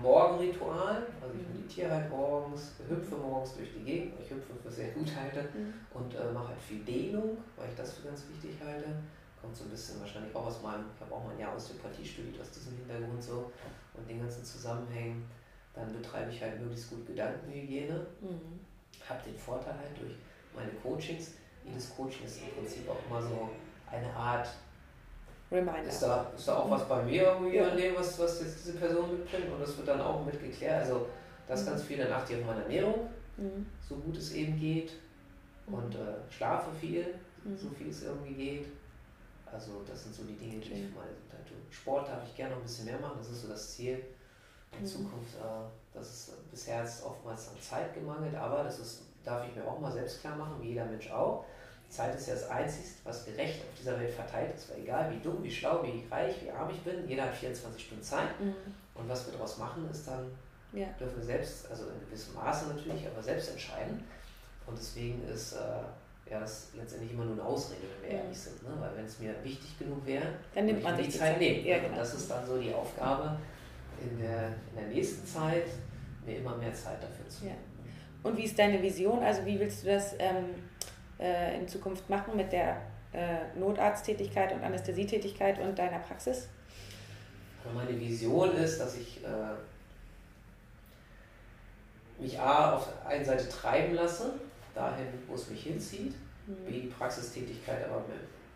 Morgenritual, 0.00 1.02
also 1.20 1.34
ich 1.34 1.48
meditiere 1.48 1.90
halt 1.90 2.08
morgens, 2.08 2.74
hüpfe 2.88 3.16
morgens 3.16 3.56
durch 3.56 3.70
die 3.76 3.82
Gegend, 3.82 4.14
ich 4.22 4.30
hüpfe 4.30 4.54
für 4.62 4.70
sehr 4.70 4.90
gut 4.90 5.08
halte 5.16 5.48
mhm. 5.52 5.74
und 5.92 6.14
äh, 6.14 6.32
mache 6.32 6.50
halt 6.50 6.60
viel 6.60 6.84
Dehnung, 6.84 7.38
weil 7.56 7.68
ich 7.68 7.74
das 7.74 7.94
für 7.94 8.06
ganz 8.06 8.24
wichtig 8.28 8.56
halte 8.64 8.94
kommt 9.40 9.56
so 9.56 9.64
ein 9.64 9.70
bisschen 9.70 10.00
wahrscheinlich 10.00 10.34
auch 10.34 10.46
aus 10.46 10.62
meinem, 10.62 10.84
ich 10.94 11.00
habe 11.00 11.14
auch 11.14 11.24
mal 11.24 11.32
ein 11.32 11.40
Jahr 11.40 11.56
Osteopathie 11.56 12.04
studiert 12.04 12.40
aus 12.40 12.50
diesem 12.50 12.76
Hintergrund 12.76 13.22
so 13.22 13.50
und 13.94 14.08
den 14.08 14.20
ganzen 14.20 14.44
Zusammenhängen. 14.44 15.28
Dann 15.74 15.92
betreibe 15.92 16.30
ich 16.30 16.42
halt 16.42 16.60
möglichst 16.60 16.90
gut 16.90 17.06
Gedankenhygiene, 17.06 18.06
mhm. 18.20 18.60
habe 19.08 19.20
den 19.24 19.36
Vorteil 19.36 19.74
halt 19.74 19.98
durch 19.98 20.14
meine 20.54 20.70
Coachings. 20.82 21.32
Jedes 21.64 21.94
Coaching 21.94 22.26
ist 22.26 22.42
im 22.42 22.50
Prinzip 22.50 22.88
auch 22.88 22.98
immer 23.08 23.22
so 23.22 23.50
eine 23.90 24.12
Art 24.14 24.48
Reminder. 25.50 25.84
Ist 25.84 26.02
da, 26.02 26.30
ist 26.36 26.46
da 26.46 26.56
auch 26.56 26.70
was 26.70 26.88
bei 26.88 27.02
mir 27.02 27.22
irgendwie 27.22 27.56
ja. 27.56 27.70
an 27.70 27.76
dem, 27.76 27.94
was, 27.96 28.18
was 28.18 28.40
jetzt 28.40 28.64
diese 28.64 28.78
Person 28.78 29.10
mitbringt 29.10 29.50
und 29.52 29.60
das 29.60 29.76
wird 29.76 29.88
dann 29.88 30.00
auch 30.00 30.24
mitgeklärt. 30.24 30.82
Also 30.84 31.06
das 31.48 31.62
mhm. 31.62 31.66
ganz 31.66 31.82
viel, 31.82 31.98
dann 31.98 32.12
achte 32.12 32.34
ich 32.34 32.40
auf 32.40 32.46
meine 32.46 32.62
Ernährung, 32.62 33.08
mhm. 33.36 33.66
so 33.80 33.96
gut 33.96 34.16
es 34.16 34.32
eben 34.32 34.58
geht 34.58 34.92
und 35.66 35.94
mhm. 35.94 36.00
äh, 36.00 36.32
schlafe 36.32 36.70
viel, 36.74 37.14
mhm. 37.44 37.56
so 37.56 37.68
viel 37.70 37.88
es 37.88 38.02
irgendwie 38.02 38.34
geht 38.34 38.66
also 39.52 39.82
das 39.86 40.04
sind 40.04 40.14
so 40.14 40.22
die 40.24 40.36
Dinge, 40.36 40.60
die 40.60 40.72
ich 40.72 40.88
für 40.88 40.98
meine 40.98 41.12
Gesundheit 41.12 41.46
tue. 41.46 41.56
Sport 41.70 42.08
darf 42.08 42.22
ich 42.26 42.36
gerne 42.36 42.52
noch 42.52 42.60
ein 42.60 42.64
bisschen 42.64 42.86
mehr 42.86 42.98
machen, 42.98 43.18
das 43.18 43.30
ist 43.30 43.42
so 43.42 43.48
das 43.48 43.74
Ziel 43.74 44.04
in 44.72 44.80
mhm. 44.80 44.86
Zukunft. 44.86 45.34
Äh, 45.36 45.68
das 45.92 46.08
ist 46.08 46.50
bisher 46.50 46.84
ist 46.84 47.04
oftmals 47.04 47.48
an 47.48 47.60
Zeit 47.60 47.94
gemangelt, 47.94 48.34
aber 48.34 48.64
das 48.64 48.78
ist, 48.78 49.02
darf 49.24 49.46
ich 49.46 49.54
mir 49.54 49.64
auch 49.64 49.80
mal 49.80 49.90
selbst 49.90 50.20
klar 50.20 50.36
machen, 50.36 50.56
wie 50.60 50.68
jeder 50.68 50.84
Mensch 50.84 51.10
auch. 51.10 51.44
Zeit 51.88 52.14
ist 52.14 52.28
ja 52.28 52.34
das 52.34 52.48
Einzige, 52.48 52.88
was 53.02 53.24
gerecht 53.24 53.60
auf 53.62 53.76
dieser 53.76 53.98
Welt 53.98 54.14
verteilt 54.14 54.54
ist. 54.54 54.70
Weil 54.70 54.82
egal 54.82 55.12
wie 55.12 55.18
dumm, 55.18 55.42
wie 55.42 55.50
schlau, 55.50 55.82
wie 55.82 56.06
reich, 56.08 56.36
wie 56.42 56.50
arm 56.50 56.70
ich 56.70 56.80
bin, 56.82 57.06
jeder 57.08 57.24
hat 57.24 57.34
24 57.34 57.84
Stunden 57.84 58.04
Zeit. 58.04 58.40
Mhm. 58.40 58.54
Und 58.94 59.08
was 59.08 59.26
wir 59.26 59.32
daraus 59.32 59.58
machen, 59.58 59.88
ist 59.90 60.06
dann, 60.06 60.30
ja. 60.72 60.86
dürfen 61.00 61.16
wir 61.16 61.24
selbst, 61.24 61.68
also 61.68 61.88
in 61.88 62.00
gewissem 62.06 62.34
Maße 62.34 62.68
natürlich, 62.68 63.08
aber 63.08 63.20
selbst 63.20 63.50
entscheiden. 63.50 64.04
Und 64.66 64.78
deswegen 64.78 65.26
ist 65.26 65.54
äh, 65.54 65.82
ja, 66.30 66.38
das 66.38 66.68
letztendlich 66.74 67.12
immer 67.12 67.24
nur 67.24 67.34
eine 67.34 67.44
Ausrede, 67.44 67.82
wenn 68.00 68.10
wir 68.10 68.18
ehrlich 68.18 68.38
sind. 68.38 68.62
Ne? 68.62 68.70
Weil 68.78 68.96
wenn 68.96 69.04
es 69.04 69.18
mir 69.18 69.34
wichtig 69.42 69.76
genug 69.78 70.06
wäre, 70.06 70.26
dann 70.54 70.66
nimmt 70.66 70.82
man 70.82 70.96
die 70.96 71.08
Zeit 71.08 71.38
nehmen. 71.40 71.66
Ja, 71.66 71.78
genau. 71.78 71.88
Und 71.90 71.98
das 71.98 72.14
ist 72.14 72.30
dann 72.30 72.46
so 72.46 72.56
die 72.58 72.72
Aufgabe 72.72 73.36
in 74.00 74.18
der, 74.18 74.48
in 74.70 74.76
der 74.76 74.86
nächsten 74.94 75.26
Zeit, 75.26 75.64
mir 76.24 76.36
immer 76.36 76.56
mehr 76.56 76.72
Zeit 76.72 77.02
dafür 77.02 77.28
zu 77.28 77.44
nehmen. 77.44 77.56
Ja. 77.56 78.28
Und 78.30 78.36
wie 78.36 78.44
ist 78.44 78.56
deine 78.58 78.80
Vision? 78.80 79.22
Also 79.22 79.44
wie 79.44 79.58
willst 79.58 79.82
du 79.82 79.88
das 79.88 80.14
ähm, 80.18 80.54
äh, 81.18 81.58
in 81.58 81.66
Zukunft 81.66 82.08
machen 82.08 82.36
mit 82.36 82.52
der 82.52 82.80
äh, 83.12 83.58
Notarzttätigkeit 83.58 84.52
und 84.52 84.62
Anästhesietätigkeit 84.62 85.58
und 85.58 85.76
deiner 85.76 85.98
Praxis? 85.98 86.48
Also 87.64 87.76
meine 87.76 87.98
Vision 87.98 88.54
ist, 88.56 88.78
dass 88.78 88.96
ich 88.96 89.24
äh, 89.24 89.56
mich 92.22 92.38
A 92.38 92.76
auf 92.76 92.86
der 92.86 93.08
einen 93.08 93.24
Seite 93.24 93.48
treiben 93.48 93.94
lasse, 93.94 94.34
dahin, 94.80 95.06
wo 95.28 95.34
es 95.34 95.48
mich 95.50 95.62
hinzieht, 95.62 96.14
mhm. 96.46 96.64
B, 96.66 96.80
die 96.82 96.88
Praxistätigkeit 96.88 97.84
aber 97.88 98.04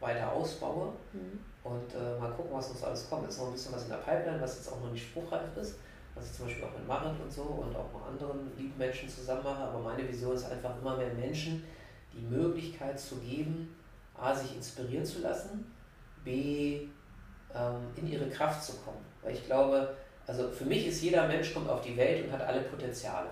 weiter 0.00 0.32
ausbaue 0.32 0.92
mhm. 1.12 1.38
und 1.62 1.94
äh, 1.94 2.18
mal 2.18 2.30
gucken, 2.32 2.52
was 2.52 2.70
uns 2.70 2.82
alles 2.82 3.08
kommt. 3.08 3.28
Es 3.28 3.34
ist 3.34 3.40
noch 3.40 3.48
ein 3.48 3.52
bisschen 3.52 3.74
was 3.74 3.84
in 3.84 3.90
der 3.90 3.98
Pipeline, 3.98 4.40
was 4.40 4.56
jetzt 4.56 4.72
auch 4.72 4.80
noch 4.80 4.92
nicht 4.92 5.06
spruchreif 5.08 5.56
ist, 5.56 5.76
was 6.14 6.26
ich 6.26 6.32
zum 6.36 6.46
Beispiel 6.46 6.64
auch 6.64 6.72
mit 6.72 6.86
Marit 6.86 7.20
und 7.20 7.32
so 7.32 7.42
und 7.42 7.74
auch 7.74 7.92
mit 7.92 8.02
anderen 8.06 8.50
lieben 8.56 8.76
Menschen 8.76 9.08
zusammen 9.08 9.44
mache, 9.44 9.62
aber 9.62 9.80
meine 9.80 10.06
Vision 10.08 10.34
ist 10.34 10.50
einfach 10.50 10.78
immer 10.80 10.96
mehr 10.96 11.12
Menschen 11.14 11.64
die 12.12 12.22
Möglichkeit 12.22 12.98
zu 12.98 13.16
geben, 13.16 13.74
A, 14.16 14.34
sich 14.34 14.54
inspirieren 14.54 15.04
zu 15.04 15.20
lassen, 15.20 15.72
B, 16.24 16.86
ähm, 17.54 17.80
in 17.96 18.10
ihre 18.10 18.28
Kraft 18.28 18.62
zu 18.62 18.74
kommen. 18.78 19.04
Weil 19.22 19.34
ich 19.34 19.44
glaube, 19.46 19.96
also 20.26 20.50
für 20.50 20.64
mich 20.64 20.86
ist 20.86 21.02
jeder 21.02 21.26
Mensch 21.26 21.52
kommt 21.52 21.68
auf 21.68 21.80
die 21.80 21.96
Welt 21.96 22.24
und 22.24 22.32
hat 22.32 22.42
alle 22.42 22.60
Potenziale. 22.62 23.28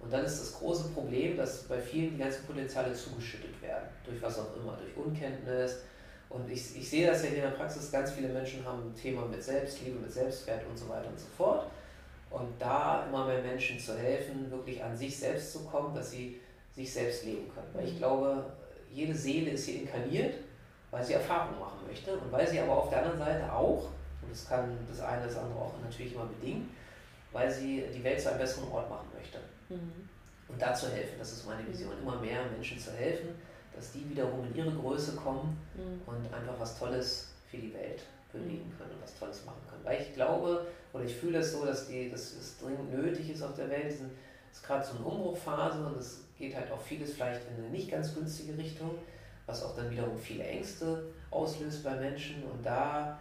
Und 0.00 0.12
dann 0.12 0.24
ist 0.24 0.40
das 0.40 0.54
große 0.54 0.88
Problem, 0.88 1.36
dass 1.36 1.64
bei 1.64 1.78
vielen 1.78 2.12
die 2.12 2.18
ganzen 2.18 2.46
Potenziale 2.46 2.94
zugeschüttet 2.94 3.60
werden, 3.60 3.88
durch 4.04 4.20
was 4.22 4.38
auch 4.38 4.56
immer, 4.56 4.78
durch 4.78 4.96
Unkenntnis. 4.96 5.80
Und 6.30 6.50
ich, 6.50 6.76
ich 6.76 6.88
sehe 6.88 7.06
das 7.06 7.22
ja 7.22 7.28
hier 7.28 7.44
in 7.44 7.50
der 7.50 7.56
Praxis, 7.56 7.92
ganz 7.92 8.12
viele 8.12 8.28
Menschen 8.28 8.64
haben 8.64 8.90
ein 8.90 8.94
Thema 8.94 9.26
mit 9.26 9.42
Selbstliebe, 9.42 9.98
mit 9.98 10.10
Selbstwert 10.10 10.62
und 10.68 10.78
so 10.78 10.88
weiter 10.88 11.08
und 11.08 11.18
so 11.18 11.26
fort. 11.36 11.66
Und 12.30 12.48
da 12.58 13.04
immer 13.08 13.26
mehr 13.26 13.42
Menschen 13.42 13.78
zu 13.78 13.98
helfen, 13.98 14.50
wirklich 14.50 14.82
an 14.82 14.96
sich 14.96 15.18
selbst 15.18 15.52
zu 15.52 15.64
kommen, 15.64 15.94
dass 15.94 16.12
sie 16.12 16.40
sich 16.74 16.92
selbst 16.92 17.24
leben 17.24 17.50
können. 17.52 17.68
Weil 17.74 17.88
ich 17.88 17.98
glaube, 17.98 18.44
jede 18.90 19.14
Seele 19.14 19.50
ist 19.50 19.66
hier 19.66 19.82
inkarniert, 19.82 20.34
weil 20.90 21.04
sie 21.04 21.14
Erfahrungen 21.14 21.58
machen 21.58 21.86
möchte 21.86 22.16
und 22.16 22.32
weil 22.32 22.48
sie 22.48 22.60
aber 22.60 22.78
auf 22.78 22.88
der 22.88 22.98
anderen 23.02 23.18
Seite 23.18 23.52
auch, 23.52 23.88
und 24.22 24.30
das 24.30 24.48
kann 24.48 24.78
das 24.88 25.00
eine 25.00 25.24
das 25.24 25.36
andere 25.36 25.58
auch 25.58 25.74
natürlich 25.82 26.14
immer 26.14 26.26
bedingen, 26.26 26.70
weil 27.32 27.50
sie 27.50 27.84
die 27.94 28.02
Welt 28.02 28.20
zu 28.20 28.30
einem 28.30 28.38
besseren 28.38 28.70
Ort 28.70 28.88
machen 28.90 29.08
möchte. 29.14 29.38
Mhm. 29.68 30.08
Und 30.48 30.60
da 30.60 30.74
zu 30.74 30.88
helfen, 30.88 31.14
das 31.18 31.32
ist 31.32 31.46
meine 31.46 31.66
Vision, 31.66 31.92
immer 32.02 32.20
mehr 32.20 32.44
Menschen 32.50 32.78
zu 32.78 32.92
helfen, 32.92 33.28
dass 33.74 33.92
die 33.92 34.08
wiederum 34.10 34.44
in 34.46 34.54
ihre 34.54 34.72
Größe 34.72 35.14
kommen 35.14 35.56
mhm. 35.74 36.00
und 36.06 36.34
einfach 36.34 36.58
was 36.58 36.78
Tolles 36.78 37.28
für 37.48 37.58
die 37.58 37.72
Welt 37.72 38.02
bewegen 38.32 38.68
mhm. 38.68 38.78
können 38.78 38.90
und 38.92 39.02
was 39.02 39.18
Tolles 39.18 39.44
machen 39.44 39.60
können. 39.68 39.84
Weil 39.84 40.02
ich 40.02 40.14
glaube, 40.14 40.66
oder 40.92 41.04
ich 41.04 41.14
fühle 41.14 41.38
es 41.38 41.52
so, 41.52 41.64
dass, 41.64 41.88
die, 41.88 42.10
dass 42.10 42.32
es 42.32 42.58
dringend 42.58 42.92
nötig 42.92 43.30
ist 43.30 43.42
auf 43.42 43.54
der 43.54 43.70
Welt. 43.70 43.86
Es 43.86 44.00
ist 44.56 44.64
gerade 44.64 44.84
so 44.84 44.96
eine 44.96 45.06
Umbruchphase 45.06 45.86
und 45.86 45.98
es 45.98 46.24
geht 46.36 46.56
halt 46.56 46.70
auch 46.72 46.80
vieles 46.80 47.14
vielleicht 47.14 47.42
in 47.48 47.62
eine 47.62 47.70
nicht 47.70 47.90
ganz 47.90 48.14
günstige 48.14 48.56
Richtung, 48.58 48.90
was 49.46 49.62
auch 49.62 49.76
dann 49.76 49.90
wiederum 49.90 50.18
viele 50.18 50.44
Ängste 50.44 51.04
auslöst 51.30 51.84
bei 51.84 51.94
Menschen. 51.94 52.42
Und 52.44 52.64
da 52.64 53.20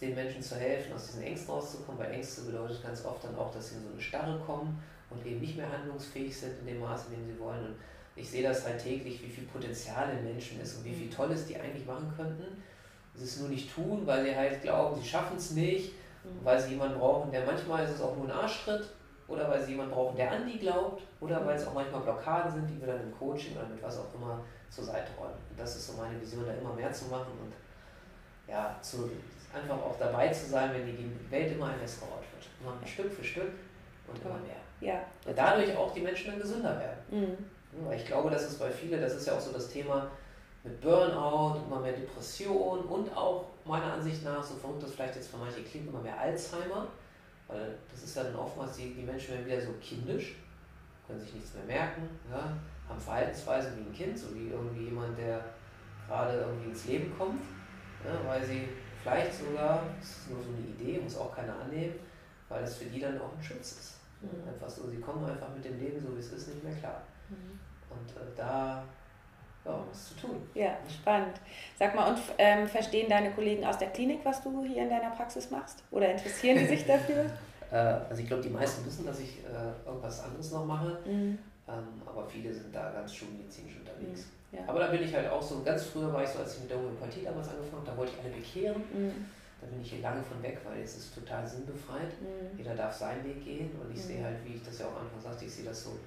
den 0.00 0.14
Menschen 0.14 0.42
zu 0.42 0.56
helfen, 0.56 0.94
aus 0.94 1.08
diesen 1.08 1.22
Ängsten 1.22 1.50
rauszukommen, 1.50 2.00
weil 2.00 2.12
Ängste 2.12 2.42
bedeutet 2.42 2.82
ganz 2.82 3.04
oft 3.04 3.24
dann 3.24 3.36
auch, 3.36 3.52
dass 3.52 3.70
sie 3.70 3.76
in 3.76 3.82
so 3.82 3.90
eine 3.92 4.00
Starre 4.00 4.38
kommen 4.38 4.80
und 5.10 5.24
eben 5.26 5.40
nicht 5.40 5.56
mehr 5.56 5.70
handlungsfähig 5.70 6.36
sind 6.36 6.58
in 6.60 6.66
dem 6.66 6.80
Maße, 6.80 7.06
in 7.10 7.20
dem 7.20 7.34
sie 7.34 7.40
wollen. 7.40 7.64
Und 7.64 7.76
ich 8.14 8.30
sehe 8.30 8.42
das 8.42 8.64
halt 8.64 8.82
täglich, 8.82 9.22
wie 9.22 9.28
viel 9.28 9.44
Potenzial 9.44 10.10
in 10.10 10.24
Menschen 10.24 10.60
ist 10.60 10.76
und 10.76 10.84
wie 10.84 10.94
viel 10.94 11.06
mhm. 11.06 11.12
Tolles 11.12 11.46
die 11.46 11.56
eigentlich 11.56 11.86
machen 11.86 12.12
könnten. 12.16 12.62
Sie 13.14 13.24
es 13.24 13.40
nur 13.40 13.48
nicht 13.48 13.74
tun, 13.74 14.02
weil 14.04 14.24
sie 14.24 14.36
halt 14.36 14.62
glauben, 14.62 15.00
sie 15.00 15.08
schaffen 15.08 15.36
es 15.36 15.52
nicht, 15.52 15.92
mhm. 16.24 16.44
weil 16.44 16.60
sie 16.60 16.70
jemanden 16.70 16.98
brauchen, 16.98 17.32
der 17.32 17.44
manchmal 17.44 17.84
ist 17.84 17.96
es 17.96 18.00
auch 18.00 18.16
nur 18.16 18.26
ein 18.26 18.30
Arschtritt 18.30 18.88
oder 19.26 19.48
weil 19.50 19.62
sie 19.62 19.72
jemanden 19.72 19.92
brauchen, 19.92 20.16
der 20.16 20.30
an 20.30 20.46
die 20.46 20.58
glaubt 20.58 21.02
oder 21.20 21.44
weil 21.44 21.56
es 21.56 21.66
auch 21.66 21.74
manchmal 21.74 22.02
Blockaden 22.02 22.52
sind, 22.52 22.68
die 22.68 22.80
wir 22.80 22.88
dann 22.88 23.02
im 23.02 23.18
Coaching 23.18 23.56
oder 23.56 23.66
mit 23.66 23.82
was 23.82 23.98
auch 23.98 24.14
immer 24.14 24.40
zur 24.70 24.84
Seite 24.84 25.10
räumen. 25.18 25.34
Und 25.50 25.58
das 25.58 25.76
ist 25.76 25.88
so 25.88 25.92
meine 25.94 26.20
Vision, 26.20 26.46
da 26.46 26.52
immer 26.54 26.74
mehr 26.74 26.92
zu 26.92 27.06
machen 27.06 27.32
und 27.40 27.52
ja, 28.48 28.76
zu, 28.80 29.10
einfach 29.54 29.76
auch 29.76 29.98
dabei 29.98 30.28
zu 30.28 30.46
sein, 30.46 30.72
wenn 30.72 30.86
die 30.86 31.30
Welt 31.30 31.52
immer 31.52 31.66
ein 31.66 31.80
besserer 31.80 32.12
Ort 32.12 32.24
wird. 32.32 32.46
Immer 32.60 32.86
Stück 32.86 33.12
für 33.12 33.24
Stück 33.24 33.52
und 34.06 34.20
immer 34.22 34.38
mehr. 34.38 34.56
Ja. 34.80 35.00
Und 35.26 35.36
dadurch 35.36 35.76
auch 35.76 35.92
die 35.92 36.00
Menschen 36.00 36.30
dann 36.30 36.40
gesünder 36.40 36.78
werden. 36.78 36.98
Mhm. 37.10 37.86
Weil 37.86 37.98
ich 37.98 38.06
glaube, 38.06 38.30
das 38.30 38.44
ist 38.44 38.58
bei 38.58 38.70
vielen, 38.70 39.00
das 39.00 39.14
ist 39.14 39.26
ja 39.26 39.34
auch 39.34 39.40
so 39.40 39.52
das 39.52 39.68
Thema 39.68 40.10
mit 40.64 40.80
Burnout, 40.80 41.60
immer 41.66 41.80
mehr 41.80 41.92
Depression 41.92 42.80
und 42.80 43.16
auch 43.16 43.46
meiner 43.64 43.92
Ansicht 43.92 44.24
nach, 44.24 44.42
so 44.42 44.54
verrückt 44.54 44.82
das 44.82 44.92
vielleicht 44.92 45.16
jetzt 45.16 45.30
für 45.30 45.36
manche 45.36 45.62
klingt, 45.62 45.88
immer 45.88 46.00
mehr 46.00 46.18
Alzheimer. 46.18 46.88
Weil 47.46 47.74
das 47.90 48.02
ist 48.02 48.16
ja 48.16 48.24
dann 48.24 48.36
oftmals, 48.36 48.76
die, 48.76 48.94
die 48.94 49.02
Menschen 49.02 49.34
werden 49.34 49.46
wieder 49.46 49.60
so 49.60 49.72
kindisch, 49.80 50.36
können 51.06 51.20
sich 51.20 51.34
nichts 51.34 51.54
mehr 51.54 51.64
merken, 51.64 52.08
ja, 52.30 52.52
haben 52.88 53.00
Verhaltensweisen 53.00 53.72
wie 53.76 53.88
ein 53.88 53.92
Kind, 53.92 54.18
so 54.18 54.34
wie 54.34 54.48
irgendwie 54.48 54.84
jemand, 54.84 55.16
der 55.18 55.42
gerade 56.06 56.38
irgendwie 56.38 56.70
ins 56.70 56.84
Leben 56.86 57.14
kommt, 57.16 57.42
ja, 58.04 58.28
weil 58.28 58.44
sie 58.44 58.68
vielleicht 59.02 59.34
sogar, 59.34 59.82
das 59.98 60.08
ist 60.08 60.30
nur 60.30 60.42
so 60.42 60.50
eine 60.50 60.66
Idee, 60.66 61.00
muss 61.00 61.16
auch 61.16 61.34
keiner 61.34 61.58
annehmen, 61.60 61.94
weil 62.48 62.62
das 62.62 62.76
für 62.76 62.86
die 62.86 63.00
dann 63.00 63.20
auch 63.20 63.36
ein 63.36 63.42
Schutz 63.42 63.72
ist. 63.72 63.94
Mhm. 64.20 64.48
Einfach 64.48 64.68
so, 64.68 64.88
sie 64.88 65.00
kommen 65.00 65.24
einfach 65.28 65.48
mit 65.54 65.64
dem 65.64 65.78
Leben, 65.78 66.00
so 66.00 66.14
wie 66.14 66.20
es 66.20 66.32
ist, 66.32 66.48
nicht 66.48 66.64
mehr 66.64 66.74
klar. 66.74 67.02
Mhm. 67.28 67.58
Und 67.90 68.10
äh, 68.10 68.36
da 68.36 68.84
ja, 69.64 69.84
was 69.88 70.08
zu 70.08 70.14
tun. 70.14 70.42
Ja, 70.54 70.76
spannend. 70.88 71.40
Sag 71.78 71.94
mal, 71.94 72.12
und 72.12 72.20
ähm, 72.38 72.66
verstehen 72.66 73.08
deine 73.08 73.32
Kollegen 73.32 73.64
aus 73.64 73.78
der 73.78 73.88
Klinik, 73.88 74.20
was 74.24 74.42
du 74.42 74.64
hier 74.64 74.82
in 74.82 74.90
deiner 74.90 75.10
Praxis 75.10 75.50
machst? 75.50 75.82
Oder 75.90 76.10
interessieren 76.12 76.58
die 76.58 76.66
sich 76.66 76.86
dafür? 76.86 77.26
Äh, 77.70 77.76
also 77.76 78.22
ich 78.22 78.26
glaube, 78.26 78.42
die 78.42 78.48
meisten 78.48 78.86
wissen, 78.86 79.04
dass 79.04 79.20
ich 79.20 79.44
äh, 79.44 79.86
irgendwas 79.86 80.24
anderes 80.24 80.52
noch 80.52 80.64
mache, 80.64 81.00
mhm. 81.04 81.38
ähm, 81.68 82.02
aber 82.06 82.26
viele 82.26 82.50
sind 82.50 82.74
da 82.74 82.92
ganz 82.92 83.14
schulmedizinisch 83.14 83.76
unterwegs. 83.76 84.20
Mhm. 84.20 84.37
Ja. 84.52 84.60
Aber 84.66 84.80
da 84.80 84.86
bin 84.88 85.02
ich 85.02 85.14
halt 85.14 85.28
auch 85.30 85.42
so, 85.42 85.62
ganz 85.62 85.84
früher 85.84 86.12
war 86.12 86.22
ich 86.22 86.30
so, 86.30 86.38
als 86.38 86.54
ich 86.54 86.62
mit 86.62 86.70
der 86.70 86.78
Homöopathie 86.78 87.22
damals 87.24 87.48
angefangen 87.48 87.82
habe, 87.82 87.90
da 87.90 87.96
wollte 87.96 88.12
ich 88.16 88.24
alle 88.24 88.34
bekehren. 88.34 88.82
Mhm. 88.92 89.26
Da 89.60 89.66
bin 89.66 89.82
ich 89.82 89.90
hier 89.90 90.02
lange 90.02 90.22
von 90.22 90.42
weg, 90.42 90.60
weil 90.64 90.80
es 90.82 90.96
ist 90.96 91.14
total 91.14 91.46
sinnbefreit. 91.46 92.12
Mhm. 92.20 92.56
Jeder 92.56 92.74
darf 92.74 92.94
seinen 92.94 93.24
Weg 93.24 93.44
gehen 93.44 93.70
und 93.80 93.92
ich 93.92 94.02
sehe 94.02 94.20
mhm. 94.20 94.24
halt, 94.24 94.36
wie 94.44 94.54
ich 94.54 94.62
das 94.62 94.78
ja 94.78 94.86
auch 94.86 94.96
am 94.96 95.02
Anfang 95.02 95.20
sagte, 95.20 95.44
ich 95.44 95.52
sehe 95.52 95.64
das 95.64 95.84
so, 95.84 95.98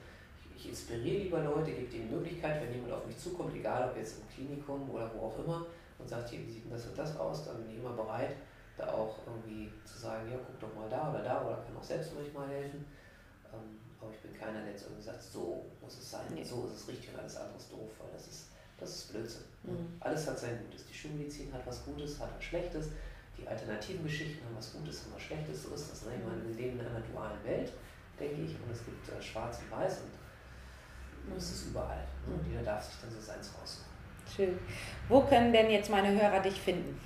ich 0.55 0.69
inspiriere 0.69 1.23
lieber 1.23 1.43
Leute, 1.43 1.71
gebe 1.71 1.89
die 1.91 1.99
Möglichkeit, 1.99 2.61
wenn 2.61 2.73
jemand 2.73 2.93
auf 2.93 3.05
mich 3.05 3.17
zukommt, 3.17 3.53
egal 3.55 3.89
ob 3.89 3.97
jetzt 3.97 4.19
im 4.19 4.29
Klinikum 4.29 4.89
oder 4.89 5.11
wo 5.13 5.27
auch 5.27 5.39
immer, 5.39 5.65
und 5.99 6.09
sagt, 6.09 6.29
hier, 6.29 6.39
wie 6.39 6.51
sieht 6.51 6.65
denn 6.65 6.71
das 6.71 6.85
und 6.87 6.97
das 6.97 7.17
aus, 7.17 7.45
dann 7.45 7.61
bin 7.61 7.71
ich 7.71 7.77
immer 7.77 7.93
bereit, 7.93 8.35
da 8.77 8.91
auch 8.93 9.17
irgendwie 9.27 9.71
zu 9.85 9.99
sagen, 9.99 10.31
ja, 10.31 10.37
guck 10.37 10.59
doch 10.59 10.75
mal 10.75 10.89
da 10.89 11.11
oder 11.11 11.23
da 11.23 11.45
oder 11.45 11.55
kann 11.57 11.77
auch 11.77 11.83
selbst 11.83 12.13
manchmal 12.15 12.47
helfen. 12.47 12.85
Ähm, 13.53 13.80
aber 14.01 14.11
ich 14.11 14.19
bin 14.19 14.33
keiner, 14.33 14.61
der 14.61 14.71
jetzt 14.71 14.83
irgendwie 14.83 15.03
sagt, 15.03 15.21
so 15.21 15.65
muss 15.81 15.97
es 15.97 16.11
sein, 16.11 16.25
nee. 16.33 16.43
so 16.43 16.65
ist 16.65 16.81
es 16.81 16.87
richtig 16.87 17.13
und 17.13 17.19
alles 17.19 17.37
andere 17.37 17.57
ist 17.57 17.71
doof, 17.71 17.91
weil 17.99 18.11
das 18.11 18.27
ist, 18.27 18.47
das 18.77 18.89
ist 18.89 19.11
Blödsinn. 19.11 19.43
Mhm. 19.63 19.95
Alles 19.99 20.27
hat 20.27 20.39
sein 20.39 20.57
Gutes. 20.65 20.85
Die 20.87 20.93
Schulmedizin 20.93 21.53
hat 21.53 21.65
was 21.65 21.85
Gutes, 21.85 22.19
hat 22.19 22.29
was 22.35 22.43
Schlechtes. 22.43 22.89
Die 23.37 23.47
alternativen 23.47 24.03
Geschichten 24.03 24.43
haben 24.43 24.57
was 24.57 24.73
Gutes, 24.73 25.03
haben 25.03 25.13
was 25.13 25.21
Schlechtes. 25.21 25.63
So 25.63 25.73
ist 25.73 25.91
das. 25.91 26.05
Ne? 26.05 26.13
Ich 26.17 26.25
meine, 26.25 26.43
wir 26.43 26.55
leben 26.55 26.79
in 26.79 26.85
einer 26.85 27.01
dualen 27.01 27.43
Welt, 27.45 27.71
denke 28.19 28.41
ich, 28.41 28.51
und 28.51 28.71
es 28.71 28.83
gibt 28.83 29.07
äh, 29.09 29.21
schwarz 29.21 29.59
und 29.59 29.71
weiß 29.71 30.01
und 30.01 31.35
das 31.35 31.51
ist 31.51 31.67
überall. 31.67 32.03
Ne? 32.27 32.33
Und 32.33 32.47
jeder 32.47 32.63
darf 32.63 32.83
sich 32.83 32.99
dann 33.01 33.11
so 33.11 33.19
seins 33.19 33.51
raussuchen. 33.59 33.91
Schön. 34.35 34.59
Wo 35.07 35.21
können 35.21 35.53
denn 35.53 35.69
jetzt 35.69 35.89
meine 35.89 36.19
Hörer 36.19 36.41
dich 36.41 36.59
finden? 36.59 36.99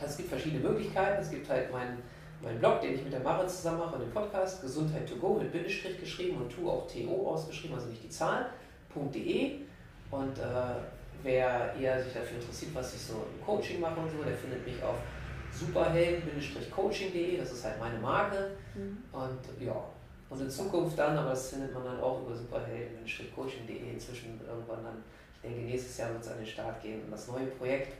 Also 0.00 0.12
es 0.12 0.16
gibt 0.16 0.28
verschiedene 0.30 0.62
Möglichkeiten. 0.62 1.20
Es 1.20 1.30
gibt 1.30 1.48
halt 1.48 1.70
meinen 1.72 2.02
mein 2.42 2.58
Blog, 2.58 2.80
den 2.80 2.94
ich 2.94 3.02
mit 3.02 3.12
der 3.12 3.20
Mara 3.20 3.46
zusammen 3.46 3.78
mache, 3.78 3.96
und 3.96 4.02
den 4.02 4.10
Podcast, 4.12 4.62
Gesundheit 4.62 5.08
to 5.08 5.16
go 5.16 5.34
mit 5.34 5.50
Bindestrich 5.52 5.98
geschrieben 6.00 6.38
und 6.38 6.50
to 6.50 6.70
auch 6.70 6.86
TO 6.86 7.30
ausgeschrieben, 7.30 7.76
also 7.76 7.88
nicht 7.88 8.04
die 8.04 8.08
Zahl.de. 8.08 9.60
Und 10.10 10.38
äh, 10.38 10.42
wer 11.22 11.74
eher 11.74 12.02
sich 12.02 12.12
dafür 12.12 12.38
interessiert, 12.38 12.74
was 12.74 12.94
ich 12.94 13.00
so 13.00 13.14
im 13.14 13.44
Coaching 13.44 13.80
mache 13.80 14.00
und 14.00 14.10
so, 14.10 14.22
der 14.22 14.36
findet 14.36 14.64
mich 14.64 14.82
auf 14.82 14.96
superhelden-coaching.de, 15.52 17.36
das 17.38 17.52
ist 17.52 17.64
halt 17.64 17.78
meine 17.80 17.98
Marke. 17.98 18.50
Mhm. 18.74 18.98
Und 19.12 19.38
ja, 19.64 19.84
und 20.30 20.40
in 20.40 20.50
Zukunft 20.50 20.98
dann, 20.98 21.16
aber 21.16 21.30
das 21.30 21.50
findet 21.50 21.72
man 21.74 21.84
dann 21.84 22.00
auch 22.00 22.22
über 22.22 22.34
superhelden-coaching.de 22.34 23.92
inzwischen 23.92 24.40
irgendwann 24.46 24.84
dann, 24.84 25.02
ich 25.34 25.40
denke, 25.42 25.62
nächstes 25.62 25.96
Jahr 25.98 26.10
wird 26.10 26.22
es 26.22 26.28
an 26.28 26.38
den 26.38 26.46
Start 26.46 26.82
gehen. 26.82 27.02
Und 27.04 27.10
das 27.10 27.28
neue 27.28 27.46
Projekt, 27.46 27.94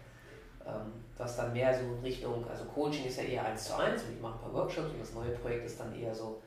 ähm, 0.69 0.93
was 1.17 1.37
dann 1.37 1.53
mehr 1.53 1.75
so 1.75 1.85
in 1.85 2.01
Richtung, 2.01 2.49
also 2.49 2.65
Coaching 2.65 3.07
ist 3.07 3.19
ja 3.19 3.25
eher 3.25 3.45
eins 3.47 3.65
zu 3.65 3.77
eins 3.77 4.03
und 4.03 4.13
ich 4.13 4.21
mache 4.21 4.35
ein 4.35 4.41
paar 4.41 4.53
Workshops 4.53 4.91
und 4.91 5.01
das 5.01 5.15
neue 5.15 5.31
Projekt 5.31 5.67
ist 5.67 5.81
dann 5.81 5.95
eher 5.99 6.15
so 6.15 6.41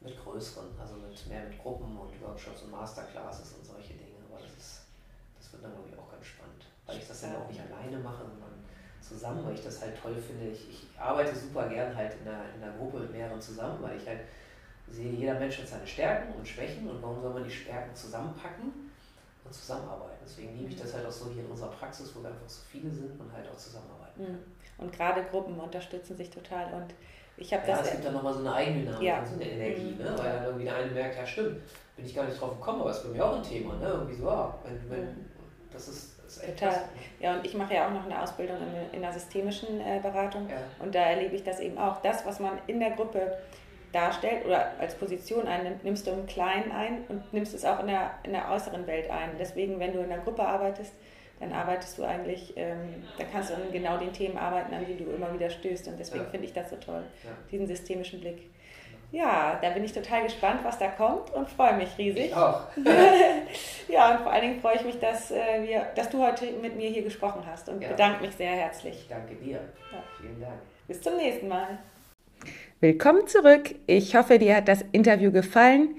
mit 0.00 0.22
größeren, 0.22 0.66
also 0.78 0.96
mit 0.96 1.26
mehr 1.28 1.44
mit 1.44 1.58
Gruppen 1.58 1.96
und 1.96 2.20
Workshops 2.20 2.62
und 2.62 2.72
Masterclasses 2.72 3.54
und 3.54 3.64
solche 3.64 3.94
Dinge. 3.94 4.18
Aber 4.28 4.40
das 4.42 4.52
ist, 4.52 4.80
das 5.38 5.52
wird 5.52 5.64
dann 5.64 5.72
glaube 5.72 5.88
ich 5.88 5.98
auch 5.98 6.10
ganz 6.10 6.26
spannend, 6.26 6.66
weil 6.86 6.98
ich 6.98 7.08
das 7.08 7.20
dann 7.20 7.36
auch 7.36 7.48
nicht 7.48 7.60
alleine 7.60 7.98
mache, 7.98 8.24
sondern 8.24 8.52
zusammen, 9.00 9.46
weil 9.46 9.54
ich 9.54 9.64
das 9.64 9.80
halt 9.80 9.96
toll 10.00 10.16
finde. 10.16 10.48
Ich, 10.48 10.68
ich 10.68 10.86
arbeite 10.98 11.34
super 11.34 11.68
gern 11.68 11.96
halt 11.96 12.12
in 12.20 12.28
einer, 12.28 12.42
in 12.54 12.62
einer 12.62 12.76
Gruppe 12.76 12.98
mit 12.98 13.12
mehreren 13.12 13.40
zusammen, 13.40 13.78
weil 13.80 13.96
ich 13.96 14.06
halt 14.06 14.20
sehe, 14.88 15.12
jeder 15.12 15.38
Mensch 15.38 15.58
hat 15.58 15.68
seine 15.68 15.86
Stärken 15.86 16.34
und 16.34 16.46
Schwächen 16.46 16.88
und 16.88 17.00
warum 17.02 17.20
soll 17.22 17.32
man 17.32 17.44
die 17.44 17.50
Stärken 17.50 17.94
zusammenpacken 17.94 18.85
und 19.46 19.54
zusammenarbeiten. 19.54 20.18
Deswegen 20.24 20.56
liebe 20.56 20.70
ich 20.70 20.80
das 20.80 20.94
halt 20.94 21.06
auch 21.06 21.10
so 21.10 21.30
hier 21.30 21.44
in 21.44 21.50
unserer 21.50 21.70
Praxis, 21.70 22.14
wo 22.14 22.22
wir 22.22 22.28
einfach 22.28 22.48
so 22.48 22.62
viele 22.70 22.90
sind 22.90 23.18
und 23.18 23.32
halt 23.32 23.48
auch 23.48 23.56
zusammenarbeiten. 23.56 24.22
Mhm. 24.22 24.38
Und 24.78 24.92
gerade 24.92 25.24
Gruppen 25.24 25.58
unterstützen 25.58 26.16
sich 26.16 26.30
total 26.30 26.72
und 26.74 26.94
ich 27.38 27.52
habe 27.52 27.66
ja, 27.68 27.76
das. 27.76 27.86
es 27.86 27.92
gibt 27.92 28.04
dann 28.06 28.14
nochmal 28.14 28.32
so 28.32 28.40
eine 28.40 28.54
Eigendynamik, 28.54 29.02
ja. 29.02 29.24
so 29.24 29.34
eine 29.34 29.44
Energie, 29.44 29.92
mhm. 29.92 29.98
ne? 29.98 30.14
weil 30.16 30.32
dann 30.32 30.44
irgendwie 30.44 30.64
der 30.64 30.76
eine 30.76 30.90
merkt, 30.90 31.16
ja 31.16 31.26
stimmt, 31.26 31.60
bin 31.94 32.04
ich 32.06 32.14
gar 32.14 32.24
nicht 32.24 32.40
drauf 32.40 32.58
gekommen, 32.58 32.80
aber 32.80 32.90
es 32.90 32.98
ist 32.98 33.04
bei 33.04 33.10
mir 33.10 33.24
auch 33.24 33.36
ein 33.36 33.42
Thema, 33.42 33.74
ne? 33.76 33.88
Irgendwie 33.88 34.14
so, 34.14 34.26
ja, 34.26 34.54
wenn, 34.64 34.90
wenn, 34.90 35.04
mhm. 35.04 35.30
das 35.70 35.88
ist 35.88 36.16
Total. 36.26 36.70
Krass. 36.70 36.80
Ja, 37.20 37.36
und 37.36 37.46
ich 37.46 37.54
mache 37.54 37.74
ja 37.74 37.86
auch 37.86 37.92
noch 37.92 38.04
eine 38.04 38.20
Ausbildung 38.20 38.56
in, 38.56 38.96
in 38.96 39.00
der 39.00 39.12
systemischen 39.12 39.80
äh, 39.80 40.00
Beratung 40.02 40.48
ja. 40.48 40.56
und 40.78 40.94
da 40.94 41.00
erlebe 41.00 41.36
ich 41.36 41.44
das 41.44 41.60
eben 41.60 41.78
auch. 41.78 42.02
Das, 42.02 42.26
was 42.26 42.40
man 42.40 42.58
in 42.66 42.80
der 42.80 42.90
Gruppe 42.90 43.38
darstellt 43.96 44.44
oder 44.44 44.72
als 44.78 44.94
Position 44.94 45.48
einnimmt, 45.48 45.82
nimmst 45.82 46.06
du 46.06 46.10
im 46.10 46.26
Kleinen 46.26 46.70
ein 46.70 47.04
und 47.08 47.32
nimmst 47.32 47.54
es 47.54 47.64
auch 47.64 47.80
in 47.80 47.86
der, 47.86 48.10
in 48.24 48.32
der 48.32 48.50
äußeren 48.50 48.86
Welt 48.86 49.10
ein. 49.10 49.30
Deswegen, 49.38 49.80
wenn 49.80 49.92
du 49.92 50.00
in 50.00 50.10
der 50.10 50.18
Gruppe 50.18 50.42
arbeitest, 50.42 50.92
dann 51.40 51.52
arbeitest 51.52 51.98
du 51.98 52.04
eigentlich, 52.04 52.52
ähm, 52.56 53.04
dann 53.18 53.26
kannst 53.30 53.50
du 53.50 53.54
an 53.54 53.62
genau 53.72 53.98
den 53.98 54.12
Themen 54.12 54.36
arbeiten, 54.38 54.74
an 54.74 54.84
die 54.86 54.96
du 54.96 55.10
immer 55.10 55.32
wieder 55.32 55.50
stößt. 55.50 55.88
Und 55.88 55.98
deswegen 55.98 56.24
ja. 56.24 56.30
finde 56.30 56.46
ich 56.46 56.52
das 56.52 56.70
so 56.70 56.76
toll, 56.76 57.02
ja. 57.24 57.30
diesen 57.50 57.66
systemischen 57.66 58.20
Blick. 58.20 58.50
Ja, 59.12 59.58
da 59.62 59.70
bin 59.70 59.84
ich 59.84 59.92
total 59.92 60.24
gespannt, 60.24 60.60
was 60.62 60.78
da 60.78 60.88
kommt 60.88 61.30
und 61.30 61.48
freue 61.48 61.76
mich 61.76 61.96
riesig. 61.96 62.26
Ich 62.26 62.34
auch. 62.34 62.62
ja, 63.88 64.10
und 64.10 64.22
vor 64.22 64.32
allen 64.32 64.42
Dingen 64.42 64.60
freue 64.60 64.76
ich 64.76 64.84
mich, 64.84 64.98
dass, 64.98 65.30
äh, 65.30 65.62
wir, 65.62 65.86
dass 65.94 66.10
du 66.10 66.22
heute 66.22 66.50
mit 66.52 66.76
mir 66.76 66.90
hier 66.90 67.02
gesprochen 67.02 67.42
hast 67.46 67.68
und 67.68 67.80
ja. 67.80 67.88
bedanke 67.88 68.22
mich 68.26 68.34
sehr 68.34 68.50
herzlich. 68.50 68.94
Ich 69.02 69.08
danke 69.08 69.36
dir. 69.36 69.60
Vielen 70.20 70.40
Dank. 70.40 70.60
Bis 70.88 71.00
zum 71.00 71.16
nächsten 71.16 71.48
Mal. 71.48 71.78
Willkommen 72.80 73.26
zurück. 73.26 73.74
Ich 73.86 74.16
hoffe, 74.16 74.38
dir 74.38 74.54
hat 74.54 74.68
das 74.68 74.84
Interview 74.92 75.32
gefallen. 75.32 75.96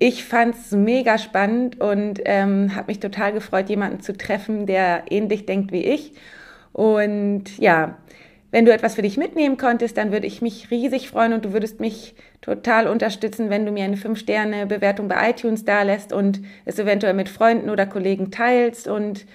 Ich 0.00 0.24
fand 0.24 0.56
es 0.56 0.72
mega 0.72 1.18
spannend 1.18 1.80
und 1.80 2.20
ähm, 2.24 2.74
habe 2.74 2.88
mich 2.88 2.98
total 2.98 3.32
gefreut, 3.32 3.68
jemanden 3.68 4.00
zu 4.00 4.12
treffen, 4.12 4.66
der 4.66 5.04
ähnlich 5.08 5.46
denkt 5.46 5.70
wie 5.70 5.84
ich. 5.84 6.14
Und 6.72 7.56
ja, 7.58 7.98
wenn 8.50 8.64
du 8.64 8.72
etwas 8.72 8.96
für 8.96 9.02
dich 9.02 9.16
mitnehmen 9.16 9.56
konntest, 9.56 9.98
dann 9.98 10.10
würde 10.10 10.26
ich 10.26 10.42
mich 10.42 10.68
riesig 10.72 11.10
freuen 11.10 11.32
und 11.32 11.44
du 11.44 11.52
würdest 11.52 11.78
mich 11.78 12.16
total 12.40 12.88
unterstützen, 12.88 13.48
wenn 13.48 13.64
du 13.64 13.70
mir 13.70 13.84
eine 13.84 13.96
5-Sterne-Bewertung 13.96 15.06
bei 15.06 15.30
iTunes 15.30 15.64
dalässt 15.64 16.12
und 16.12 16.40
es 16.64 16.80
eventuell 16.80 17.14
mit 17.14 17.28
Freunden 17.28 17.70
oder 17.70 17.86
Kollegen 17.86 18.32
teilst. 18.32 18.88
Und 18.88 19.26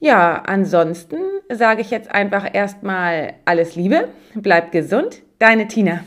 ja, 0.00 0.42
ansonsten 0.46 1.18
sage 1.52 1.82
ich 1.82 1.90
jetzt 1.90 2.10
einfach 2.10 2.48
erstmal 2.50 3.34
alles 3.44 3.76
Liebe, 3.76 4.08
bleib 4.34 4.72
gesund, 4.72 5.20
deine 5.38 5.68
Tina. 5.68 6.00